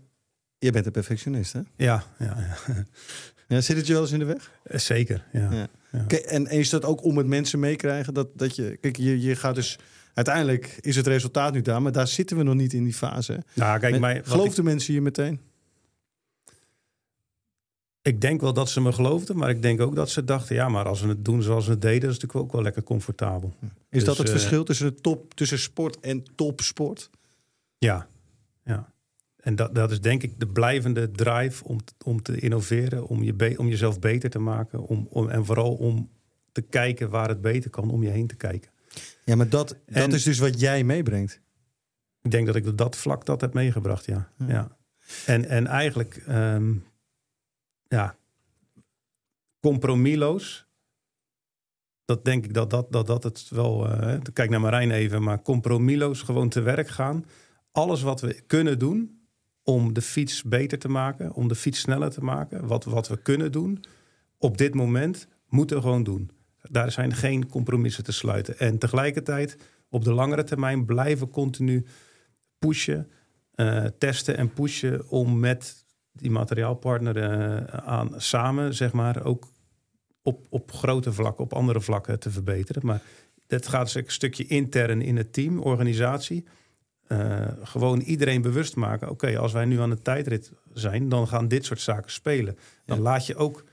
jij 0.61 0.71
bent 0.71 0.85
een 0.85 0.91
perfectionist, 0.91 1.53
hè? 1.53 1.59
ja, 1.75 2.03
ja, 2.19 2.57
ja. 2.67 2.85
Ja, 3.47 3.61
zit 3.61 3.77
het 3.77 3.87
je 3.87 3.93
wel 3.93 4.01
eens 4.01 4.11
in 4.11 4.19
de 4.19 4.25
weg? 4.25 4.51
Eh, 4.63 4.79
zeker. 4.79 5.25
Ja. 5.33 5.51
Ja. 5.51 5.67
Ja. 5.91 6.03
Kijk, 6.07 6.23
en, 6.23 6.47
en 6.47 6.57
is 6.59 6.69
dat 6.69 6.85
ook 6.85 7.03
om 7.03 7.17
het 7.17 7.27
mensen 7.27 7.59
meekrijgen? 7.59 8.13
Dat, 8.13 8.27
dat 8.33 8.55
je, 8.55 8.77
kijk, 8.81 8.97
je, 8.97 9.21
je 9.21 9.35
gaat 9.35 9.55
dus... 9.55 9.79
Uiteindelijk 10.13 10.77
is 10.81 10.95
het 10.95 11.07
resultaat 11.07 11.53
nu 11.53 11.61
daar, 11.61 11.81
maar 11.81 11.91
daar 11.91 12.07
zitten 12.07 12.37
we 12.37 12.43
nog 12.43 12.55
niet 12.55 12.73
in 12.73 12.83
die 12.83 12.93
fase. 12.93 13.43
Nou, 13.53 13.79
kijk, 13.79 13.91
Men- 13.99 14.01
mij, 14.01 14.63
mensen 14.63 14.93
je 14.93 15.01
meteen? 15.01 15.39
ik, 18.01 18.21
denk 18.21 18.41
wel 18.41 18.53
dat 18.53 18.69
ze 18.69 18.81
me 18.81 18.91
geloofden, 18.91 19.37
maar 19.37 19.49
ik 19.49 19.61
denk 19.61 19.81
ook 19.81 19.95
dat 19.95 20.09
ze 20.09 20.23
dachten... 20.23 20.55
ja, 20.55 20.69
maar 20.69 20.85
als 20.85 21.01
we 21.01 21.07
het 21.07 21.25
doen 21.25 21.41
zoals 21.41 21.65
we 21.65 21.71
het 21.71 21.81
deden, 21.81 22.09
is 22.09 22.13
het 22.13 22.21
natuurlijk 22.21 22.45
ook 22.45 22.51
wel 22.51 22.61
lekker 22.61 22.83
comfortabel. 22.83 23.53
Is 23.59 23.69
Dus, 23.89 24.03
dat 24.03 24.17
het 24.17 24.27
eh, 24.27 24.33
verschil 24.33 24.63
tussen, 24.63 24.87
de 24.87 25.01
top, 25.01 25.33
tussen 25.33 25.59
sport 25.59 25.99
en 25.99 26.23
topsport? 26.35 27.09
Ja, 27.77 28.07
ja. 28.63 28.93
En 29.41 29.55
dat, 29.55 29.75
dat 29.75 29.91
is 29.91 30.01
denk 30.01 30.23
ik 30.23 30.39
de 30.39 30.47
blijvende 30.47 31.11
drive 31.11 31.63
om, 31.63 31.79
om 32.05 32.21
te 32.21 32.39
innoveren, 32.39 33.07
om, 33.07 33.23
je 33.23 33.33
be- 33.33 33.55
om 33.57 33.67
jezelf 33.67 33.99
beter 33.99 34.29
te 34.29 34.39
maken. 34.39 34.87
Om, 34.87 35.07
om, 35.09 35.29
en 35.29 35.45
vooral 35.45 35.73
om 35.75 36.09
te 36.51 36.61
kijken 36.61 37.09
waar 37.09 37.27
het 37.27 37.41
beter 37.41 37.69
kan, 37.69 37.89
om 37.89 38.03
je 38.03 38.09
heen 38.09 38.27
te 38.27 38.35
kijken. 38.35 38.71
Ja, 39.25 39.35
maar 39.35 39.49
dat, 39.49 39.75
dat 39.85 40.13
is 40.13 40.23
dus 40.23 40.39
wat 40.39 40.59
jij 40.59 40.83
meebrengt. 40.83 41.41
Ik 42.21 42.31
denk 42.31 42.45
dat 42.45 42.55
ik 42.55 42.67
op 42.67 42.77
dat 42.77 42.95
vlak 42.95 43.25
dat 43.25 43.41
heb 43.41 43.53
meegebracht, 43.53 44.05
ja. 44.05 44.31
Ja. 44.37 44.47
ja. 44.47 44.77
En, 45.25 45.45
en 45.45 45.67
eigenlijk, 45.67 46.15
ehm, 46.27 46.73
ja, 47.87 48.15
compromisloos. 49.59 50.65
Dat 52.05 52.25
denk 52.25 52.45
ik 52.45 52.53
dat 52.53 52.69
dat, 52.69 52.91
dat, 52.91 53.07
dat 53.07 53.23
het 53.23 53.49
wel... 53.49 53.89
eh, 53.89 54.19
kijk 54.33 54.49
naar 54.49 54.61
Marijn 54.61 54.91
even, 54.91 55.23
maar 55.23 55.41
compromisloos 55.41 56.21
gewoon 56.21 56.49
te 56.49 56.61
werk 56.61 56.87
gaan. 56.87 57.25
Alles 57.71 58.01
wat 58.01 58.21
we 58.21 58.41
kunnen 58.47 58.79
doen 58.79 59.20
om 59.63 59.93
de 59.93 60.01
fiets 60.01 60.43
beter 60.43 60.79
te 60.79 60.89
maken, 60.89 61.33
om 61.33 61.47
de 61.47 61.55
fiets 61.55 61.79
sneller 61.79 62.09
te 62.09 62.23
maken. 62.23 62.67
Wat, 62.67 62.83
wat 62.83 63.07
we 63.07 63.17
kunnen 63.17 63.51
doen 63.51 63.83
op 64.37 64.57
dit 64.57 64.73
moment, 64.73 65.27
moeten 65.47 65.75
we 65.75 65.81
gewoon 65.81 66.03
doen. 66.03 66.31
Daar 66.61 66.91
zijn 66.91 67.13
geen 67.13 67.47
compromissen 67.47 68.03
te 68.03 68.11
sluiten. 68.11 68.59
En 68.59 68.77
tegelijkertijd 68.77 69.57
op 69.89 70.03
de 70.03 70.13
langere 70.13 70.43
termijn 70.43 70.85
blijven 70.85 71.29
continu 71.29 71.85
pushen, 72.59 73.11
eh, 73.55 73.85
testen 73.97 74.37
en 74.37 74.53
pushen 74.53 75.09
om 75.09 75.39
met 75.39 75.85
die 76.11 76.31
materiaalpartner 76.31 77.17
eh, 77.17 77.63
aan 77.79 78.13
samen, 78.17 78.73
zeg 78.73 78.93
maar, 78.93 79.23
ook 79.23 79.47
op, 80.21 80.45
op 80.49 80.71
grote 80.71 81.13
vlakken, 81.13 81.43
op 81.43 81.53
andere 81.53 81.81
vlakken 81.81 82.19
te 82.19 82.31
verbeteren. 82.31 82.85
Maar 82.85 83.01
dat 83.47 83.67
gaat 83.67 83.83
dus 83.83 83.95
een 83.95 84.03
stukje 84.07 84.45
intern 84.45 85.01
in 85.01 85.17
het 85.17 85.33
team, 85.33 85.59
organisatie. 85.59 86.45
Eh, 87.11 87.47
gewoon 87.63 87.99
iedereen 87.99 88.41
bewust 88.41 88.75
maken. 88.75 89.09
Oké, 89.09 89.37
als 89.37 89.51
wij 89.51 89.65
nu 89.65 89.79
aan 89.79 89.89
de 89.89 90.01
tijdrit 90.01 90.51
zijn, 90.73 91.09
dan 91.09 91.27
gaan 91.27 91.47
dit 91.47 91.65
soort 91.65 91.81
zaken 91.81 92.11
spelen. 92.11 92.57
Dan 92.85 92.97
Ja. 92.97 93.03
laat 93.03 93.25
je 93.25 93.35
ook 93.35 93.63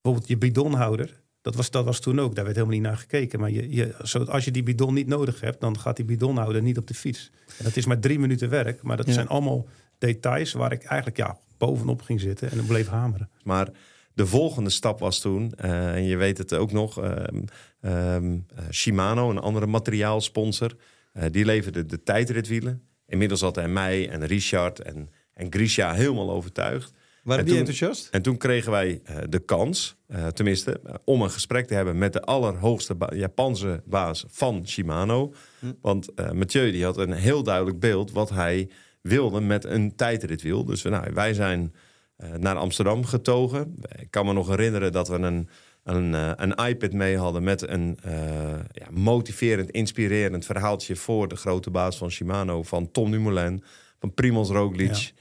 bijvoorbeeld 0.00 0.30
je 0.30 0.38
bidonhouder. 0.38 1.22
Dat 1.42 1.54
was, 1.54 1.70
dat 1.70 1.84
was 1.84 2.00
toen 2.00 2.20
ook, 2.20 2.34
daar 2.34 2.44
werd 2.44 2.56
helemaal 2.56 2.76
niet 2.78 2.86
naar 2.86 2.96
gekeken. 2.96 3.40
Maar 3.40 3.50
je, 3.50 3.74
je, 3.74 3.94
zo, 4.02 4.22
als 4.24 4.44
je 4.44 4.50
die 4.50 4.62
bidon 4.62 4.94
niet 4.94 5.06
nodig 5.06 5.40
hebt, 5.40 5.60
dan 5.60 5.78
gaat 5.78 5.96
die 5.96 6.04
bidonhouder 6.04 6.62
niet 6.62 6.78
op 6.78 6.86
de 6.86 6.94
fiets. 6.94 7.30
En 7.58 7.64
dat 7.64 7.76
is 7.76 7.86
maar 7.86 7.98
drie 8.00 8.18
minuten 8.18 8.48
werk, 8.48 8.82
maar 8.82 8.96
dat 8.96 9.06
Ja. 9.06 9.12
zijn 9.12 9.28
allemaal 9.28 9.66
details 9.98 10.52
waar 10.52 10.72
ik 10.72 10.82
eigenlijk 10.84 11.16
ja, 11.16 11.38
bovenop 11.58 12.02
ging 12.02 12.20
zitten 12.20 12.50
en 12.50 12.56
dan 12.56 12.66
bleef 12.66 12.88
hameren. 12.88 13.30
Maar 13.42 13.68
de 14.14 14.26
volgende 14.26 14.70
stap 14.70 14.98
was 14.98 15.20
toen, 15.20 15.52
eh, 15.56 15.94
en 15.94 16.04
je 16.04 16.16
weet 16.16 16.38
het 16.38 16.54
ook 16.54 16.72
nog, 16.72 17.00
ehm, 17.02 17.42
ehm, 17.80 18.38
eh, 18.54 18.64
Shimano, 18.70 19.30
een 19.30 19.38
andere 19.38 19.66
materiaalsponsor, 19.66 20.76
die 21.30 21.44
leverde 21.44 21.86
de 21.86 22.02
tijdritwielen. 22.02 22.82
Inmiddels 23.06 23.40
had 23.40 23.54
hij 23.56 23.68
mij 23.68 24.08
en 24.08 24.26
Richard 24.26 24.80
en, 24.80 25.08
en 25.34 25.46
Grisha 25.52 25.92
helemaal 25.94 26.30
overtuigd. 26.30 26.92
Waren 27.22 27.38
En 27.44 27.44
die 27.50 27.58
toen- 27.58 27.66
enthousiast? 27.66 28.08
En 28.10 28.22
toen 28.22 28.36
kregen 28.36 28.70
wij 28.70 29.00
eh, 29.04 29.16
de 29.28 29.38
kans, 29.38 29.96
eh, 30.06 30.26
tenminste, 30.26 30.80
eh, 30.84 30.94
om 31.04 31.22
een 31.22 31.30
gesprek 31.30 31.66
te 31.66 31.74
hebben 31.74 31.98
met 31.98 32.12
de 32.12 32.22
allerhoogste 32.22 32.94
ba- 32.94 33.14
Japanse 33.14 33.82
baas 33.84 34.24
van 34.28 34.68
Shimano. 34.68 35.34
Want 35.80 36.14
eh, 36.14 36.30
Mathieu 36.30 36.70
die 36.70 36.84
had 36.84 36.96
een 36.96 37.12
heel 37.12 37.42
duidelijk 37.42 37.78
beeld 37.80 38.12
wat 38.12 38.30
hij 38.30 38.68
wilde 39.00 39.40
met 39.40 39.64
een 39.64 39.94
tijdritwiel. 39.96 40.64
Dus 40.64 40.82
nou, 40.82 41.12
wij 41.14 41.34
zijn 41.34 41.74
eh, 42.16 42.32
naar 42.32 42.56
Amsterdam 42.56 43.04
getogen. 43.04 43.74
Ik 43.98 44.10
kan 44.10 44.26
me 44.26 44.32
nog 44.32 44.48
herinneren 44.48 44.92
dat 44.92 45.08
we 45.08 45.14
een, 45.14 45.48
een, 45.84 46.14
eh, 46.14 46.30
een 46.36 46.66
iPad 46.68 46.92
mee 46.92 47.16
hadden 47.18 47.42
met 47.42 47.68
een 47.68 47.98
eh, 48.02 48.12
ja, 48.72 48.86
motiverend, 48.90 49.70
inspirerend 49.70 50.44
verhaaltje 50.44 50.96
voor 50.96 51.28
de 51.28 51.36
grote 51.36 51.70
baas 51.70 51.96
van 51.96 52.10
Shimano, 52.10 52.62
van 52.62 52.90
Tom 52.90 53.10
Dumoulin, 53.10 53.62
van 54.00 54.14
Primoz 54.14 54.50
Roglic. 54.50 55.12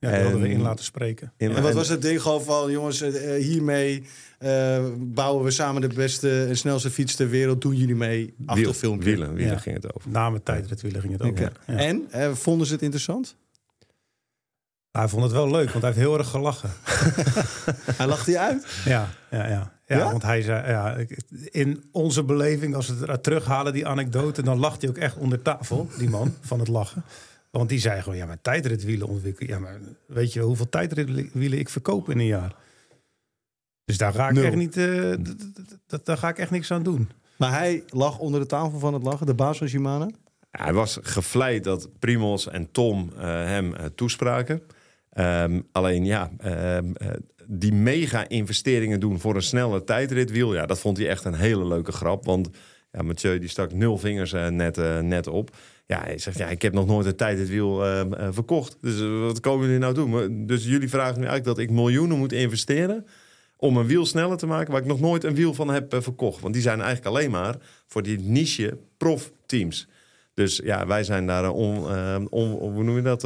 Ja, 0.00 0.10
die 0.10 0.20
hadden 0.20 0.40
we 0.40 0.46
En- 0.46 0.52
in 0.52 0.60
laten 0.60 0.84
spreken. 0.84 1.32
In- 1.36 1.50
En 1.54 1.62
wat 1.62 1.70
en- 1.70 1.76
was 1.76 1.88
het 1.88 2.02
ding 2.02 2.22
gewoon 2.22 2.42
van, 2.42 2.70
jongens, 2.70 3.00
eh, 3.00 3.42
hiermee 3.44 4.02
eh, 4.38 4.84
bouwen 4.98 5.44
we 5.44 5.50
samen 5.50 5.80
de 5.80 5.88
beste 5.94 6.44
en 6.44 6.56
snelste 6.56 6.90
fiets 6.90 7.14
ter 7.14 7.28
wereld. 7.28 7.60
Doen 7.60 7.74
jullie 7.76 7.94
mee? 7.94 8.34
Achter 8.46 8.64
Wiel- 8.64 8.74
filmpje. 8.74 9.10
Wielen, 9.10 9.34
wielen 9.34 9.52
Ja. 9.52 9.58
ging 9.58 9.74
het 9.82 9.94
over. 9.94 10.10
Na 10.10 10.30
mijn 10.30 10.42
tijdritwielen 10.42 11.00
ging 11.00 11.12
het 11.12 11.22
over. 11.22 11.52
Ja. 11.66 11.76
En 11.76 12.06
eh, 12.10 12.32
vonden 12.32 12.66
ze 12.66 12.72
het 12.72 12.82
interessant? 12.82 13.36
Hij 14.98 15.08
vond 15.08 15.22
het 15.22 15.32
wel 15.32 15.50
leuk, 15.50 15.70
want 15.70 15.82
hij 15.84 15.92
heeft 15.92 16.04
heel 16.06 16.18
erg 16.18 16.28
gelachen. 16.28 16.70
Hij 17.98 18.06
lachte 18.06 18.30
je 18.30 18.38
uit. 18.38 18.66
Ja, 18.84 19.08
ja, 19.30 19.46
ja. 19.46 19.72
ja, 19.86 19.96
Ja? 19.96 20.10
want 20.10 20.22
hij 20.22 20.42
zei, 20.42 20.68
ja, 20.70 20.96
in 21.50 21.84
onze 21.92 22.24
beleving, 22.24 22.74
als 22.74 22.88
we 22.88 23.10
het 23.10 23.22
terughalen, 23.22 23.72
die 23.72 23.86
anekdote, 23.86 24.42
dan 24.42 24.58
lacht 24.58 24.80
hij 24.80 24.90
ook 24.90 24.96
echt 24.96 25.16
onder 25.16 25.42
tafel, 25.42 25.88
die 25.98 26.08
man, 26.10 26.34
van 26.50 26.58
het 26.58 26.68
lachen. 26.68 27.02
Want 27.50 27.68
die 27.68 27.78
zei 27.80 28.02
gewoon, 28.02 28.18
ja, 28.18 28.26
maar 28.26 28.40
tijdritwielen 28.40 29.08
ontwikkelen. 29.08 29.50
Ja, 29.50 29.58
maar 29.58 29.78
weet 30.06 30.32
je 30.32 30.40
hoeveel 30.40 30.68
tijdritwielen 30.68 31.58
ik 31.58 31.68
verkoop 31.68 32.10
in 32.10 32.18
een 32.18 32.26
jaar? 32.26 32.54
Dus 33.84 33.98
daar 33.98 34.12
ga 34.12 34.28
ik 34.28 34.34
Nul. 34.34 34.44
echt 34.44 34.54
niet, 34.56 34.76
eh, 34.76 35.10
d- 35.12 35.24
d- 35.24 35.54
d- 35.54 35.78
d- 35.86 36.06
daar 36.06 36.18
ga 36.18 36.28
ik 36.28 36.38
echt 36.38 36.50
niks 36.50 36.70
aan 36.70 36.82
doen. 36.82 37.10
Maar 37.36 37.52
hij 37.52 37.84
lag 37.88 38.18
onder 38.18 38.40
de 38.40 38.46
tafel 38.46 38.78
van 38.78 38.94
het 38.94 39.02
lachen, 39.02 39.26
de 39.26 39.34
baas 39.34 39.58
van 39.58 39.68
Shimano. 39.68 40.10
Hij 40.50 40.72
was 40.72 40.98
gevleid 41.02 41.64
dat 41.64 41.88
Primos 41.98 42.48
en 42.48 42.70
Tom 42.72 43.12
eh, 43.16 43.22
hem 43.24 43.74
eh, 43.74 43.84
toespraken. 43.94 44.62
Ehm, 45.18 45.60
alleen 45.72 46.04
ja, 46.04 46.30
ehm, 46.38 46.92
eh, 46.94 47.08
die 47.46 47.72
mega-investeringen 47.72 49.00
doen 49.00 49.20
voor 49.20 49.34
een 49.34 49.42
snelle 49.42 49.84
tijdritwiel... 49.84 50.54
ja, 50.54 50.66
dat 50.66 50.78
vond 50.78 50.96
hij 50.96 51.08
echt 51.08 51.24
een 51.24 51.34
hele 51.34 51.66
leuke 51.66 51.92
grap. 51.92 52.24
Want 52.24 52.50
ja, 52.92 53.02
Mathieu 53.02 53.38
die 53.38 53.48
stak 53.48 53.72
nul 53.72 53.98
vingers 53.98 54.32
eh, 54.32 54.48
net, 54.48 54.78
eh, 54.78 54.98
net 54.98 55.26
op. 55.26 55.56
Ja, 55.86 56.00
hij 56.00 56.18
zegt, 56.18 56.38
ja, 56.38 56.46
ik 56.46 56.62
heb 56.62 56.72
nog 56.72 56.86
nooit 56.86 57.06
een 57.06 57.16
tijdritwiel 57.16 57.84
ehm, 57.84 58.12
eh, 58.12 58.28
verkocht. 58.30 58.76
Dus 58.80 59.00
wat 59.20 59.40
komen 59.40 59.64
jullie 59.64 59.80
nou 59.80 59.94
doen? 59.94 60.46
Dus 60.46 60.64
jullie 60.64 60.88
vragen 60.88 61.20
nu 61.20 61.26
eigenlijk 61.26 61.44
dat 61.44 61.58
ik 61.58 61.70
miljoenen 61.70 62.18
moet 62.18 62.32
investeren... 62.32 63.06
om 63.56 63.76
een 63.76 63.86
wiel 63.86 64.06
sneller 64.06 64.36
te 64.36 64.46
maken... 64.46 64.72
waar 64.72 64.80
ik 64.80 64.86
nog 64.86 65.00
nooit 65.00 65.24
een 65.24 65.34
wiel 65.34 65.54
van 65.54 65.70
heb 65.70 65.96
verkocht. 66.02 66.40
Want 66.40 66.54
die 66.54 66.62
zijn 66.62 66.80
eigenlijk 66.80 67.06
alleen 67.06 67.30
maar 67.30 67.56
voor 67.86 68.02
die 68.02 68.18
niche 68.18 68.78
profteams... 68.96 69.88
Dus 70.34 70.60
ja, 70.64 70.86
wij 70.86 71.04
zijn 71.04 71.26
daar 71.26 71.50
on- 71.50 72.26
hoe 72.30 72.82
noem 72.82 72.96
je 72.96 73.02
dat? 73.02 73.22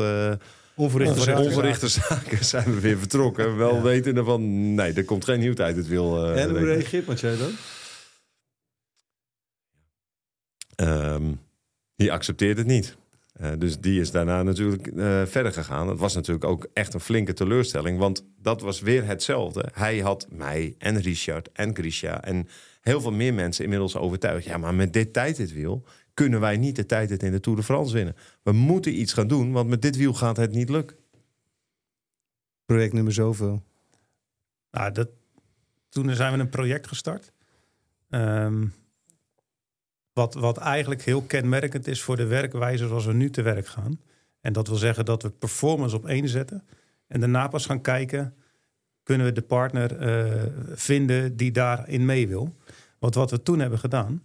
Onverrichte 0.83 1.21
zaken. 1.21 1.43
onverrichte 1.45 1.89
zaken 1.89 2.45
zijn 2.45 2.75
we 2.75 2.81
weer 2.81 2.99
vertrokken. 2.99 3.57
Wel 3.57 3.83
wetende 3.83 4.25
van, 4.25 4.75
nee, 4.75 4.93
er 4.93 5.05
komt 5.05 5.25
geen 5.25 5.41
nieuw 5.41 5.55
tijd. 5.55 5.77
Het 5.77 5.87
wil. 5.87 6.25
eh, 6.27 6.43
En 6.43 6.51
hoe 6.51 6.59
reageert 6.65 7.07
Mathieu 7.07 7.37
dan? 7.37 7.51
Ehm, 10.77 11.33
die 11.97 12.13
accepteert 12.13 12.59
het 12.59 12.67
niet. 12.67 12.97
Eh, 13.33 13.51
dus 13.59 13.79
die 13.79 14.01
is 14.01 14.11
daarna 14.11 14.43
natuurlijk 14.43 14.87
eh, 14.87 15.23
verder 15.27 15.53
gegaan. 15.53 15.89
Het 15.89 15.99
was 15.99 16.15
natuurlijk 16.15 16.45
ook 16.45 16.67
echt 16.73 16.95
een 16.95 17.01
flinke 17.01 17.33
teleurstelling. 17.33 17.99
Want 17.99 18.25
dat 18.39 18.61
was 18.61 18.81
weer 18.81 19.05
hetzelfde. 19.07 19.69
Hij 19.73 19.99
had 19.99 20.27
mij 20.31 20.75
en 20.79 21.01
Richard 21.01 21.49
en 21.53 21.75
Grisha 21.75 22.23
en 22.23 22.49
heel 22.81 23.01
veel 23.01 23.13
meer 23.13 23.35
mensen 23.35 23.65
inmiddels 23.65 23.97
overtuigd. 23.97 24.45
Ja, 24.45 24.57
maar 24.57 24.75
met 24.75 24.93
dit 24.93 25.13
tijdritwiel 25.13 25.85
kunnen 26.15 26.41
wij 26.41 26.57
niet 26.57 26.77
de 26.77 26.87
tijd 26.87 27.23
in 27.23 27.31
de 27.31 27.41
Tour 27.41 27.59
de 27.59 27.65
France 27.65 27.95
winnen. 27.95 28.17
We 28.43 28.53
moeten 28.53 29.01
iets 29.01 29.13
gaan 29.13 29.29
doen, 29.29 29.53
want 29.53 29.69
met 29.69 29.83
dit 29.83 29.97
wiel 29.97 30.15
gaat 30.15 30.37
het 30.37 30.53
niet 30.53 30.69
lukken. 30.69 30.97
Project 32.65 32.93
nummer 32.93 33.13
zoveel. 33.13 33.63
Nou, 34.71 34.93
dat, 34.93 35.09
toen 35.89 36.15
zijn 36.15 36.33
we 36.33 36.39
een 36.39 36.49
project 36.49 36.87
gestart. 36.87 37.33
Ehm, 38.11 38.67
wat, 40.13 40.35
wat 40.35 40.59
eigenlijk 40.59 41.03
heel 41.03 41.23
kenmerkend 41.23 41.87
is 41.87 42.03
voor 42.03 42.17
de 42.17 42.27
werkwijze 42.27 42.87
zoals 42.87 43.07
we 43.07 43.13
nu 43.13 43.31
te 43.31 43.43
werk 43.43 43.67
gaan. 43.67 44.01
En 44.41 44.53
dat 44.53 44.69
wil 44.69 44.77
zeggen 44.77 45.05
dat 45.05 45.23
we 45.23 45.31
performance 45.31 45.97
op 45.97 46.07
één 46.07 46.29
zetten. 46.29 46.65
En 47.07 47.21
daarna 47.21 47.49
pas 47.49 47.67
gaan 47.67 47.81
kijken, 47.81 48.35
kunnen 49.03 49.27
we 49.27 49.33
de 49.33 49.43
partner 49.43 49.97
eh, 49.97 50.43
vinden 50.75 51.37
die 51.37 51.53
daarin 51.53 52.05
mee 52.05 52.29
wil. 52.29 52.57
Want 52.99 53.15
wat 53.15 53.31
we 53.31 53.43
toen 53.43 53.59
hebben 53.59 53.79
gedaan, 53.79 54.23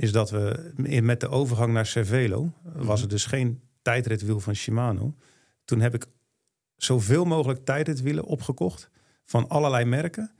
is 0.00 0.12
dat 0.12 0.30
we 0.30 0.72
met 1.02 1.20
de 1.20 1.28
overgang 1.28 1.72
naar 1.72 1.86
Cervelo, 1.86 2.52
was 2.62 3.00
het 3.00 3.10
dus 3.10 3.24
geen 3.24 3.60
tijdritwiel 3.82 4.40
van 4.40 4.54
Shimano. 4.54 5.14
Toen 5.64 5.80
heb 5.80 5.94
ik 5.94 6.06
zoveel 6.76 7.24
mogelijk 7.24 7.64
tijdritwielen 7.64 8.24
opgekocht 8.24 8.90
van 9.24 9.48
allerlei 9.48 9.84
merken. 9.84 10.30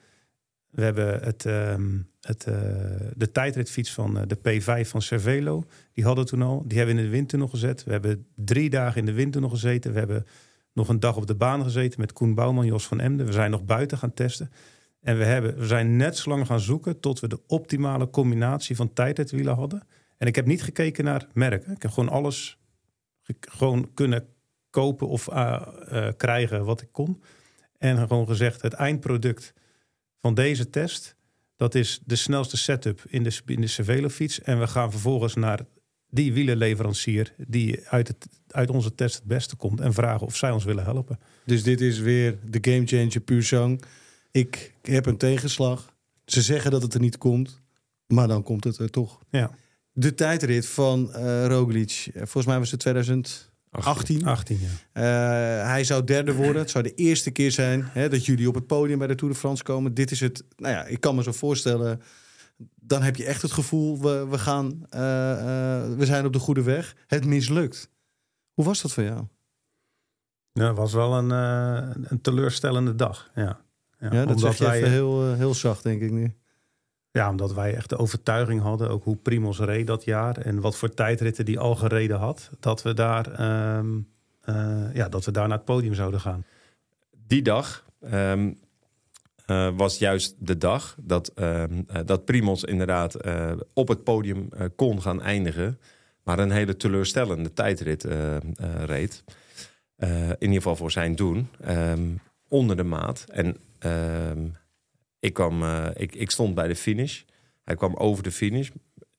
We 0.70 0.82
hebben 0.82 1.20
het, 1.22 1.46
ehm, 1.46 1.98
het, 2.20 2.46
eh, 2.46 2.54
de 3.16 3.30
tijdritfiets 3.32 3.92
van 3.92 4.18
eh, 4.18 4.22
de 4.26 4.36
P5 4.36 4.88
van 4.88 5.02
Cervelo. 5.02 5.64
Die 5.92 6.04
hadden 6.04 6.24
we 6.24 6.30
toen 6.30 6.42
al. 6.42 6.64
Die 6.66 6.78
hebben 6.78 6.96
we 6.96 7.02
in 7.02 7.06
de 7.06 7.16
windtunnel 7.16 7.48
gezet. 7.48 7.84
We 7.84 7.92
hebben 7.92 8.26
drie 8.34 8.70
dagen 8.70 9.00
in 9.00 9.06
de 9.06 9.12
windtunnel 9.12 9.50
gezeten. 9.50 9.92
We 9.92 9.98
hebben 9.98 10.26
nog 10.72 10.88
een 10.88 11.00
dag 11.00 11.16
op 11.16 11.26
de 11.26 11.34
baan 11.34 11.62
gezeten 11.62 12.00
met 12.00 12.12
Koen 12.12 12.34
Bouwman, 12.34 12.66
Jos 12.66 12.86
van 12.86 13.00
Emden. 13.00 13.26
We 13.26 13.32
zijn 13.32 13.50
nog 13.50 13.64
buiten 13.64 13.98
gaan 13.98 14.14
testen. 14.14 14.50
En 15.00 15.18
we, 15.18 15.24
hebben, 15.24 15.58
we 15.58 15.66
zijn 15.66 15.96
net 15.96 16.16
zo 16.16 16.30
lang 16.30 16.46
gaan 16.46 16.60
zoeken 16.60 17.00
tot 17.00 17.20
we 17.20 17.28
de 17.28 17.40
optimale 17.46 18.10
combinatie 18.10 18.76
van 18.76 18.92
tijdritwielen 18.92 19.54
hadden. 19.54 19.82
En 20.16 20.26
ik 20.26 20.34
heb 20.34 20.46
niet 20.46 20.62
gekeken 20.62 21.04
naar 21.04 21.26
merken. 21.32 21.72
Ik 21.72 21.82
heb 21.82 21.90
gewoon 21.90 22.08
alles 22.08 22.58
ge- 23.22 23.36
gewoon 23.40 23.90
kunnen 23.94 24.26
kopen 24.70 25.08
of 25.08 25.28
eh, 25.28 25.62
eh, 25.88 26.14
krijgen 26.16 26.64
wat 26.64 26.80
ik 26.80 26.88
kon. 26.92 27.22
En 27.78 27.98
gewoon 27.98 28.26
gezegd, 28.26 28.62
het 28.62 28.72
eindproduct 28.72 29.52
van 30.18 30.34
deze 30.34 30.70
test... 30.70 31.16
dat 31.56 31.74
is 31.74 32.00
de 32.04 32.16
snelste 32.16 32.56
setup 32.56 33.02
in 33.08 33.22
de, 33.22 33.40
in 33.46 33.60
de 33.60 33.66
Cervelo-fiets. 33.66 34.40
En 34.40 34.58
we 34.58 34.66
gaan 34.66 34.90
vervolgens 34.90 35.34
naar 35.34 35.60
die 36.08 36.32
wielenleverancier... 36.32 37.34
die 37.36 37.88
uit, 37.88 38.08
het, 38.08 38.26
uit 38.48 38.70
onze 38.70 38.94
test 38.94 39.14
het 39.14 39.24
beste 39.24 39.56
komt... 39.56 39.80
en 39.80 39.92
vragen 39.92 40.26
of 40.26 40.36
zij 40.36 40.50
ons 40.50 40.64
willen 40.64 40.84
helpen. 40.84 41.18
Dus 41.44 41.62
dit 41.62 41.80
is 41.80 41.98
weer 41.98 42.38
de 42.44 42.70
game 42.70 42.86
changer 42.86 43.20
puur 43.20 43.42
zang. 43.42 43.82
Ik 44.30 44.74
heb 44.82 45.06
een 45.06 45.16
tegenslag. 45.16 45.94
Ze 46.24 46.42
zeggen 46.42 46.70
dat 46.70 46.82
het 46.82 46.94
er 46.94 47.00
niet 47.00 47.18
komt. 47.18 47.60
Maar 48.06 48.28
dan 48.28 48.42
komt 48.42 48.64
het 48.64 48.78
er 48.78 48.90
toch. 48.90 49.18
Ja, 49.30 49.50
De 49.92 50.14
tijdrit 50.14 50.66
van 50.66 51.12
eh 51.12 51.46
Roglic. 51.46 51.90
eh, 52.06 52.14
Volgens 52.14 52.46
mij 52.46 52.58
was 52.58 52.70
het 52.70 52.80
2018. 52.80 54.24
18 54.26 54.58
jaar. 54.58 54.86
Eh, 54.92 55.02
hij 55.68 55.84
zou 55.84 56.04
derde 56.04 56.34
worden. 56.34 56.62
Het 56.62 56.70
zou 56.70 56.84
de 56.84 56.94
eerste 56.94 57.30
keer 57.30 57.50
zijn 57.50 57.84
hè, 57.84 58.08
dat 58.08 58.26
jullie 58.26 58.48
op 58.48 58.54
het 58.54 58.66
podium 58.66 58.98
bij 58.98 59.06
de 59.06 59.14
Tour 59.14 59.32
de 59.34 59.38
France 59.38 59.62
komen. 59.62 59.94
Dit 59.94 60.10
is 60.10 60.20
het. 60.20 60.44
Nou 60.56 60.74
ja, 60.74 60.84
ik 60.84 61.00
kan 61.00 61.14
me 61.14 61.22
zo 61.22 61.32
voorstellen. 61.32 62.00
Dan 62.74 63.02
heb 63.02 63.16
je 63.16 63.24
echt 63.24 63.42
het 63.42 63.52
gevoel, 63.52 64.00
we, 64.00 64.26
we, 64.26 64.38
gaan, 64.38 64.86
eh, 64.88 65.32
eh, 65.32 65.92
we 65.96 66.06
zijn 66.06 66.26
op 66.26 66.32
de 66.32 66.38
goede 66.38 66.62
weg. 66.62 66.96
Het 67.06 67.24
mislukt. 67.24 67.90
Hoe 68.52 68.64
was 68.64 68.82
dat 68.82 68.92
voor 68.92 69.02
jou? 69.02 69.24
Ja, 70.52 70.66
het 70.66 70.76
was 70.76 70.92
wel 70.92 71.12
een, 71.14 71.30
eh, 71.30 72.02
een 72.10 72.20
teleurstellende 72.20 72.94
dag. 72.94 73.30
Ja, 73.34 73.60
ja, 74.00 74.08
Ja, 74.12 74.24
dat 74.24 74.34
omdat 74.34 74.38
zeg 74.40 74.58
je 74.58 74.64
wij- 74.64 74.76
even 74.78 74.90
heel, 74.90 75.30
eh, 75.30 75.36
heel 75.36 75.54
zacht, 75.54 75.82
denk 75.82 76.02
ik 76.02 76.10
nu. 76.10 76.34
Ja, 77.12 77.30
omdat 77.30 77.52
wij 77.54 77.74
echt 77.74 77.88
de 77.88 77.96
overtuiging 77.96 78.60
hadden, 78.60 78.90
ook 78.90 79.04
hoe 79.04 79.16
Primos 79.16 79.58
reed 79.58 79.86
dat 79.86 80.04
jaar 80.04 80.36
en 80.36 80.60
wat 80.60 80.76
voor 80.76 80.94
tijdritten 80.94 81.44
die 81.44 81.58
al 81.58 81.74
gereden 81.76 82.18
had, 82.18 82.50
dat 82.60 82.82
we 82.82 82.94
daar, 82.94 83.32
ehm, 83.32 83.98
eh, 84.40 84.94
ja, 84.94 85.08
dat 85.08 85.24
we 85.24 85.30
daar 85.30 85.48
naar 85.48 85.56
het 85.56 85.66
podium 85.66 85.94
zouden 85.94 86.20
gaan. 86.20 86.44
Die 87.26 87.42
dag 87.42 87.84
ehm, 88.00 88.52
eh, 89.46 89.68
was 89.76 89.98
juist 89.98 90.34
de 90.38 90.58
dag 90.58 90.96
dat, 91.00 91.28
ehm, 91.28 91.82
eh, 91.86 92.00
dat 92.04 92.24
Primos 92.24 92.64
inderdaad 92.64 93.14
eh, 93.14 93.52
op 93.74 93.88
het 93.88 94.04
podium 94.04 94.48
eh, 94.50 94.66
kon 94.76 95.02
gaan 95.02 95.22
eindigen. 95.22 95.78
Maar 96.22 96.38
een 96.38 96.50
hele 96.50 96.76
teleurstellende 96.76 97.52
tijdrit 97.52 98.04
eh, 98.04 98.36
eh, 98.36 98.42
reed. 98.84 99.24
Eh, 99.96 100.28
in 100.28 100.36
ieder 100.40 100.56
geval 100.56 100.76
voor 100.76 100.90
zijn 100.90 101.14
doen. 101.16 101.48
ehm, 101.60 102.08
onder 102.48 102.76
de 102.76 102.82
maat. 102.82 103.24
En 103.32 103.56
ik, 105.18 105.32
kwam, 105.32 105.62
eh, 105.62 105.86
ik, 105.94 106.14
ik 106.14 106.30
stond 106.30 106.54
bij 106.54 106.68
de 106.68 106.76
finish. 106.76 107.22
Hij 107.64 107.74
kwam 107.74 107.94
over 107.96 108.22
de 108.22 108.32
finish. 108.32 108.68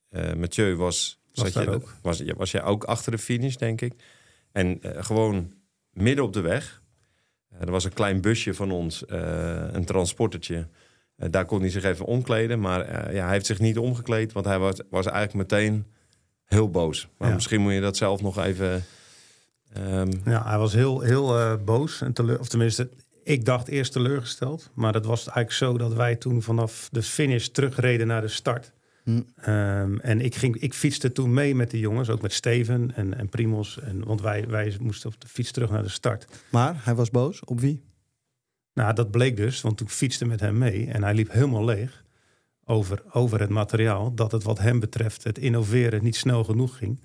Eh 0.08 0.32
Mathieu 0.32 0.76
was... 0.76 1.20
Was 1.34 1.52
je, 1.52 1.70
ook. 1.70 1.92
Was, 2.02 2.22
was 2.36 2.50
jij 2.50 2.62
ook 2.62 2.84
achter 2.84 3.12
de 3.12 3.18
finish, 3.18 3.54
denk 3.56 3.80
ik. 3.80 3.92
En 4.52 4.82
eh, 4.82 5.04
gewoon 5.04 5.52
midden 5.90 6.24
op 6.24 6.32
de 6.32 6.40
weg. 6.40 6.82
Er 7.58 7.70
was 7.70 7.84
een 7.84 7.92
klein 7.92 8.20
busje 8.20 8.54
van 8.54 8.70
ons, 8.70 9.04
een 9.06 9.84
transportertje. 9.84 10.68
Daar 11.16 11.44
kon 11.44 11.60
hij 11.60 11.70
zich 11.70 11.84
even 11.84 12.04
omkleden. 12.04 12.60
Maar 12.60 13.12
ja, 13.14 13.22
hij 13.24 13.32
heeft 13.32 13.46
zich 13.46 13.58
niet 13.58 13.78
omgekleed, 13.78 14.32
want 14.32 14.46
hij 14.46 14.58
was, 14.58 14.80
was 14.90 15.06
eigenlijk 15.06 15.50
meteen 15.50 15.86
heel 16.44 16.70
boos. 16.70 17.08
Maar 17.18 17.28
Ja. 17.28 17.34
misschien 17.34 17.60
moet 17.60 17.72
je 17.72 17.80
dat 17.80 17.96
zelf 17.96 18.22
nog 18.22 18.38
even... 18.38 18.84
ehm, 19.72 20.10
Ja, 20.24 20.44
hij 20.46 20.58
was 20.58 20.72
heel, 20.72 21.00
heel 21.00 21.56
boos 21.64 22.00
en 22.00 22.12
teleur, 22.12 22.38
of 22.40 22.48
tenminste, 22.48 22.88
ik 23.22 23.44
dacht 23.44 23.68
eerst 23.68 23.92
teleurgesteld. 23.92 24.70
Maar 24.74 24.92
dat 24.92 25.04
was 25.04 25.18
eigenlijk 25.18 25.52
zo 25.52 25.78
dat 25.78 25.94
wij 25.94 26.16
toen 26.16 26.42
vanaf 26.42 26.88
de 26.92 27.02
finish 27.02 27.46
terugreden 27.46 28.06
naar 28.06 28.20
de 28.20 28.28
start. 28.28 28.72
Hm. 29.04 29.20
Ehm, 29.36 29.98
en 29.98 30.20
ik, 30.20 30.34
ging, 30.34 30.56
ik 30.56 30.74
fietste 30.74 31.12
toen 31.12 31.34
mee 31.34 31.54
met 31.54 31.70
de 31.70 31.78
jongens, 31.78 32.10
ook 32.10 32.22
met 32.22 32.32
Steven 32.32 32.94
en, 32.94 33.18
en 33.18 33.28
Primos. 33.28 33.80
En, 33.80 34.04
want 34.04 34.20
wij, 34.20 34.46
wij 34.48 34.76
moesten 34.80 35.10
op 35.10 35.20
de 35.20 35.28
fiets 35.28 35.50
terug 35.50 35.70
naar 35.70 35.82
de 35.82 35.88
start. 35.88 36.26
Maar 36.50 36.80
hij 36.84 36.94
was 36.94 37.10
boos. 37.10 37.44
Op 37.44 37.60
wie? 37.60 37.82
Nou, 38.74 38.94
dat 38.94 39.10
bleek 39.10 39.36
dus, 39.36 39.60
want 39.60 39.76
toen 39.76 39.88
fietste 39.88 40.24
met 40.24 40.40
hem 40.40 40.58
mee 40.58 40.86
en 40.86 41.02
hij 41.02 41.14
liep 41.14 41.32
helemaal 41.32 41.64
leeg 41.64 42.04
over, 42.64 43.02
over 43.10 43.40
het 43.40 43.50
materiaal. 43.50 44.14
Dat 44.14 44.32
het 44.32 44.42
wat 44.42 44.58
hem 44.58 44.80
betreft, 44.80 45.24
het 45.24 45.38
innoveren 45.38 46.02
niet 46.02 46.16
snel 46.16 46.44
genoeg 46.44 46.76
ging. 46.76 47.00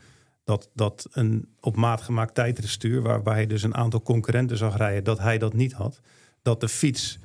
Dat, 0.48 0.70
dat 0.74 1.08
een 1.12 1.50
op 1.60 1.76
maat 1.76 2.02
gemaakt 2.02 2.36
tijdritstuur, 2.36 3.02
waarbij 3.02 3.34
hij 3.34 3.48
dus 3.48 3.64
een 3.64 3.76
aantal 3.76 4.02
concurrenten 4.02 4.58
zag 4.58 4.78
rijden, 4.78 5.04
dat 5.04 5.20
hij 5.20 5.38
dat 5.38 5.54
niet 5.54 5.74
had. 5.74 6.00
Dat 6.42 6.60
de 6.60 6.70
fiets 6.70 7.20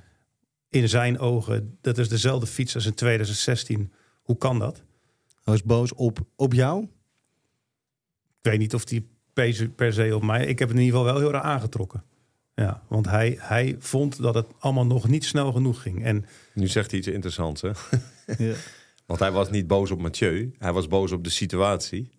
in 0.68 0.88
zijn 0.88 1.18
ogen, 1.18 1.78
dat 1.80 1.98
is 1.98 2.08
dezelfde 2.08 2.46
fiets 2.46 2.74
als 2.74 2.86
in 2.86 2.94
2016. 2.94 3.92
Hoe 4.22 4.36
kan 4.36 4.58
dat? 4.58 4.76
Hij 4.76 4.84
was 5.52 5.62
boos 5.62 5.94
op, 5.94 6.18
op 6.36 6.52
jou? 6.52 6.82
Ik 8.38 8.50
weet 8.50 8.58
niet 8.58 8.74
of 8.74 8.84
die 8.84 9.08
per 9.32 9.54
se, 9.54 9.68
per 9.68 9.92
se 9.92 10.16
op 10.16 10.22
mij. 10.22 10.46
Ik 10.46 10.58
heb 10.58 10.68
het 10.68 10.76
in 10.76 10.84
ieder 10.84 10.98
geval 10.98 11.12
wel 11.14 11.22
heel 11.22 11.34
erg 11.34 11.42
aangetrokken. 11.42 12.04
Ja, 12.54 12.82
want 12.88 13.06
hij, 13.06 13.36
hij 13.38 13.76
vond 13.78 14.22
dat 14.22 14.34
het 14.34 14.46
allemaal 14.58 14.86
nog 14.86 15.08
niet 15.08 15.24
snel 15.24 15.52
genoeg 15.52 15.82
ging. 15.82 16.04
En 16.04 16.26
Nu 16.54 16.66
zegt 16.66 16.90
hij 16.90 16.98
iets 17.00 17.08
interessants, 17.08 17.62
hè? 17.62 17.70
Ja. 18.38 18.54
Want 19.06 19.20
hij 19.20 19.32
was 19.32 19.50
niet 19.50 19.66
boos 19.66 19.90
op 19.90 20.00
Mathieu. 20.00 20.54
Hij 20.58 20.72
was 20.72 20.86
boos 20.86 21.12
op 21.12 21.24
de 21.24 21.30
situatie. 21.30 22.10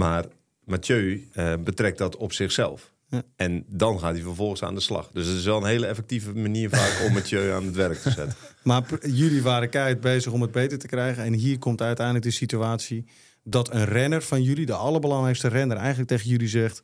Maar 0.00 0.24
Mathieu 0.64 1.28
eh, 1.32 1.54
betrekt 1.64 1.98
dat 1.98 2.16
op 2.16 2.32
zichzelf. 2.32 2.92
Ja. 3.08 3.22
En 3.36 3.64
dan 3.68 3.98
gaat 3.98 4.12
hij 4.14 4.22
vervolgens 4.22 4.62
aan 4.62 4.74
de 4.74 4.80
slag. 4.80 5.10
Dus 5.12 5.26
het 5.26 5.36
is 5.36 5.44
wel 5.44 5.56
een 5.56 5.68
hele 5.68 5.86
effectieve 5.86 6.32
manier 6.34 6.70
vaak 6.70 7.02
om 7.06 7.12
Mathieu 7.12 7.52
aan 7.52 7.64
het 7.64 7.74
werk 7.74 7.98
te 7.98 8.10
zetten. 8.20 8.36
Maar 8.62 8.84
jullie 9.06 9.42
waren 9.42 9.70
keihard 9.70 10.00
bezig 10.00 10.32
om 10.32 10.42
het 10.42 10.50
beter 10.50 10.78
te 10.78 10.86
krijgen. 10.86 11.24
En 11.24 11.32
hier 11.32 11.58
komt 11.58 11.82
uiteindelijk 11.82 12.24
de 12.24 12.30
situatie 12.32 13.04
dat 13.42 13.72
een 13.72 13.84
renner 13.84 14.22
van 14.22 14.42
jullie, 14.42 14.66
de 14.66 14.74
allerbelangrijkste 14.74 15.48
renner, 15.48 15.76
eigenlijk 15.76 16.08
tegen 16.08 16.30
jullie 16.30 16.48
zegt: 16.48 16.82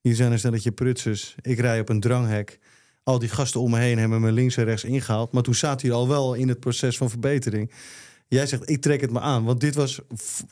Hier 0.00 0.14
zijn 0.14 0.32
een 0.32 0.38
stelletje 0.38 0.72
prutsers. 0.72 1.34
Ik 1.40 1.58
rij 1.58 1.80
op 1.80 1.88
een 1.88 2.00
dranghek. 2.00 2.58
Al 3.02 3.18
die 3.18 3.28
gasten 3.28 3.60
om 3.60 3.70
me 3.70 3.78
heen 3.78 3.98
hebben 3.98 4.20
me 4.20 4.32
links 4.32 4.56
en 4.56 4.64
rechts 4.64 4.84
ingehaald. 4.84 5.32
Maar 5.32 5.42
toen 5.42 5.54
zaten 5.54 5.88
jullie 5.88 6.02
al 6.02 6.08
wel 6.08 6.34
in 6.34 6.48
het 6.48 6.60
proces 6.60 6.96
van 6.96 7.10
verbetering. 7.10 7.70
Jij 8.28 8.46
zegt: 8.46 8.70
Ik 8.70 8.80
trek 8.80 9.00
het 9.00 9.10
me 9.10 9.20
aan. 9.20 9.44
Want 9.44 9.60
dit 9.60 9.74
was. 9.74 10.00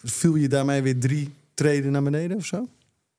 Viel 0.03 0.35
je 0.35 0.49
daarmee 0.49 0.83
weer 0.83 0.99
drie 0.99 1.31
treden 1.63 1.93
naar 1.93 2.03
beneden 2.03 2.37
of 2.37 2.45
zo? 2.45 2.69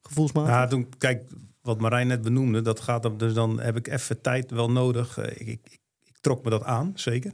Gevoelsmatig? 0.02 0.52
Ja, 0.52 0.68
toen, 0.68 0.90
kijk, 0.98 1.24
wat 1.62 1.80
Marijn 1.80 2.08
net 2.08 2.22
benoemde, 2.22 2.62
dat 2.62 2.80
gaat 2.80 3.06
op, 3.06 3.20
dus 3.20 3.34
dan 3.34 3.60
heb 3.60 3.76
ik 3.76 3.88
even 3.88 4.22
tijd 4.22 4.52
wel 4.52 4.72
nodig. 4.72 5.18
Eh, 5.18 5.32
Ik, 5.32 5.48
ik, 5.48 5.80
ik, 6.04 6.18
trok 6.22 6.44
me 6.44 6.50
dat 6.50 6.64
aan, 6.64 6.92
zeker. 6.96 7.32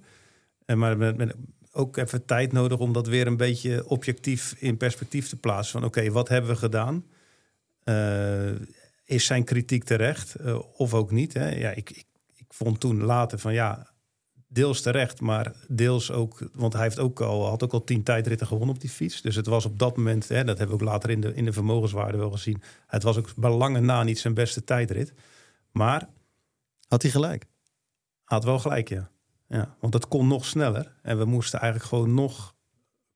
En 0.66 0.78
maar 0.78 0.98
met, 0.98 1.36
ook 1.72 1.98
even 1.98 2.26
tijd 2.26 2.52
nodig 2.52 2.78
om 2.80 2.94
dat 2.94 3.08
weer 3.08 3.28
een 3.28 3.38
beetje 3.38 3.88
objectief 3.88 4.56
in 4.58 4.78
perspectief 4.78 5.30
te 5.30 5.36
plaatsen. 5.36 5.80
Van 5.80 5.90
oké, 5.90 6.12
wat 6.12 6.30
hebben 6.30 6.52
we 6.52 6.58
gedaan? 6.58 7.06
Eh, 7.84 8.52
is 9.06 9.26
zijn 9.26 9.44
kritiek 9.44 9.84
terecht 9.84 10.36
eh, 10.36 10.60
of 10.74 10.94
ook 10.94 11.12
niet? 11.12 11.34
Hè? 11.34 11.50
Ja, 11.50 11.70
ik, 11.70 11.90
ik, 11.90 12.06
ik 12.36 12.54
vond 12.54 12.80
toen 12.80 13.04
later 13.04 13.40
van 13.40 13.54
ja, 13.54 13.89
deels 14.52 14.82
terecht, 14.82 15.22
maar 15.22 15.54
deels 15.68 16.12
ook, 16.12 16.50
want 16.54 16.74
hij 16.74 16.82
heeft 16.82 17.00
ook 17.00 17.22
al, 17.22 17.48
had 17.48 17.64
ook 17.64 17.74
al 17.74 17.84
tien 17.84 18.04
tijdritten 18.04 18.48
gewonnen 18.48 18.76
op 18.76 18.82
die 18.82 18.90
fiets. 18.90 19.22
Dus 19.22 19.36
het 19.36 19.46
was 19.46 19.66
op 19.66 19.80
dat 19.80 19.98
moment, 19.98 20.28
hè, 20.28 20.44
dat 20.44 20.58
hebben 20.58 20.78
we 20.78 20.84
ook 20.84 20.90
later 20.90 21.10
in 21.10 21.22
de, 21.22 21.34
in 21.34 21.46
de 21.46 21.54
vermogenswaarde 21.54 22.18
wel 22.18 22.32
gezien. 22.32 22.62
Het 22.88 23.04
was 23.04 23.18
ook 23.18 23.36
bij 23.36 23.52
lange 23.52 23.80
na 23.80 24.04
niet 24.04 24.20
zijn 24.20 24.34
beste 24.34 24.64
tijdrit. 24.64 25.14
Maar 25.72 26.10
Had 26.88 27.02
hij 27.02 27.12
gelijk? 27.12 27.46
had 28.24 28.44
wel 28.44 28.60
gelijk, 28.60 28.90
ja. 28.90 29.10
ja. 29.48 29.76
Want 29.80 29.94
het 29.94 30.08
kon 30.08 30.28
nog 30.28 30.46
sneller. 30.46 30.94
En 31.02 31.18
we 31.18 31.26
moesten 31.26 31.60
eigenlijk 31.60 31.92
gewoon 31.92 32.14
nog 32.14 32.56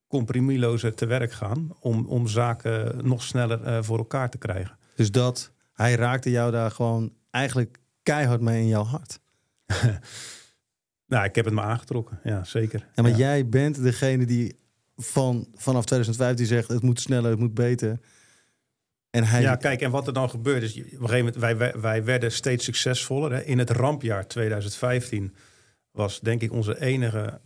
comprimielozer 0.07 0.95
te 0.95 1.05
werk 1.05 1.31
gaan 1.31 1.75
om, 1.79 2.05
om 2.05 2.27
zaken 2.27 3.07
nog 3.07 3.23
sneller 3.23 3.63
eh, 3.63 3.83
voor 3.83 3.97
elkaar 3.97 4.29
te 4.29 4.37
krijgen. 4.37 4.77
Dus 4.95 5.11
dat 5.11 5.51
hij 5.73 5.95
raakte 5.95 6.29
jou 6.29 6.51
daar 6.51 6.71
gewoon 6.71 7.13
eigenlijk 7.29 7.79
keihard 8.03 8.41
mee 8.41 8.61
in 8.61 8.67
jouw 8.67 8.83
hart. 8.83 9.19
Nou, 11.13 11.25
ik 11.25 11.35
heb 11.35 11.45
het 11.45 11.53
me 11.53 11.61
aangetrokken, 11.61 12.19
ja, 12.23 12.43
zeker. 12.43 12.87
Ja, 12.95 13.01
maar 13.01 13.11
Ja. 13.11 13.17
jij 13.17 13.49
bent 13.49 13.83
degene 13.83 14.25
die 14.25 14.55
van, 14.95 15.47
vanaf 15.55 15.85
2015 15.85 16.45
zegt: 16.45 16.67
het 16.67 16.81
moet 16.81 16.99
sneller, 16.99 17.29
het 17.31 17.39
moet 17.39 17.53
beter. 17.53 17.99
En 19.09 19.23
hij. 19.23 19.41
Ja, 19.41 19.55
kijk, 19.55 19.81
en 19.81 19.91
wat 19.91 20.07
er 20.07 20.13
dan 20.13 20.29
gebeurt 20.29 20.63
is, 20.63 20.71
op 20.77 20.83
een 20.83 20.89
gegeven 20.89 21.17
moment, 21.17 21.35
wij, 21.35 21.57
wij, 21.57 21.73
wij 21.81 22.03
werden 22.03 22.31
steeds 22.31 22.65
succesvoller. 22.65 23.31
Hè. 23.31 23.43
In 23.43 23.57
het 23.59 23.69
rampjaar 23.69 24.27
2015 24.27 25.35
was 25.91 26.19
denk 26.19 26.41
ik 26.41 26.51
onze 26.51 26.81
enige, 26.81 27.39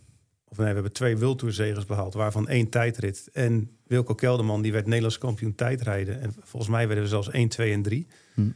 of 0.44 0.56
nee, 0.56 0.66
we 0.66 0.74
hebben 0.74 0.92
twee 0.92 1.16
wildtourzegers 1.16 1.86
behaald, 1.86 2.14
waarvan 2.14 2.48
één 2.48 2.68
tijdrit. 2.68 3.28
En 3.32 3.76
Wilco 3.86 4.14
Kelderman, 4.14 4.62
die 4.62 4.72
werd 4.72 4.86
Nederlands 4.86 5.18
kampioen 5.18 5.54
tijdrijden. 5.54 6.20
En 6.20 6.34
volgens 6.40 6.72
mij 6.72 6.86
werden 6.86 7.04
we 7.04 7.10
zelfs 7.10 7.30
1, 7.30 7.48
2 7.48 7.72
en 7.72 7.82
3. 7.82 8.06
Hm. 8.34 8.50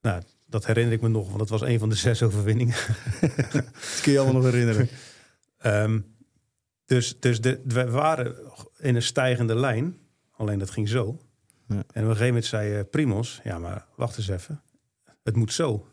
Nou, 0.00 0.22
dat 0.48 0.66
herinner 0.66 0.92
ik 0.92 1.00
me 1.00 1.08
nog, 1.08 1.26
want 1.26 1.38
dat 1.38 1.48
was 1.48 1.60
een 1.60 1.78
van 1.78 1.88
de 1.88 1.94
zes 1.94 2.22
overwinningen. 2.22 2.74
dat 3.52 4.00
kun 4.02 4.12
je 4.12 4.18
allemaal 4.18 4.42
nog 4.42 4.50
herinneren. 4.50 4.88
Ehm, 5.58 6.00
dus 6.86 7.20
dus 7.20 7.40
de, 7.40 7.60
we 7.64 7.90
waren 7.90 8.34
in 8.78 8.94
een 8.94 9.02
stijgende 9.02 9.54
lijn. 9.54 9.96
Alleen 10.36 10.58
dat 10.58 10.70
ging 10.70 10.88
zo. 10.88 11.18
Ja. 11.66 11.74
En 11.74 11.80
op 11.80 11.94
een 11.94 12.02
gegeven 12.02 12.26
moment 12.26 12.44
zei 12.44 12.74
eh, 12.74 12.84
Primos... 12.90 13.40
Ja, 13.44 13.58
maar 13.58 13.86
wacht 13.96 14.16
eens 14.18 14.28
even. 14.28 14.62
Het 15.22 15.36
moet 15.36 15.52
zo. 15.52 15.86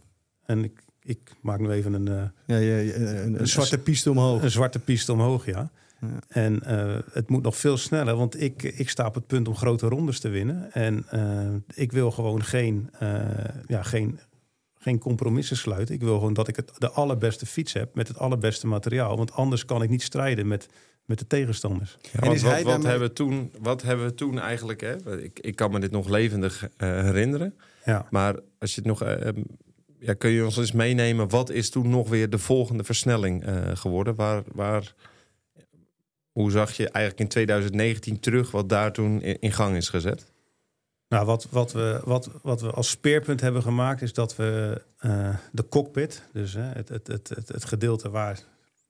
En 0.46 0.64
ik, 0.64 0.84
ik 1.02 1.32
maak 1.42 1.60
nu 1.60 1.70
even 1.70 1.94
een, 1.94 2.08
eh, 2.08 2.24
Ja, 2.46 2.96
een, 2.96 3.40
een 3.40 3.48
zwarte 3.48 3.78
piste 3.78 4.10
omhoog. 4.10 4.44
een 4.44 4.52
zwarte 4.52 4.80
piste 4.80 5.12
omhoog, 5.14 5.46
ja. 5.46 5.70
Ja. 6.02 6.08
En 6.28 6.64
eh, 6.64 6.98
het 7.12 7.30
moet 7.30 7.44
nog 7.44 7.58
veel 7.58 7.78
sneller, 7.78 8.16
want 8.16 8.42
ik, 8.42 8.64
ik 8.64 8.90
sta 8.90 9.06
op 9.06 9.16
het 9.16 9.28
punt 9.28 9.48
om 9.48 9.56
grote 9.56 9.88
rondes 9.88 10.20
te 10.20 10.30
winnen. 10.30 10.72
En 10.74 11.06
ik 11.74 11.92
wil 11.92 12.12
gewoon 12.12 12.44
geen, 12.44 12.90
ja, 13.68 13.84
geen, 13.84 14.20
geen 14.86 15.00
compromissen 15.00 15.58
sluiten. 15.58 15.96
Ik 15.96 16.02
wil 16.02 16.14
gewoon 16.16 16.34
dat 16.34 16.48
ik 16.48 16.56
het, 16.56 16.72
de 16.78 16.90
allerbeste 16.90 17.46
fiets 17.46 17.74
heb 17.74 17.96
met 17.96 18.08
het 18.08 18.18
allerbeste 18.18 18.68
materiaal. 18.68 19.18
Want 19.18 19.32
anders 19.32 19.66
kan 19.66 19.82
ik 19.82 19.90
niet 19.90 20.02
strijden 20.02 20.48
met, 20.48 20.68
met 21.06 21.20
de 21.20 21.28
tegenstanders. 21.28 21.98
Ja, 22.02 22.10
En 22.14 22.20
want 22.20 22.36
is 22.36 22.42
wat, 22.42 22.52
hij 22.52 22.64
wat, 22.64 22.72
daarmee- 22.72 22.90
hebben 22.90 23.08
we 23.08 23.14
toen, 23.14 23.52
wat 23.60 23.82
hebben 23.82 24.06
we 24.06 24.14
toen 24.14 24.40
eigenlijk... 24.40 24.82
Hè? 24.82 25.22
Ik, 25.24 25.40
ik 25.40 25.56
kan 25.56 25.72
me 25.72 25.80
dit 25.80 25.92
nog 25.92 26.08
levendig 26.10 26.68
eh, 26.78 26.90
herinneren. 27.02 27.56
Ja. 27.86 28.08
Maar 28.10 28.36
als 28.60 28.76
je 28.76 28.82
het 28.82 28.90
nog... 28.90 29.02
eh, 29.04 29.28
ehm, 29.28 29.42
ja, 30.00 30.14
kun 30.14 30.30
je 30.30 30.46
ons 30.46 30.58
eens 30.58 30.72
meenemen... 30.72 31.30
wat 31.30 31.50
is 31.50 31.70
toen 31.70 31.90
nog 31.90 32.10
weer 32.10 32.30
de 32.30 32.38
volgende 32.38 32.84
versnelling 32.84 33.46
eh, 33.46 33.56
geworden? 33.74 34.16
Waar, 34.16 34.44
waar, 34.54 34.94
hoe 36.32 36.52
zag 36.52 36.72
je 36.78 36.90
eigenlijk 36.90 37.20
in 37.20 37.28
2019 37.28 38.20
terug... 38.20 38.52
wat 38.52 38.70
daar 38.70 38.94
toen 38.94 39.22
in, 39.22 39.40
in 39.40 39.52
gang 39.52 39.76
is 39.76 39.90
gezet? 39.90 40.34
Nou, 41.08 41.26
wat, 41.26 41.48
wat, 41.50 41.72
we, 41.72 42.02
wat, 42.04 42.30
wat 42.42 42.62
we 42.62 42.72
als 42.72 42.90
speerpunt 42.90 43.42
hebben 43.42 43.62
gemaakt 43.62 44.02
is 44.02 44.14
dat 44.14 44.36
we 44.36 44.82
eh, 44.98 45.36
de 45.52 45.68
cockpit, 45.68 46.24
dus 46.34 46.54
hè, 46.54 46.62
het, 46.62 46.90
het, 46.90 47.08
het, 47.08 47.30
het, 47.30 47.48
het 47.48 47.66
gedeelte 47.66 48.10
waar 48.10 48.40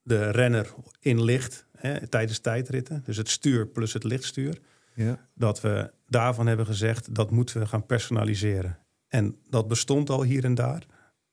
de 0.02 0.30
renner 0.30 0.74
in 1.00 1.24
ligt 1.24 1.66
hè, 1.78 2.08
tijdens 2.08 2.40
tijdritten, 2.40 3.02
dus 3.06 3.18
het 3.18 3.30
stuur 3.30 3.68
plus 3.68 3.94
het 3.94 4.04
lichtstuur, 4.04 4.60
Ja. 4.94 5.28
dat 5.34 5.62
we 5.62 5.92
daarvan 6.08 6.48
hebben 6.48 6.66
gezegd 6.66 7.16
dat 7.16 7.32
moeten 7.32 7.60
we 7.60 7.66
gaan 7.66 7.86
personaliseren. 7.86 8.78
En 9.08 9.38
dat 9.50 9.68
bestond 9.68 10.10
al 10.10 10.24
hier 10.24 10.44
en 10.44 10.56
daar. 10.56 10.86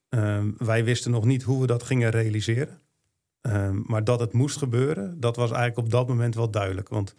Ehm, 0.08 0.50
wij 0.56 0.84
wisten 0.84 1.10
nog 1.10 1.24
niet 1.24 1.42
hoe 1.42 1.60
we 1.60 1.66
dat 1.66 1.82
gingen 1.82 2.10
realiseren. 2.10 2.80
Ehm, 3.40 3.80
maar 3.86 4.04
dat 4.04 4.20
het 4.20 4.32
moest 4.32 4.56
gebeuren, 4.56 5.20
dat 5.20 5.36
was 5.36 5.50
eigenlijk 5.50 5.78
op 5.86 5.90
dat 5.90 6.08
moment 6.08 6.34
wel 6.34 6.50
duidelijk. 6.50 6.88
Want 6.88 7.14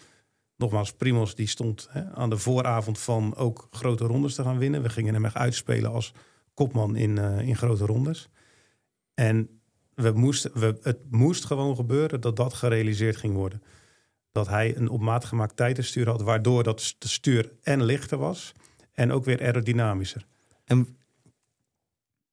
nogmaals, 0.63 0.93
Primos 0.93 1.35
die 1.35 1.47
stond 1.47 1.87
hè, 1.89 2.11
aan 2.11 2.29
de 2.29 2.37
vooravond 2.37 2.99
van 2.99 3.35
ook 3.35 3.67
grote 3.71 4.05
rondes 4.05 4.35
te 4.35 4.43
gaan 4.43 4.57
winnen. 4.57 4.81
We 4.81 4.89
gingen 4.89 5.13
hem 5.13 5.25
echt 5.25 5.35
uitspelen 5.35 5.91
als 5.91 6.13
kopman 6.53 6.95
in, 6.95 7.17
eh, 7.17 7.39
in 7.39 7.55
grote 7.55 7.85
rondes. 7.85 8.29
En 9.13 9.61
we 9.93 10.11
moesten, 10.11 10.59
we, 10.59 10.77
het 10.81 11.11
moest 11.11 11.45
gewoon 11.45 11.75
gebeuren 11.75 12.21
dat 12.21 12.35
dat 12.35 12.53
gerealiseerd 12.53 13.17
ging 13.17 13.33
worden. 13.33 13.63
Dat 14.31 14.47
hij 14.47 14.77
een 14.77 14.89
op 14.89 15.01
maat 15.01 15.25
gemaakt 15.25 15.55
tijdenstuur 15.55 16.07
had, 16.07 16.21
waardoor 16.21 16.63
dat 16.63 16.81
st- 16.81 17.05
stuur 17.07 17.51
en 17.61 17.83
lichter 17.83 18.17
was 18.17 18.53
en 18.91 19.11
ook 19.11 19.25
weer 19.25 19.41
aerodynamischer. 19.41 20.25
En 20.65 20.97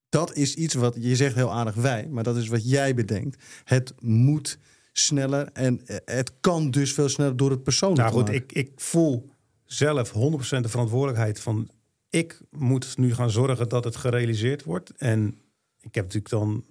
dat 0.09 0.35
is 0.35 0.55
iets 0.55 0.75
wat 0.75 0.97
je 0.99 1.17
zegt 1.17 1.35
heel 1.35 1.53
aardig 1.53 1.75
wij, 1.75 2.09
maar 2.09 2.25
dat 2.25 2.37
is 2.37 2.49
wat 2.49 2.71
jij 2.71 2.95
bedenkt. 2.95 3.45
Het 3.65 3.95
moet 4.01 4.59
sneller 4.93 5.49
en 5.53 5.87
eh, 5.87 5.97
het 6.05 6.33
kan 6.41 6.71
dus 6.71 6.93
veel 6.95 7.09
sneller 7.09 7.37
door 7.37 7.51
het 7.51 7.63
persoonlijk 7.63 8.01
Nou 8.01 8.13
goed, 8.13 8.23
maken. 8.29 8.43
ik, 8.43 8.53
ik 8.53 8.81
voel 8.81 9.31
zelf 9.65 10.13
100% 10.13 10.15
de 10.61 10.69
verantwoordelijkheid 10.69 11.41
van... 11.41 11.69
ik 12.11 12.41
moet 12.51 12.97
nu 12.99 13.15
gaan 13.15 13.31
zorgen 13.31 13.69
dat 13.69 13.85
het 13.85 13.97
gerealiseerd 13.97 14.65
wordt. 14.65 14.91
En 14.97 15.39
ik 15.81 15.95
heb 15.95 16.05
natuurlijk 16.05 16.29
dan 16.31 16.65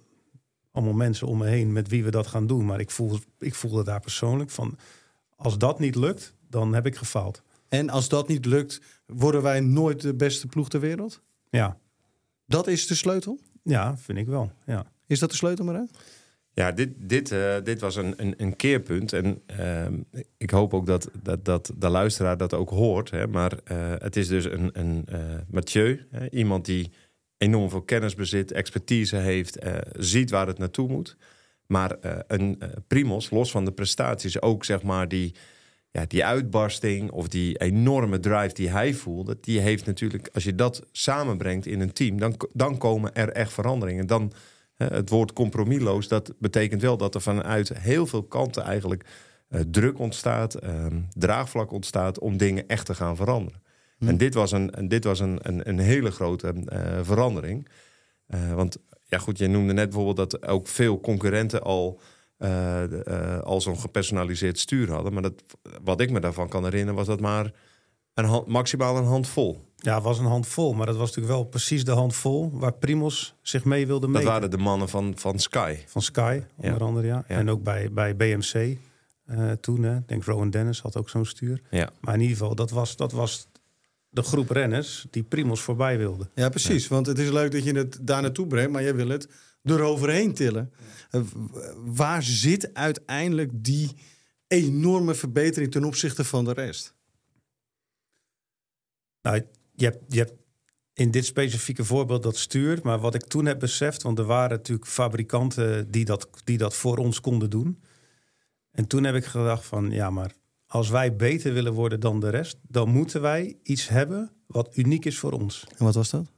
allemaal 0.72 0.94
mensen 0.94 1.26
om 1.26 1.38
me 1.38 1.46
heen 1.46 1.72
met 1.72 1.88
wie 1.88 2.04
we 2.04 2.10
dat 2.10 2.26
gaan 2.26 2.46
doen. 2.46 2.64
Maar 2.64 2.80
ik 2.80 2.90
voel, 2.90 3.18
ik 3.38 3.54
voelde 3.54 3.84
daar 3.84 4.00
persoonlijk 4.00 4.50
van... 4.50 4.78
als 5.36 5.58
dat 5.58 5.78
niet 5.78 5.94
lukt, 5.94 6.34
dan 6.48 6.74
heb 6.74 6.86
ik 6.86 6.96
gefaald. 6.96 7.42
En 7.68 7.90
als 7.90 8.08
dat 8.08 8.28
niet 8.28 8.44
lukt, 8.46 8.80
worden 9.06 9.42
wij 9.42 9.60
nooit 9.60 10.00
de 10.00 10.14
beste 10.14 10.46
ploeg 10.46 10.68
ter 10.68 10.80
wereld? 10.80 11.20
Ja, 11.50 11.78
Dat 12.46 12.66
is 12.66 12.86
de 12.86 12.94
sleutel. 12.94 13.38
Ja, 13.62 13.96
vind 13.98 14.18
ik 14.18 14.26
wel. 14.26 14.52
Ja. 14.66 14.92
Is 15.06 15.18
dat 15.18 15.30
de 15.30 15.36
sleutel, 15.36 15.64
maar? 15.64 15.86
Ja, 16.52 16.72
dit, 16.72 16.90
dit, 16.96 17.32
uh, 17.32 17.54
dit 17.64 17.80
was 17.80 17.96
een, 17.96 18.14
een, 18.16 18.34
een 18.36 18.56
keerpunt. 18.56 19.12
En 19.12 19.42
uh, 19.60 19.86
ik 20.36 20.50
hoop 20.50 20.74
ook 20.74 20.86
dat, 20.86 21.10
dat, 21.22 21.44
dat 21.44 21.72
de 21.76 21.88
luisteraar 21.88 22.36
dat 22.36 22.54
ook 22.54 22.70
hoort. 22.70 23.10
Hè. 23.10 23.26
Maar 23.26 23.52
uh, 23.52 23.92
het 23.98 24.16
is 24.16 24.28
dus 24.28 24.44
een, 24.44 24.70
een 24.72 25.06
Mathieu, 25.50 26.06
hè, 26.10 26.30
iemand 26.30 26.64
die 26.64 26.90
enorm 27.38 27.70
veel 27.70 27.82
kennis 27.82 28.14
bezit, 28.14 28.52
expertise 28.52 29.16
heeft, 29.16 29.58
ziet 29.92 30.30
waar 30.30 30.46
het 30.46 30.58
naartoe 30.58 30.88
moet. 30.88 31.16
Maar 31.66 31.96
een 32.26 32.62
Primos, 32.86 33.30
los 33.30 33.50
van 33.50 33.64
de 33.64 33.72
prestaties, 33.72 34.42
ook 34.42 34.64
zeg 34.64 34.82
maar 34.82 35.08
die, 35.08 35.34
ja, 35.90 36.04
die 36.06 36.24
uitbarsting 36.24 37.10
of 37.10 37.28
die 37.28 37.58
enorme 37.58 38.18
drive 38.18 38.54
die 38.54 38.70
hij 38.70 38.94
voelde, 38.94 39.38
die 39.40 39.60
heeft 39.60 39.86
natuurlijk, 39.86 40.28
als 40.32 40.44
je 40.44 40.54
dat 40.54 40.86
samenbrengt 40.92 41.66
in 41.66 41.80
een 41.80 41.92
team, 41.92 42.18
dan, 42.18 42.36
dan 42.52 42.78
komen 42.78 43.14
er 43.14 43.28
echt 43.28 43.52
veranderingen. 43.52 44.06
Dan 44.06 44.32
het 44.84 45.08
woord 45.08 45.32
compromisloos, 45.32 46.08
dat 46.08 46.32
betekent 46.38 46.82
wel 46.82 46.96
dat 46.96 47.14
er 47.14 47.20
vanuit 47.20 47.78
heel 47.78 48.06
veel 48.06 48.22
kanten 48.22 48.62
eigenlijk 48.62 49.04
uh, 49.48 49.60
druk 49.60 49.98
ontstaat, 49.98 50.54
ehm, 50.54 51.00
draagvlak 51.12 51.72
ontstaat 51.72 52.18
om 52.18 52.36
dingen 52.36 52.68
echt 52.68 52.86
te 52.86 52.94
gaan 52.94 53.16
veranderen. 53.16 53.62
Hm. 53.98 54.08
En 54.08 54.16
dit 54.16 54.34
was 54.34 54.52
een, 54.52 54.88
dit 54.88 55.04
was 55.04 55.20
een, 55.20 55.38
een, 55.42 55.68
een 55.68 55.78
hele 55.78 56.10
grote 56.10 56.54
uh, 56.54 56.98
verandering. 57.02 57.68
Uh, 58.28 58.52
want 58.52 58.76
ja, 59.06 59.18
goed, 59.18 59.38
je 59.38 59.48
noemde 59.48 59.72
net 59.72 59.90
bijvoorbeeld 59.90 60.30
dat 60.30 60.46
ook 60.46 60.66
veel 60.66 61.00
concurrenten 61.00 61.62
al, 61.62 62.00
al 63.42 63.60
zo'n 63.60 63.78
gepersonaliseerd 63.78 64.58
stuur 64.58 64.90
hadden. 64.90 65.12
Maar 65.12 65.22
dat, 65.22 65.42
wat 65.82 66.00
ik 66.00 66.10
me 66.10 66.20
daarvan 66.20 66.48
kan 66.48 66.64
herinneren, 66.64 66.94
was 66.94 67.06
dat 67.06 67.20
maar 67.20 67.52
een 68.14 68.24
hand, 68.24 68.46
maximaal 68.46 68.96
een 68.96 69.04
handvol. 69.04 69.69
Ja, 69.82 69.94
het 69.94 70.04
was 70.04 70.18
een 70.18 70.24
handvol, 70.24 70.72
maar 70.72 70.86
dat 70.86 70.96
was 70.96 71.06
natuurlijk 71.08 71.34
wel 71.34 71.44
precies 71.44 71.84
de 71.84 71.90
handvol 71.92 72.50
waar 72.52 72.72
Primos 72.72 73.34
zich 73.42 73.64
mee 73.64 73.86
wilde 73.86 74.06
meten. 74.06 74.22
Dat 74.22 74.32
waren 74.32 74.50
de 74.50 74.58
mannen 74.58 74.88
van, 74.88 75.12
van 75.16 75.38
Sky. 75.38 75.76
Van 75.86 76.02
Sky, 76.02 76.42
onder 76.56 76.82
andere, 76.82 77.06
ja. 77.06 77.24
En 77.26 77.50
ook 77.50 77.62
bij, 77.62 77.92
bij 77.92 78.16
BMC 78.16 78.78
uh, 79.30 79.52
toen. 79.52 79.82
Hè. 79.82 79.96
Ik 79.96 80.08
denk 80.08 80.24
Rowan 80.24 80.50
Dennis 80.50 80.80
had 80.80 80.96
ook 80.96 81.08
zo'n 81.08 81.24
stuur. 81.24 81.62
Ja. 81.70 81.90
Maar 82.00 82.14
in 82.14 82.20
ieder 82.20 82.36
geval, 82.36 82.54
dat 82.54 82.70
was, 82.70 82.96
dat 82.96 83.12
was 83.12 83.48
de 84.08 84.22
groep 84.22 84.50
renners 84.50 85.06
die 85.10 85.22
Primos 85.22 85.60
voorbij 85.60 85.98
wilde. 85.98 86.28
Ja, 86.34 86.48
precies. 86.48 86.88
Want 86.88 87.06
het 87.06 87.18
is 87.18 87.30
leuk 87.30 87.52
dat 87.52 87.64
je 87.64 87.72
het 87.72 87.98
daar 88.02 88.22
naartoe 88.22 88.46
brengt, 88.46 88.70
maar 88.70 88.82
jij 88.82 88.94
wil 88.94 89.08
het 89.08 89.28
eroverheen 89.64 90.34
tillen. 90.34 90.72
Uh, 91.10 91.22
waar 91.76 92.22
zit 92.22 92.74
uiteindelijk 92.74 93.50
die 93.54 93.96
enorme 94.46 95.14
verbetering 95.14 95.70
ten 95.70 95.84
opzichte 95.84 96.24
van 96.24 96.44
de 96.44 96.52
rest? 96.52 96.94
Nou, 99.22 99.42
je 99.80 99.86
hebt, 99.86 100.04
je 100.08 100.18
hebt 100.18 100.34
in 100.92 101.10
dit 101.10 101.24
specifieke 101.24 101.84
voorbeeld 101.84 102.22
dat 102.22 102.36
stuur. 102.36 102.80
Maar 102.82 102.98
wat 102.98 103.14
ik 103.14 103.24
toen 103.24 103.46
heb 103.46 103.58
beseft, 103.58 104.02
want 104.02 104.18
er 104.18 104.24
waren 104.24 104.50
natuurlijk 104.50 104.88
fabrikanten 104.88 105.90
die 105.90 106.04
dat, 106.04 106.28
die 106.44 106.58
dat 106.58 106.74
voor 106.74 106.96
ons 106.96 107.20
konden 107.20 107.50
doen. 107.50 107.82
En 108.70 108.86
toen 108.86 109.04
heb 109.04 109.14
ik 109.14 109.24
gedacht 109.24 109.64
van 109.64 109.90
ja, 109.90 110.10
maar 110.10 110.32
als 110.66 110.88
wij 110.88 111.16
beter 111.16 111.52
willen 111.52 111.72
worden 111.72 112.00
dan 112.00 112.20
de 112.20 112.28
rest, 112.28 112.58
dan 112.62 112.88
moeten 112.88 113.20
wij 113.20 113.58
iets 113.62 113.88
hebben 113.88 114.32
wat 114.46 114.76
uniek 114.76 115.04
is 115.04 115.18
voor 115.18 115.32
ons. 115.32 115.66
En 115.76 115.84
wat 115.84 115.94
was 115.94 116.10
dat? 116.10 116.32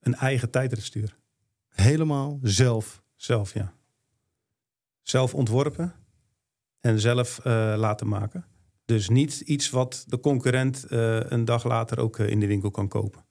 Een 0.00 0.14
eigen 0.14 0.50
tijdritstuur. 0.50 1.16
Helemaal 1.68 2.38
zelf? 2.42 3.02
Zelf, 3.16 3.54
ja. 3.54 3.72
Zelf 5.02 5.34
ontworpen 5.34 5.94
en 6.80 7.00
zelf 7.00 7.38
uh, 7.38 7.44
laten 7.76 8.08
maken. 8.08 8.44
Dus 8.88 9.08
niet 9.08 9.40
iets 9.40 9.70
wat 9.70 10.04
de 10.06 10.20
concurrent 10.20 10.86
uh, 10.90 11.20
een 11.20 11.44
dag 11.44 11.64
later 11.64 11.98
ook 11.98 12.18
uh, 12.18 12.28
in 12.28 12.40
de 12.40 12.46
winkel 12.46 12.70
kan 12.70 12.88
kopen. 12.88 13.24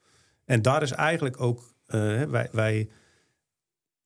En 0.46 0.62
daar 0.62 0.82
is 0.82 0.92
eigenlijk 0.92 1.42
ook, 1.42 1.74
uh, 1.88 2.24
wij, 2.24 2.50
wij, 2.52 2.90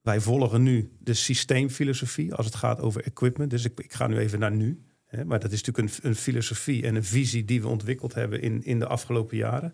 wij 0.02 0.20
volgen 0.20 0.64
nu 0.64 0.92
de 1.00 1.14
systeemfilosofie 1.14 2.34
als 2.34 2.46
het 2.46 2.56
gaat 2.56 2.80
over 2.80 3.04
equipment. 3.04 3.50
Dus 3.50 3.66
ik, 3.66 3.80
ik 3.80 3.94
ga 3.94 4.08
nu 4.08 4.18
even 4.18 4.40
naar 4.40 4.52
nu. 4.52 4.86
Hè, 5.06 5.26
maar 5.26 5.40
dat 5.40 5.52
is 5.52 5.64
natuurlijk 5.64 6.04
een, 6.04 6.10
een, 6.10 6.16
filosofie 6.16 6.84
en 6.84 6.96
een 6.96 7.04
visie 7.04 7.46
die 7.46 7.62
we 7.62 7.68
ontwikkeld 7.68 8.14
hebben 8.14 8.42
in, 8.42 8.64
in 8.64 8.80
de 8.80 8.88
afgelopen 8.88 9.38
jaren. 9.38 9.74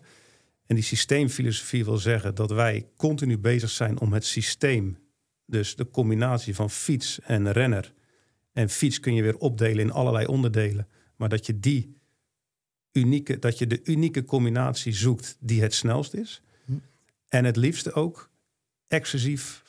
En 0.66 0.74
die 0.74 0.84
systeemfilosofie 0.84 1.84
wil 1.84 1.98
zeggen 1.98 2.34
dat 2.34 2.50
wij 2.50 2.88
continu 2.96 3.38
bezig 3.38 3.70
zijn 3.70 4.00
om 4.00 4.12
het 4.12 4.24
systeem, 4.24 4.98
dus 5.46 5.76
de 5.76 5.90
combinatie 5.90 6.54
van 6.54 6.70
fiets 6.70 7.20
en 7.20 7.52
renner. 7.52 7.92
En 8.52 8.68
fiets 8.68 9.00
kun 9.00 9.14
je 9.14 9.22
weer 9.22 9.38
opdelen 9.38 9.84
in 9.84 9.92
allerlei 9.92 10.26
onderdelen 10.26 10.88
maar 11.18 11.28
dat 11.28 11.46
je 11.46 11.58
die 11.60 11.96
unieke, 12.92 13.38
dat 13.38 13.58
je 13.58 13.66
de 13.66 13.80
unieke 13.84 14.24
combinatie 14.24 14.92
zoekt 14.92 15.36
die 15.40 15.62
het 15.62 15.74
snelst 15.74 16.14
is. 16.14 16.42
Hm. 16.64 16.72
En 17.28 17.44
het 17.44 17.56
liefste 17.56 17.92
ook 17.92 18.30
exclusief 18.86 19.62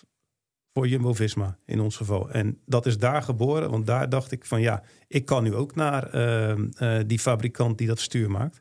voor 0.74 0.88
Jumbo-Visma 0.88 1.58
in 1.66 1.80
ons 1.80 1.95
geval. 1.95 2.30
En 2.32 2.60
dat 2.66 2.86
is 2.86 2.97
daar 2.97 3.22
geboren, 3.22 3.70
want 3.70 3.86
daar 3.86 4.10
dacht 4.10 4.32
ik 4.32 4.45
van 4.45 4.62
ja, 4.62 4.84
ik 5.08 5.26
kan 5.26 5.43
nu 5.43 5.56
ook 5.56 5.76
naar 5.76 6.16
uh, 6.16 6.58
uh, 6.58 7.00
die 7.08 7.20
fabrikant 7.20 7.78
die 7.78 7.88
dat 7.88 8.00
stuur 8.00 8.32
maakt. 8.32 8.60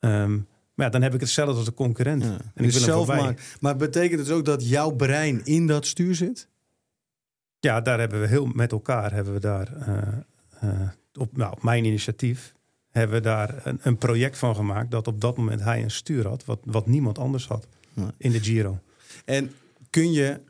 Um, 0.00 0.46
maar 0.74 0.86
ja, 0.86 0.92
dan 0.92 1.02
heb 1.02 1.14
ik 1.14 1.20
hetzelfde 1.20 1.54
als 1.54 1.64
de 1.64 1.74
concurrent. 1.74 2.24
Ja, 2.24 2.38
en 2.54 2.64
ik 2.64 2.70
wil 2.70 2.80
zelf 2.80 3.06
maken. 3.06 3.36
Maar 3.60 3.76
betekent 3.76 4.20
het 4.20 4.30
ook 4.30 4.44
dat 4.44 4.68
jouw 4.68 4.90
brein 4.90 5.44
in 5.44 5.66
dat 5.66 5.86
stuur 5.86 6.14
zit? 6.14 6.48
Ja, 7.60 7.80
daar 7.80 7.98
hebben 7.98 8.20
we 8.20 8.26
heel 8.26 8.46
met 8.46 8.72
elkaar 8.72 9.12
hebben 9.12 9.32
we 9.32 9.40
daar 9.40 9.72
uh, 10.64 10.88
op, 11.18 11.36
nou, 11.36 11.58
mijn 11.60 11.84
initiatief 11.84 12.54
hebben 12.90 13.16
we 13.16 13.22
daar 13.22 13.66
een, 13.66 13.78
een, 13.82 13.98
project 13.98 14.38
van 14.38 14.54
gemaakt 14.54 14.90
dat 14.90 15.06
op 15.06 15.20
dat 15.20 15.36
moment 15.36 15.60
hij 15.60 15.82
een 15.82 15.90
stuur 15.90 16.26
had, 16.26 16.44
wat, 16.44 16.58
wat 16.64 16.86
niemand 16.86 17.18
anders 17.18 17.46
had 17.46 17.66
in 18.16 18.32
de 18.32 18.40
Giro. 18.40 18.80
En 19.24 19.52
kun 19.90 20.12
je 20.12 20.40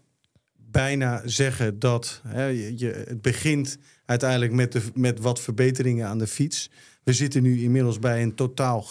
bijna 0.55 1.23
zeggen 1.25 1.79
dat 1.79 2.21
hè, 2.27 2.47
je, 2.47 3.05
het 3.07 3.23
begint 3.23 3.79
uiteindelijk 4.05 4.53
met, 4.53 4.73
de, 4.73 4.83
met 4.95 5.21
wat 5.21 5.41
verbeteringen 5.41 6.07
aan 6.07 6.19
de 6.19 6.27
fiets. 6.27 6.71
We 7.03 7.13
zitten 7.13 7.43
nu 7.43 7.63
inmiddels 7.63 7.99
bij 7.99 8.23
een 8.23 8.35
totaal 8.35 8.83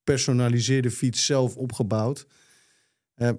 gepersonaliseerde 0.00 0.90
fiets 0.90 1.26
zelf 1.26 1.56
opgebouwd. 1.56 2.26
Uh, 3.16 3.30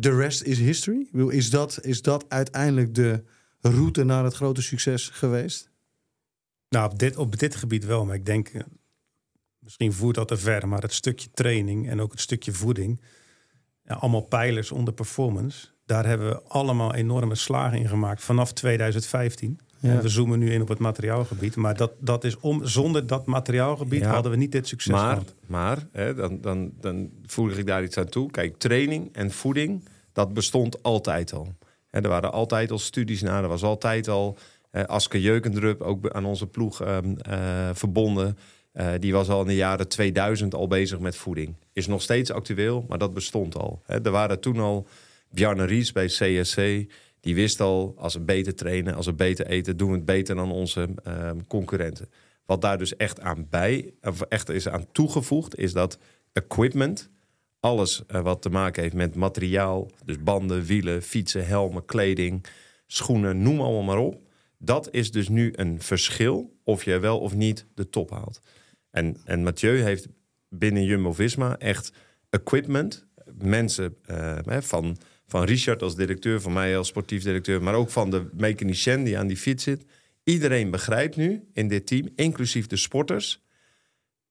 the 0.00 0.16
rest 0.16 0.42
is 0.42 0.58
history. 0.58 1.08
Is 1.28 1.50
dat, 1.50 1.78
is 1.82 2.02
dat 2.02 2.24
uiteindelijk 2.28 2.94
de 2.94 3.22
route 3.60 4.04
naar 4.04 4.24
het 4.24 4.34
grote 4.34 4.62
succes 4.62 5.08
geweest? 5.08 5.70
Nou, 6.74 6.90
op 6.90 6.98
dit, 6.98 7.16
op 7.16 7.38
dit 7.38 7.56
gebied 7.56 7.84
wel. 7.84 8.04
Maar 8.04 8.14
ik 8.14 8.26
denk, 8.26 8.48
eh, 8.48 8.62
misschien 9.58 9.92
voert 9.92 10.14
dat 10.14 10.28
te 10.28 10.36
ver. 10.36 10.68
Maar 10.68 10.82
het 10.82 10.92
stukje 10.92 11.28
training 11.34 11.88
en 11.88 12.00
ook 12.00 12.10
het 12.10 12.20
stukje 12.20 12.52
voeding. 12.52 13.00
Ja, 13.82 13.94
allemaal 13.94 14.20
pijlers 14.20 14.72
onder 14.72 14.94
performance. 14.94 15.66
Daar 15.86 16.06
hebben 16.06 16.28
we 16.28 16.42
allemaal 16.42 16.94
enorme 16.94 17.34
slagen 17.34 17.78
in 17.78 17.88
gemaakt 17.88 18.22
vanaf 18.22 18.52
2015. 18.52 19.60
Ja. 19.78 20.00
we 20.00 20.08
zoomen 20.08 20.38
nu 20.38 20.52
in 20.52 20.62
op 20.62 20.68
het 20.68 20.78
materiaalgebied. 20.78 21.56
Maar 21.56 21.76
dat, 21.76 21.92
dat 21.98 22.24
is 22.24 22.36
om, 22.38 22.66
zonder 22.66 23.06
dat 23.06 23.26
materiaalgebied 23.26 24.04
hadden 24.04 24.30
we 24.30 24.36
niet 24.36 24.52
dit 24.52 24.68
succes 24.68 24.92
maar, 24.92 25.08
gehad. 25.08 25.34
Maar, 25.46 25.86
hè, 25.92 26.14
dan, 26.14 26.40
dan, 26.40 26.72
dan 26.80 27.10
voeg 27.26 27.50
ik 27.50 27.66
daar 27.66 27.82
iets 27.82 27.96
aan 27.96 28.08
toe. 28.08 28.30
Kijk, 28.30 28.58
training 28.58 29.08
en 29.12 29.30
voeding, 29.30 29.88
dat 30.12 30.34
bestond 30.34 30.82
altijd 30.82 31.32
al. 31.32 31.54
Hè, 31.90 32.00
er 32.00 32.08
waren 32.08 32.32
altijd 32.32 32.70
al 32.70 32.78
studies 32.78 33.22
naar, 33.22 33.42
er 33.42 33.48
was 33.48 33.62
altijd 33.62 34.08
al 34.08 34.38
Aske 34.82 35.20
Jeukendrup, 35.20 35.80
ook 35.80 36.10
aan 36.10 36.24
onze 36.24 36.46
ploeg 36.46 36.80
ehm, 36.80 37.14
eh, 37.16 37.70
verbonden. 37.72 38.38
Uh, 38.72 38.92
die 38.98 39.12
was 39.12 39.28
al 39.28 39.40
in 39.40 39.46
de 39.46 39.54
jaren 39.54 39.88
2000 39.88 40.54
al 40.54 40.66
bezig 40.66 40.98
met 40.98 41.16
voeding. 41.16 41.54
Is 41.72 41.86
nog 41.86 42.02
steeds 42.02 42.30
actueel, 42.30 42.84
maar 42.88 42.98
dat 42.98 43.14
bestond 43.14 43.56
al. 43.56 43.82
Er 43.86 44.10
waren 44.10 44.40
toen 44.40 44.58
al 44.58 44.86
Bjarne 45.30 45.64
Ries 45.64 45.92
bij 45.92 46.06
CSC. 46.06 46.56
Die 47.20 47.34
wist 47.34 47.60
al, 47.60 47.94
als 47.98 48.14
we 48.14 48.20
beter 48.20 48.54
trainen, 48.54 48.94
als 48.94 49.06
we 49.06 49.12
beter 49.12 49.46
eten... 49.46 49.76
doen 49.76 49.88
we 49.90 49.96
het 49.96 50.04
beter 50.04 50.34
dan 50.34 50.50
onze 50.50 50.88
ehm, 51.04 51.38
concurrenten. 51.48 52.08
Wat 52.46 52.60
daar 52.60 52.78
dus 52.78 52.96
echt 52.96 53.20
aan 53.20 53.46
bij, 53.50 53.94
of 54.02 54.20
echt 54.20 54.48
is 54.48 54.68
aan 54.68 54.86
toegevoegd... 54.92 55.58
is 55.58 55.72
dat 55.72 55.98
equipment, 56.32 57.10
alles 57.60 58.02
wat 58.08 58.42
te 58.42 58.50
maken 58.50 58.82
heeft 58.82 58.94
met 58.94 59.14
materiaal... 59.14 59.90
dus 60.04 60.22
banden, 60.22 60.62
wielen, 60.62 61.02
fietsen, 61.02 61.46
helmen, 61.46 61.84
kleding, 61.84 62.46
schoenen, 62.86 63.42
noem 63.42 63.60
allemaal 63.60 63.82
maar 63.82 63.98
op 63.98 64.23
dat 64.64 64.88
is 64.90 65.10
dus 65.10 65.28
nu 65.28 65.52
een 65.56 65.82
verschil 65.82 66.58
of 66.62 66.84
je 66.84 66.98
wel 66.98 67.20
of 67.20 67.34
niet 67.34 67.66
de 67.74 67.88
top 67.88 68.10
haalt. 68.10 68.40
En, 68.90 69.16
en 69.24 69.42
Mathieu 69.42 69.80
heeft 69.80 70.08
binnen 70.48 70.84
Jumbo-Visma 70.84 71.58
echt 71.58 71.92
equipment, 72.30 73.06
mensen 73.38 73.96
uh, 74.10 74.38
van, 74.60 74.96
van 75.26 75.44
Richard 75.44 75.82
als 75.82 75.96
directeur, 75.96 76.40
van 76.40 76.52
mij 76.52 76.76
als 76.76 76.88
sportief 76.88 77.22
directeur, 77.22 77.62
maar 77.62 77.74
ook 77.74 77.90
van 77.90 78.10
de 78.10 78.28
mechanicien 78.32 79.04
die 79.04 79.18
aan 79.18 79.26
die 79.26 79.36
fiets 79.36 79.64
zit. 79.64 79.84
Iedereen 80.24 80.70
begrijpt 80.70 81.16
nu 81.16 81.48
in 81.52 81.68
dit 81.68 81.86
team, 81.86 82.08
inclusief 82.14 82.66
de 82.66 82.76
sporters, 82.76 83.42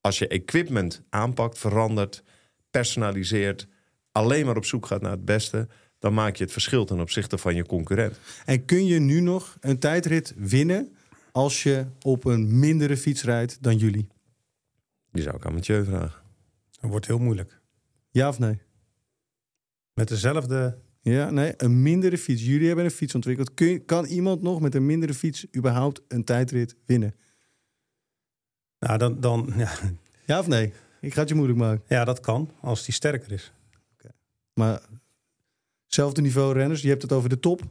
als 0.02 0.20
je 0.20 0.28
equipment 0.28 1.04
aanpakt, 1.10 1.58
verandert, 1.58 2.24
personaliseert, 2.70 3.68
alleen 4.12 4.46
maar 4.46 4.58
op 4.58 4.66
zoek 4.66 4.86
gaat 4.86 5.02
naar 5.02 5.12
het 5.12 5.26
beste, 5.26 5.68
dan 6.04 6.14
maak 6.14 6.36
je 6.36 6.44
het 6.44 6.52
verschil 6.52 6.86
ten 6.86 7.00
opzichte 7.00 7.38
van 7.38 7.56
je 7.56 7.66
concurrent. 7.66 8.20
En 8.46 8.66
kun 8.66 8.86
je 8.86 9.00
nu 9.00 9.20
nog 9.20 9.58
een 9.60 9.80
tijdrit 9.80 10.34
winnen 10.38 10.96
als 11.32 11.64
je 11.64 11.86
op 12.02 12.26
een 12.26 12.60
mindere 12.60 12.98
fiets 12.98 13.24
rijdt 13.24 13.58
dan 13.64 13.78
jullie? 13.78 14.08
Die 15.12 15.24
zou 15.24 15.36
ik 15.36 15.46
aan 15.46 15.54
Mathieu 15.54 15.84
vragen. 15.84 16.22
Dat 16.72 16.90
wordt 16.90 17.08
heel 17.08 17.18
moeilijk. 17.18 17.62
Ja 18.10 18.28
of 18.28 18.40
nee? 18.40 18.62
Met 19.94 20.08
dezelfde 20.08 20.78
Ja, 21.02 21.30
nee, 21.30 21.54
een 21.58 21.82
mindere 21.82 22.18
fiets. 22.18 22.46
Jullie 22.46 22.68
hebben 22.68 22.86
een 22.86 22.92
fiets 22.92 23.16
ontwikkeld. 23.16 23.54
Kun 23.54 23.68
je, 23.68 23.80
kan 23.80 24.06
iemand 24.06 24.42
nog 24.42 24.60
met 24.60 24.76
een 24.76 24.86
mindere 24.86 25.14
fiets 25.14 25.46
überhaupt 25.56 26.02
een 26.08 26.24
tijdrit 26.24 26.76
winnen? 26.86 27.16
Nou, 28.80 28.98
dan, 28.98 29.20
dan 29.20 29.54
ja, 29.58 29.72
Ja 30.26 30.40
of 30.40 30.48
nee? 30.48 30.74
Ik 31.02 31.14
ga 31.14 31.20
het 31.20 31.30
je 31.30 31.36
moeilijk 31.36 31.60
maken. 31.60 31.84
ja, 31.88 32.06
dat 32.06 32.20
kan 32.20 32.52
als 32.62 32.86
die 32.86 32.94
sterker 32.94 33.32
is. 33.32 33.54
Maar 34.54 34.82
hetzelfde 35.94 36.22
niveau 36.22 36.54
renners, 36.54 36.82
je 36.82 36.90
hebt 36.90 37.02
het 37.02 37.12
over 37.12 37.30
de 37.30 37.40
top. 37.40 37.62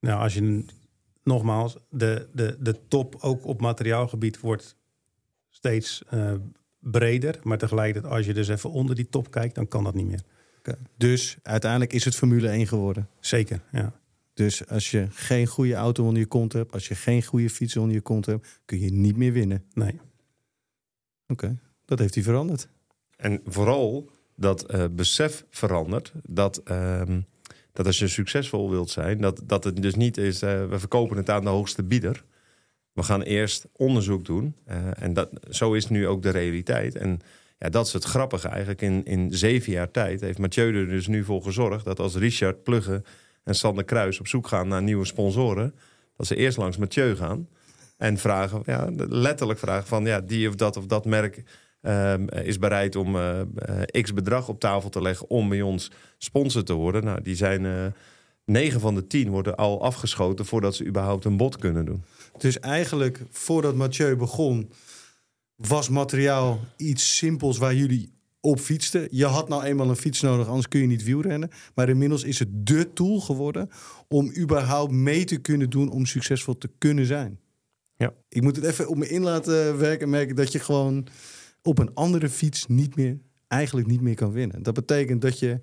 Nou, 0.00 0.20
als 0.20 0.34
je 0.34 0.64
nogmaals, 1.22 1.76
de, 1.90 2.28
de, 2.32 2.56
de 2.60 2.88
top 2.88 3.16
ook 3.20 3.46
op 3.46 3.60
materiaalgebied 3.60 4.40
wordt 4.40 4.76
steeds 5.48 6.02
eh, 6.08 6.34
breder. 6.78 7.40
Maar 7.42 7.58
tegelijkertijd, 7.58 8.12
als 8.12 8.26
je 8.26 8.34
dus 8.34 8.48
even 8.48 8.70
onder 8.70 8.94
die 8.94 9.08
top 9.08 9.30
kijkt, 9.30 9.54
dan 9.54 9.68
kan 9.68 9.84
dat 9.84 9.94
niet 9.94 10.06
meer. 10.06 10.22
Dus 10.96 11.36
uiteindelijk 11.42 11.92
is 11.92 12.04
het 12.04 12.14
Formule 12.14 12.48
1 12.48 12.66
geworden. 12.66 13.08
Zeker, 13.20 13.60
ja. 13.72 13.92
Dus 14.34 14.68
als 14.68 14.90
je 14.90 15.06
geen 15.10 15.46
goede 15.46 15.74
auto 15.74 16.04
onder 16.04 16.18
je 16.18 16.26
kont 16.26 16.52
hebt, 16.52 16.72
als 16.72 16.88
je 16.88 16.94
geen 16.94 17.22
goede 17.22 17.50
fiets 17.50 17.76
onder 17.76 17.94
je 17.94 18.00
kont 18.00 18.26
hebt, 18.26 18.60
kun 18.64 18.80
je 18.80 18.92
niet 18.92 19.16
meer 19.16 19.32
winnen. 19.32 19.64
Nee. 19.72 20.00
Oké, 21.26 21.58
dat 21.84 21.98
heeft 21.98 22.14
hij 22.14 22.22
veranderd. 22.22 22.68
En 23.16 23.40
vooral 23.44 24.10
dat 24.34 24.62
eh, 24.62 24.84
besef 24.90 25.44
verandert 25.50 26.12
dat, 26.22 26.60
ehm, 26.64 27.20
dat 27.72 27.86
als 27.86 27.98
je 27.98 28.08
succesvol 28.08 28.70
wilt 28.70 28.90
zijn, 28.90 29.20
dat, 29.20 29.42
dat 29.44 29.64
het 29.64 29.82
dus 29.82 29.94
niet 29.94 30.16
is, 30.16 30.42
eh, 30.42 30.66
we 30.68 30.78
verkopen 30.78 31.16
het 31.16 31.30
aan 31.30 31.44
de 31.44 31.50
hoogste 31.50 31.82
bieder. 31.82 32.24
We 32.92 33.02
gaan 33.02 33.22
eerst 33.22 33.66
onderzoek 33.72 34.24
doen. 34.24 34.56
eh, 34.64 34.76
en 35.02 35.12
dat, 35.12 35.30
zo 35.50 35.72
is 35.72 35.88
nu 35.88 36.06
ook 36.06 36.22
de 36.22 36.30
realiteit. 36.30 36.94
En 36.96 37.20
ja, 37.58 37.68
dat 37.68 37.86
is 37.86 37.92
het 37.92 38.04
grappige 38.04 38.48
eigenlijk. 38.48 38.82
In, 38.82 39.04
in 39.04 39.32
zeven 39.32 39.72
jaar 39.72 39.90
tijd 39.90 40.20
heeft 40.20 40.38
Mathieu 40.38 40.74
er 40.74 40.88
dus 40.88 41.06
nu 41.06 41.24
voor 41.24 41.42
gezorgd 41.42 41.84
dat 41.84 41.98
als 41.98 42.14
Richard 42.14 42.62
Plugge 42.62 43.02
en 43.44 43.54
Sander 43.54 43.84
Kruis 43.84 44.20
op 44.20 44.26
zoek 44.26 44.46
gaan 44.46 44.68
naar 44.68 44.82
nieuwe 44.82 45.04
sponsoren, 45.04 45.74
dat 46.16 46.26
ze 46.26 46.36
eerst 46.36 46.56
langs 46.56 46.76
Mathieu 46.76 47.16
gaan 47.16 47.48
en 47.96 48.18
vragen, 48.18 48.62
ja, 48.66 48.90
letterlijk 49.08 49.58
vragen 49.58 49.86
van 49.86 50.04
ja, 50.04 50.20
die 50.20 50.48
of 50.48 50.54
dat 50.54 50.76
of 50.76 50.86
dat 50.86 51.04
merk 51.04 51.42
ehm, 51.82 52.26
is 52.28 52.58
bereid 52.58 52.96
om 52.96 53.16
eh, 53.16 53.40
eh, 53.40 54.02
x 54.02 54.12
bedrag 54.12 54.48
op 54.48 54.60
tafel 54.60 54.90
te 54.90 55.02
leggen 55.02 55.30
om 55.30 55.48
bij 55.48 55.62
ons 55.62 55.90
sponsor 56.18 56.62
te 56.62 56.72
worden. 56.72 57.04
Nou, 57.04 57.22
die 57.22 57.36
zijn 57.36 57.66
eh 57.66 57.86
9 58.44 58.80
van 58.80 58.94
de 58.94 59.06
10 59.06 59.30
worden 59.30 59.56
al 59.56 59.82
afgeschoten 59.82 60.46
voordat 60.46 60.74
ze 60.74 60.86
überhaupt 60.86 61.24
een 61.24 61.36
bod 61.36 61.56
kunnen 61.56 61.84
doen. 61.84 62.02
Dus 62.38 62.60
eigenlijk, 62.60 63.20
voordat 63.30 63.74
Mathieu 63.74 64.16
begon, 64.16 64.70
was 65.56 65.88
materiaal 65.88 66.60
iets 66.76 67.16
simpels 67.16 67.58
waar 67.58 67.74
jullie 67.74 68.12
op 68.40 68.60
fietsten. 68.60 69.08
Je 69.10 69.24
had 69.24 69.48
nou 69.48 69.62
eenmaal 69.62 69.88
een 69.88 69.96
fiets 69.96 70.20
nodig, 70.20 70.46
anders 70.46 70.68
kun 70.68 70.80
je 70.80 70.86
niet 70.86 71.04
wielrennen. 71.04 71.50
Maar 71.74 71.88
inmiddels 71.88 72.24
is 72.24 72.38
het 72.38 72.66
dé 72.66 72.84
tool 72.84 73.20
geworden 73.20 73.70
om 74.08 74.36
überhaupt 74.36 74.92
mee 74.92 75.24
te 75.24 75.36
kunnen 75.36 75.70
doen 75.70 75.90
om 75.90 76.06
succesvol 76.06 76.58
te 76.58 76.70
kunnen 76.78 77.06
zijn. 77.06 77.40
Ja. 77.96 78.12
Ik 78.28 78.42
moet 78.42 78.56
het 78.56 78.64
even 78.64 78.88
op 78.88 78.96
me 78.96 79.08
in 79.08 79.22
laten 79.22 79.78
werken 79.78 80.02
en 80.02 80.10
merken 80.10 80.36
dat 80.36 80.52
je 80.52 80.58
gewoon 80.58 81.06
op 81.62 81.78
een 81.78 81.94
andere 81.94 82.28
fiets 82.28 82.66
niet 82.66 82.96
meer, 82.96 83.18
eigenlijk 83.48 83.86
niet 83.86 84.00
meer 84.00 84.14
kan 84.14 84.32
winnen. 84.32 84.62
Dat 84.62 84.74
betekent 84.74 85.20
dat 85.20 85.38
je, 85.38 85.60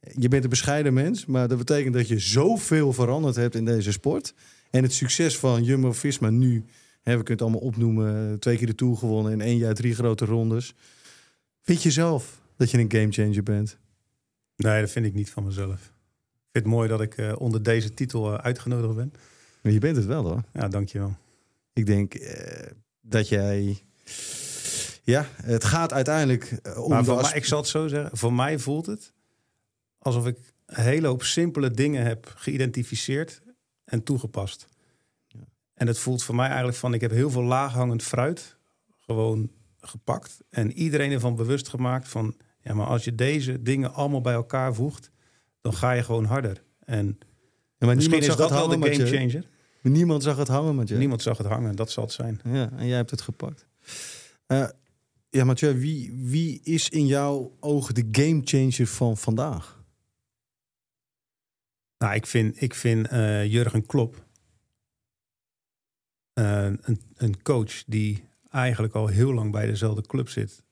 je 0.00 0.28
bent 0.28 0.44
een 0.44 0.50
bescheiden 0.50 0.94
mens, 0.94 1.26
maar 1.26 1.48
dat 1.48 1.58
betekent 1.58 1.94
dat 1.94 2.08
je 2.08 2.18
zoveel 2.18 2.92
veranderd 2.92 3.36
hebt 3.36 3.54
in 3.54 3.64
deze 3.64 3.92
sport. 3.92 4.34
En 4.70 4.82
het 4.82 4.92
succes 4.92 5.38
van 5.38 5.64
Jumbo-Visma 5.64 6.30
nu, 6.30 6.64
hè, 7.02 7.16
we 7.16 7.22
kunnen 7.22 7.26
het 7.26 7.42
allemaal 7.42 7.60
opnoemen, 7.60 8.38
twee 8.38 8.56
keer 8.56 8.66
de 8.66 8.74
Tour 8.74 8.96
gewonnen 8.96 9.32
in 9.32 9.40
één 9.40 9.56
jaar 9.56 9.74
drie 9.74 9.94
grote 9.94 10.24
rondes. 10.24 10.74
Vind 11.60 11.82
je 11.82 11.90
zelf 11.90 12.40
dat 12.56 12.70
je 12.70 12.78
een 12.78 12.92
gamechanger 12.92 13.42
bent? 13.42 13.78
Nee, 14.56 14.80
dat 14.80 14.90
vind 14.90 15.06
ik 15.06 15.14
niet 15.14 15.30
van 15.30 15.44
mezelf. 15.44 15.92
Ik 16.52 16.58
vind 16.58 16.64
het 16.64 16.74
mooi 16.74 16.88
dat 16.88 17.00
ik 17.00 17.16
eh, 17.16 17.32
onder 17.38 17.62
deze 17.62 17.94
titel 17.94 18.32
eh, 18.32 18.44
uitgenodigd 18.44 18.94
ben. 18.94 19.12
Maar 19.62 19.72
je 19.72 19.78
bent 19.78 19.96
het 19.96 20.06
wel 20.06 20.24
hoor. 20.24 20.42
Ja, 20.52 20.68
dankjewel. 20.68 21.16
Ik 21.72 21.86
denk 21.86 22.14
eh, 22.14 22.70
dat 23.00 23.28
jij. 23.28 23.82
Ja, 25.04 25.26
het 25.42 25.64
gaat 25.64 25.92
uiteindelijk 25.92 26.58
eh, 26.62 26.82
om. 26.82 26.90
Maar 26.90 27.04
voor 27.04 27.20
mij, 27.20 27.32
ik 27.34 27.44
zal 27.44 27.58
het 27.58 27.68
zo 27.68 27.88
zeggen, 27.88 28.16
voor 28.18 28.32
mij 28.32 28.58
voelt 28.58 28.86
het 28.86 29.12
alsof 29.98 30.26
ik 30.26 30.38
een 30.66 30.84
hele 30.84 31.06
hoop 31.06 31.22
simpele 31.22 31.70
dingen 31.70 32.04
heb 32.04 32.32
geïdentificeerd 32.36 33.42
en 33.84 34.02
toegepast. 34.02 34.68
En 35.74 35.86
het 35.86 35.98
voelt 35.98 36.22
voor 36.22 36.34
mij 36.34 36.46
eigenlijk 36.46 36.76
van, 36.76 36.94
ik 36.94 37.00
heb 37.00 37.10
heel 37.10 37.30
veel 37.30 37.42
laaghangend 37.42 38.02
fruit 38.02 38.56
gewoon 39.00 39.50
gepakt. 39.80 40.38
En 40.50 40.72
iedereen 40.72 41.12
ervan 41.12 41.36
bewust 41.36 41.68
gemaakt 41.68 42.08
van, 42.08 42.36
ja, 42.60 42.74
maar 42.74 42.86
als 42.86 43.04
je 43.04 43.14
deze 43.14 43.62
dingen 43.62 43.94
allemaal 43.94 44.20
bij 44.20 44.32
elkaar 44.32 44.74
voegt, 44.74 45.10
dan 45.60 45.74
ga 45.74 45.92
je 45.92 46.02
gewoon 46.02 46.24
harder. 46.24 46.62
En 46.84 47.18
Ja, 47.78 47.86
maar 47.86 47.94
misschien 47.94 48.18
is 48.18 48.36
dat 48.36 48.50
wel 48.50 48.68
de 48.68 48.92
game 48.92 49.06
changer. 49.06 49.50
Niemand 49.82 50.22
zag 50.22 50.36
het 50.36 50.48
hangen, 50.48 50.74
Mathieu. 50.74 50.98
Niemand 50.98 51.22
zag 51.22 51.38
het 51.38 51.46
hangen, 51.46 51.76
dat 51.76 51.90
zal 51.90 52.04
het 52.04 52.12
zijn. 52.12 52.40
Ja, 52.44 52.70
en 52.76 52.86
jij 52.86 52.96
hebt 52.96 53.10
het 53.10 53.20
gepakt. 53.20 53.66
Eh, 54.46 54.68
ja, 55.32 55.44
Mathieu, 55.44 55.78
wie, 55.78 56.12
wie 56.12 56.60
is 56.62 56.88
in 56.88 57.06
jouw 57.06 57.56
ogen 57.60 57.94
de 57.94 58.08
gamechanger 58.12 58.86
van 58.86 59.16
vandaag? 59.16 59.84
Nou, 61.98 62.14
ik 62.14 62.26
vind, 62.26 62.62
ik 62.62 62.74
vind 62.74 63.08
eh, 63.08 63.52
Jurgen 63.52 63.86
Klopp 63.86 64.26
eh, 66.32 66.64
een, 66.64 67.00
een 67.14 67.42
coach 67.42 67.84
die 67.86 68.24
eigenlijk 68.50 68.94
al 68.94 69.06
heel 69.06 69.32
lang 69.32 69.52
bij 69.52 69.66
dezelfde 69.66 70.02
club 70.02 70.28
zit. 70.28 70.62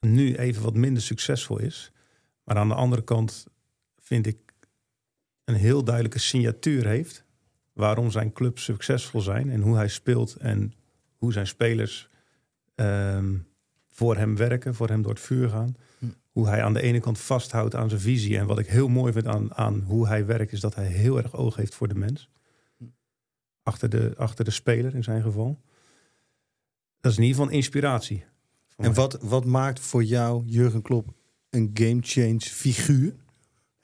Nu 0.00 0.36
even 0.36 0.62
wat 0.62 0.74
minder 0.74 1.02
succesvol 1.02 1.58
is. 1.58 1.92
Maar 2.44 2.56
aan 2.56 2.68
de 2.68 2.74
andere 2.74 3.04
kant 3.04 3.46
vind 3.96 4.26
ik 4.26 4.38
een 5.44 5.54
heel 5.54 5.84
duidelijke 5.84 6.18
signatuur 6.18 6.86
heeft. 6.86 7.24
Waarom 7.72 8.10
zijn 8.10 8.32
clubs 8.32 8.64
succesvol 8.64 9.20
zijn 9.20 9.50
en 9.50 9.60
hoe 9.60 9.76
hij 9.76 9.88
speelt 9.88 10.36
en 10.36 10.72
hoe 11.16 11.32
zijn 11.32 11.46
spelers 11.46 12.08
ehm, 12.74 13.34
voor 13.98 14.16
hem 14.16 14.36
werken, 14.36 14.74
voor 14.74 14.88
hem 14.88 15.02
door 15.02 15.12
het 15.12 15.20
vuur 15.20 15.48
gaan. 15.48 15.76
Hoe 16.32 16.46
hij 16.46 16.62
aan 16.62 16.72
de 16.72 16.80
ene 16.80 17.00
kant 17.00 17.18
vasthoudt 17.18 17.74
aan 17.74 17.88
zijn 17.88 18.00
visie. 18.00 18.38
En 18.38 18.46
wat 18.46 18.58
ik 18.58 18.66
heel 18.66 18.88
mooi 18.88 19.12
vind 19.12 19.26
aan, 19.26 19.54
aan 19.54 19.80
hoe 19.80 20.06
hij 20.06 20.26
werkt, 20.26 20.52
is 20.52 20.60
dat 20.60 20.74
hij 20.74 20.86
heel 20.86 21.16
erg 21.16 21.36
oog 21.36 21.56
heeft 21.56 21.74
voor 21.74 21.88
de 21.88 21.94
mens. 21.94 22.28
Achter 23.62 23.88
de, 23.88 24.14
achter 24.16 24.44
de 24.44 24.50
speler 24.50 24.94
in 24.94 25.02
zijn 25.02 25.22
geval. 25.22 25.60
Dat 27.00 27.12
is 27.12 27.18
in 27.18 27.24
ieder 27.24 27.36
geval 27.36 27.50
een 27.52 27.58
inspiratie. 27.58 28.24
En 28.76 28.94
wat, 28.94 29.18
wat 29.20 29.44
maakt 29.44 29.80
voor 29.80 30.04
jou 30.04 30.44
Jurgen 30.46 30.82
Klopp 30.82 31.14
een 31.50 31.70
gamechange 31.74 32.40
figuur? 32.40 33.14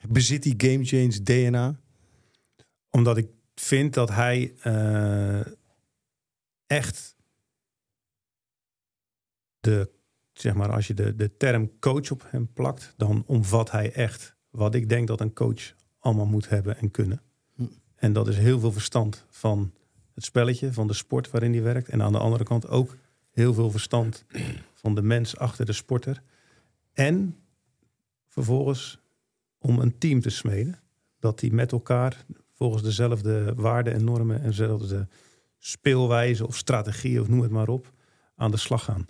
Bezit 0.09 0.43
die 0.43 0.53
gamechange 0.57 1.23
DNA? 1.23 1.79
Omdat 2.89 3.17
ik 3.17 3.27
vind 3.55 3.93
dat 3.93 4.09
hij 4.09 4.53
eh, 4.61 5.45
echt 6.67 7.15
de, 9.59 9.93
zeg 10.39 10.53
maar, 10.53 10.71
als 10.71 10.87
je 10.87 10.93
de, 10.93 11.15
de 11.15 11.37
term 11.37 11.79
coach 11.79 12.11
op 12.11 12.25
hem 12.27 12.53
plakt, 12.53 12.93
dan 12.97 13.23
omvat 13.25 13.71
hij 13.71 13.91
echt 13.91 14.35
wat 14.49 14.75
ik 14.75 14.89
denk 14.89 15.07
dat 15.07 15.21
een 15.21 15.33
coach 15.33 15.73
allemaal 15.99 16.25
moet 16.25 16.49
hebben 16.49 16.77
en 16.77 16.91
kunnen. 16.91 17.21
Hm. 17.55 17.63
En 17.95 18.13
dat 18.13 18.27
is 18.27 18.37
heel 18.37 18.59
veel 18.59 18.71
verstand 18.71 19.25
van 19.29 19.73
het 20.13 20.23
spelletje, 20.23 20.73
van 20.73 20.87
de 20.87 20.93
sport 20.93 21.31
waarin 21.31 21.53
hij 21.53 21.61
werkt. 21.61 21.89
En 21.89 22.01
aan 22.01 22.11
de 22.11 22.17
andere 22.17 22.43
kant 22.43 22.67
ook 22.67 22.95
heel 23.31 23.53
veel 23.53 23.71
verstand 23.71 24.25
van 24.73 24.95
de 24.95 25.01
mens 25.01 25.37
achter 25.37 25.65
de 25.65 25.73
sporter. 25.73 26.21
En 26.93 27.35
vervolgens 28.27 28.99
om 29.57 29.79
een 29.79 29.97
team 29.97 30.21
te 30.21 30.29
smeden. 30.29 30.79
Dat 31.19 31.39
die 31.39 31.53
met 31.53 31.71
elkaar 31.71 32.25
volgens 32.51 32.83
dezelfde 32.83 33.53
waarden 33.55 33.93
en 33.93 34.03
normen 34.03 34.41
en 34.41 34.47
dezelfde 34.47 35.07
speelwijze 35.57 36.47
of 36.47 36.57
strategie 36.57 37.21
of 37.21 37.27
noem 37.27 37.41
het 37.41 37.51
maar 37.51 37.67
op 37.67 37.93
aan 38.35 38.51
de 38.51 38.57
slag 38.57 38.83
gaan. 38.83 39.07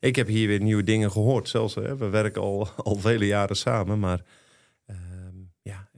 Ik 0.00 0.16
heb 0.16 0.26
hier 0.26 0.48
weer 0.48 0.60
nieuwe 0.60 0.82
dingen 0.82 1.10
gehoord. 1.10 1.48
Zelfs, 1.48 1.74
hè, 1.74 1.96
we 1.96 2.08
werken 2.08 2.42
al, 2.42 2.68
al 2.76 2.96
vele 2.96 3.26
jaren 3.26 3.56
samen. 3.56 3.98
Maar 3.98 4.20
ehm, 4.86 5.36
ja, 5.62 5.88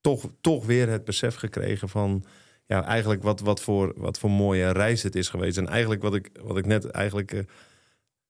toch, 0.00 0.28
toch 0.40 0.66
weer 0.66 0.88
het 0.88 1.04
besef 1.04 1.34
gekregen 1.34 1.88
van... 1.88 2.24
Ja, 2.66 2.84
eigenlijk 2.84 3.22
wat, 3.22 3.40
wat, 3.40 3.60
voor, 3.60 3.92
wat 3.96 4.18
voor 4.18 4.30
mooie 4.30 4.70
reis 4.70 5.02
het 5.02 5.14
is 5.14 5.28
geweest. 5.28 5.56
En 5.58 5.68
eigenlijk 5.68 6.02
wat 6.02 6.14
ik, 6.14 6.30
wat 6.42 6.56
ik 6.56 6.66
net 6.66 6.84
eigenlijk 6.90 7.32
eh, 7.32 7.40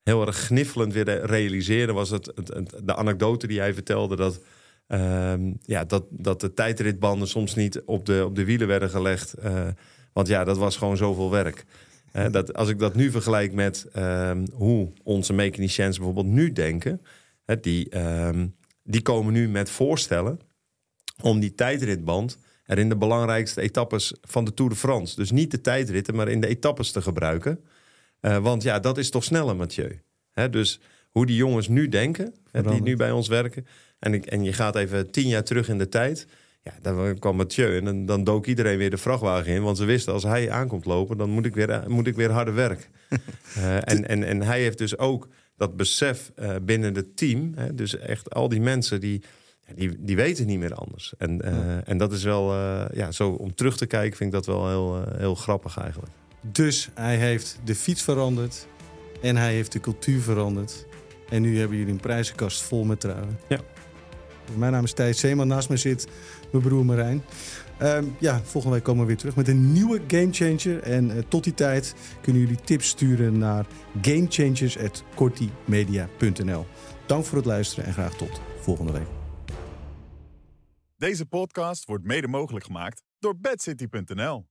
heel 0.03 0.27
erg 0.27 0.37
gniffelend 0.37 0.93
weer 0.93 1.05
re- 1.05 1.25
realiseerde... 1.27 1.93
was 1.93 2.11
het, 2.11 2.27
het, 2.35 2.73
de 2.85 2.95
anekdote 2.97 3.47
die 3.47 3.59
hij 3.59 3.75
vertelde... 3.75 4.17
dat, 4.17 4.41
ehm, 4.87 5.53
ja, 5.61 5.85
dat, 5.85 6.05
dat 6.11 6.41
de 6.41 6.55
tijdritbanden 6.55 7.29
soms 7.29 7.55
niet 7.55 7.83
op 7.85 8.07
de, 8.07 8.25
op 8.25 8.35
de 8.35 8.45
wielen 8.45 8.67
werden 8.67 8.91
gelegd. 8.91 9.33
eh, 9.33 9.69
want 10.13 10.29
ja, 10.29 10.45
dat 10.45 10.59
was 10.59 10.77
gewoon 10.77 10.97
zoveel 10.97 11.31
werk. 11.31 11.65
Eh, 12.15 12.31
dat, 12.31 12.55
als 12.55 12.69
ik 12.69 12.79
dat 12.79 12.95
nu 12.95 13.11
vergelijk 13.11 13.53
met 13.53 13.87
ehm, 13.93 14.47
hoe 14.53 14.93
onze 15.03 15.33
mechaniciens 15.33 15.97
bijvoorbeeld 15.97 16.27
nu 16.27 16.53
denken, 16.53 17.01
hè, 17.45 17.61
die, 17.61 17.89
ehm, 17.89 18.47
die 18.83 19.03
komen 19.03 19.33
nu 19.33 19.49
met 19.49 19.71
voorstellen 19.71 20.41
om 21.23 21.41
die 21.41 21.55
tijdritband 21.55 22.39
er 22.65 22.79
in 22.79 22.89
de 22.89 22.97
belangrijkste 22.97 23.61
etappes 23.61 24.15
van 24.21 24.45
de 24.45 24.55
Tour 24.55 24.71
de 24.71 24.77
France, 24.77 25.17
dus 25.17 25.31
niet 25.31 25.51
de 25.51 25.61
tijdritten, 25.61 26.15
maar 26.15 26.29
in 26.29 26.41
de 26.41 26.47
etappes 26.47 26.91
te 26.91 27.03
gebruiken. 27.03 27.65
Eh, 28.21 28.39
want 28.39 28.63
ja, 28.63 28.79
dat 28.79 28.99
is 28.99 29.11
toch 29.11 29.25
sneller, 29.25 29.57
Mathieu. 29.57 30.01
Hè, 30.31 30.51
dus 30.51 30.81
hoe 31.11 31.27
die 31.27 31.37
jongens 31.37 31.69
nu 31.69 31.89
denken, 31.89 32.35
hè, 32.51 32.63
die 32.63 32.83
nu 32.83 32.97
bij 32.97 33.11
ons 33.11 33.29
werken. 33.29 33.67
En, 33.99 34.15
ik, 34.15 34.27
en 34.27 34.45
je 34.45 34.53
gaat 34.53 34.77
even 34.77 35.11
tien 35.11 35.29
jaar 35.29 35.45
terug 35.45 35.69
in 35.69 35.79
de 35.79 35.89
tijd. 35.89 36.27
Ja, 36.65 36.73
dan 36.83 37.19
kwam 37.19 37.37
Mathieu 37.37 37.77
en 37.77 37.85
dan, 37.85 38.07
dan 38.07 38.25
dook 38.25 38.47
iedereen 38.47 38.79
weer 38.79 38.91
de 38.91 38.97
vrachtwagen 38.97 39.53
in. 39.53 39.63
Want 39.63 39.77
ze 39.77 39.85
wisten, 39.85 40.13
als 40.13 40.23
hij 40.23 40.51
aankomt 40.51 40.85
lopen, 40.85 41.17
dan 41.17 41.31
moet 41.31 41.47
ik 41.47 41.55
weer, 41.55 41.85
moet 41.89 42.07
ik 42.07 42.17
weer 42.17 42.31
harder 42.31 42.55
werken. 42.55 42.87
Eh, 43.55 43.77
en, 43.77 44.09
en, 44.09 44.25
en 44.25 44.43
hij 44.43 44.61
heeft 44.61 44.79
dus 44.79 44.99
ook 44.99 45.29
dat 45.57 45.77
besef 45.77 46.33
eh, 46.35 46.55
binnen 46.63 46.95
het 46.95 47.17
team. 47.17 47.53
Hè, 47.55 47.75
dus 47.75 47.99
echt 47.99 48.35
al 48.35 48.49
die 48.49 48.61
mensen 48.61 49.01
die, 49.01 49.23
die, 49.75 49.97
die 49.99 50.17
weten 50.17 50.47
niet 50.47 50.59
meer 50.59 50.75
anders. 50.75 51.15
En, 51.19 51.43
eh, 51.43 51.89
en 51.89 51.99
dat 51.99 52.13
is 52.13 52.23
wel, 52.23 52.53
eh, 52.53 52.85
ja, 52.93 53.11
zo 53.11 53.31
om 53.31 53.55
terug 53.55 53.77
te 53.77 53.87
kijken, 53.87 54.17
vind 54.17 54.35
ik 54.35 54.35
dat 54.35 54.47
wel 54.47 54.69
heel, 54.69 55.03
eh, 55.07 55.19
heel 55.19 55.35
grappig 55.35 55.79
eigenlijk. 55.79 56.13
Dus 56.41 56.89
hij 56.95 57.17
heeft 57.17 57.59
de 57.65 57.75
fiets 57.75 58.03
veranderd 58.03 58.67
en 59.23 59.37
hij 59.37 59.53
heeft 59.53 59.73
de 59.73 59.81
cultuur 59.81 60.21
veranderd. 60.21 60.87
En 61.29 61.43
nu 61.43 61.59
hebben 61.59 61.77
jullie 61.77 61.93
een 61.93 62.01
prijzenkast 62.01 62.63
vol 62.63 62.85
met 62.85 63.01
truien. 63.01 63.39
Ja. 63.49 63.61
Mijn 64.57 64.73
naam 64.73 64.85
is 64.85 64.93
Thijs 64.93 65.21
Zeeman. 65.21 65.47
Naast 65.47 65.69
me 65.69 65.77
zit 65.77 66.09
mijn 66.55 66.67
broer 66.69 66.85
Marijn. 66.85 67.23
Ehm, 67.79 68.05
ja, 68.19 68.41
volgende 68.45 68.77
week 68.77 68.85
komen 68.85 69.01
we 69.01 69.07
weer 69.07 69.17
terug 69.17 69.37
met 69.37 69.49
een 69.49 69.73
nieuwe 69.73 70.01
Gamechanger. 70.07 70.83
En 70.83 71.11
eh, 71.11 71.19
tot 71.29 71.45
die 71.45 71.55
tijd 71.55 71.95
kunnen 72.21 72.43
jullie 72.43 72.61
tips 72.61 72.89
sturen 72.89 73.39
naar 73.39 73.67
gamechangers.kortimedia.nl. 74.03 76.67
Dank 77.07 77.25
voor 77.25 77.37
het 77.37 77.47
luisteren 77.47 77.85
en 77.85 77.93
graag 77.93 78.17
tot 78.17 78.41
volgende 78.61 78.93
week. 78.93 79.07
Deze 80.97 81.27
podcast 81.27 81.85
wordt 81.85 82.05
mede 82.05 82.29
mogelijk 82.29 82.65
gemaakt 82.65 83.03
door 83.19 83.39
bedcity.nl. 83.39 84.43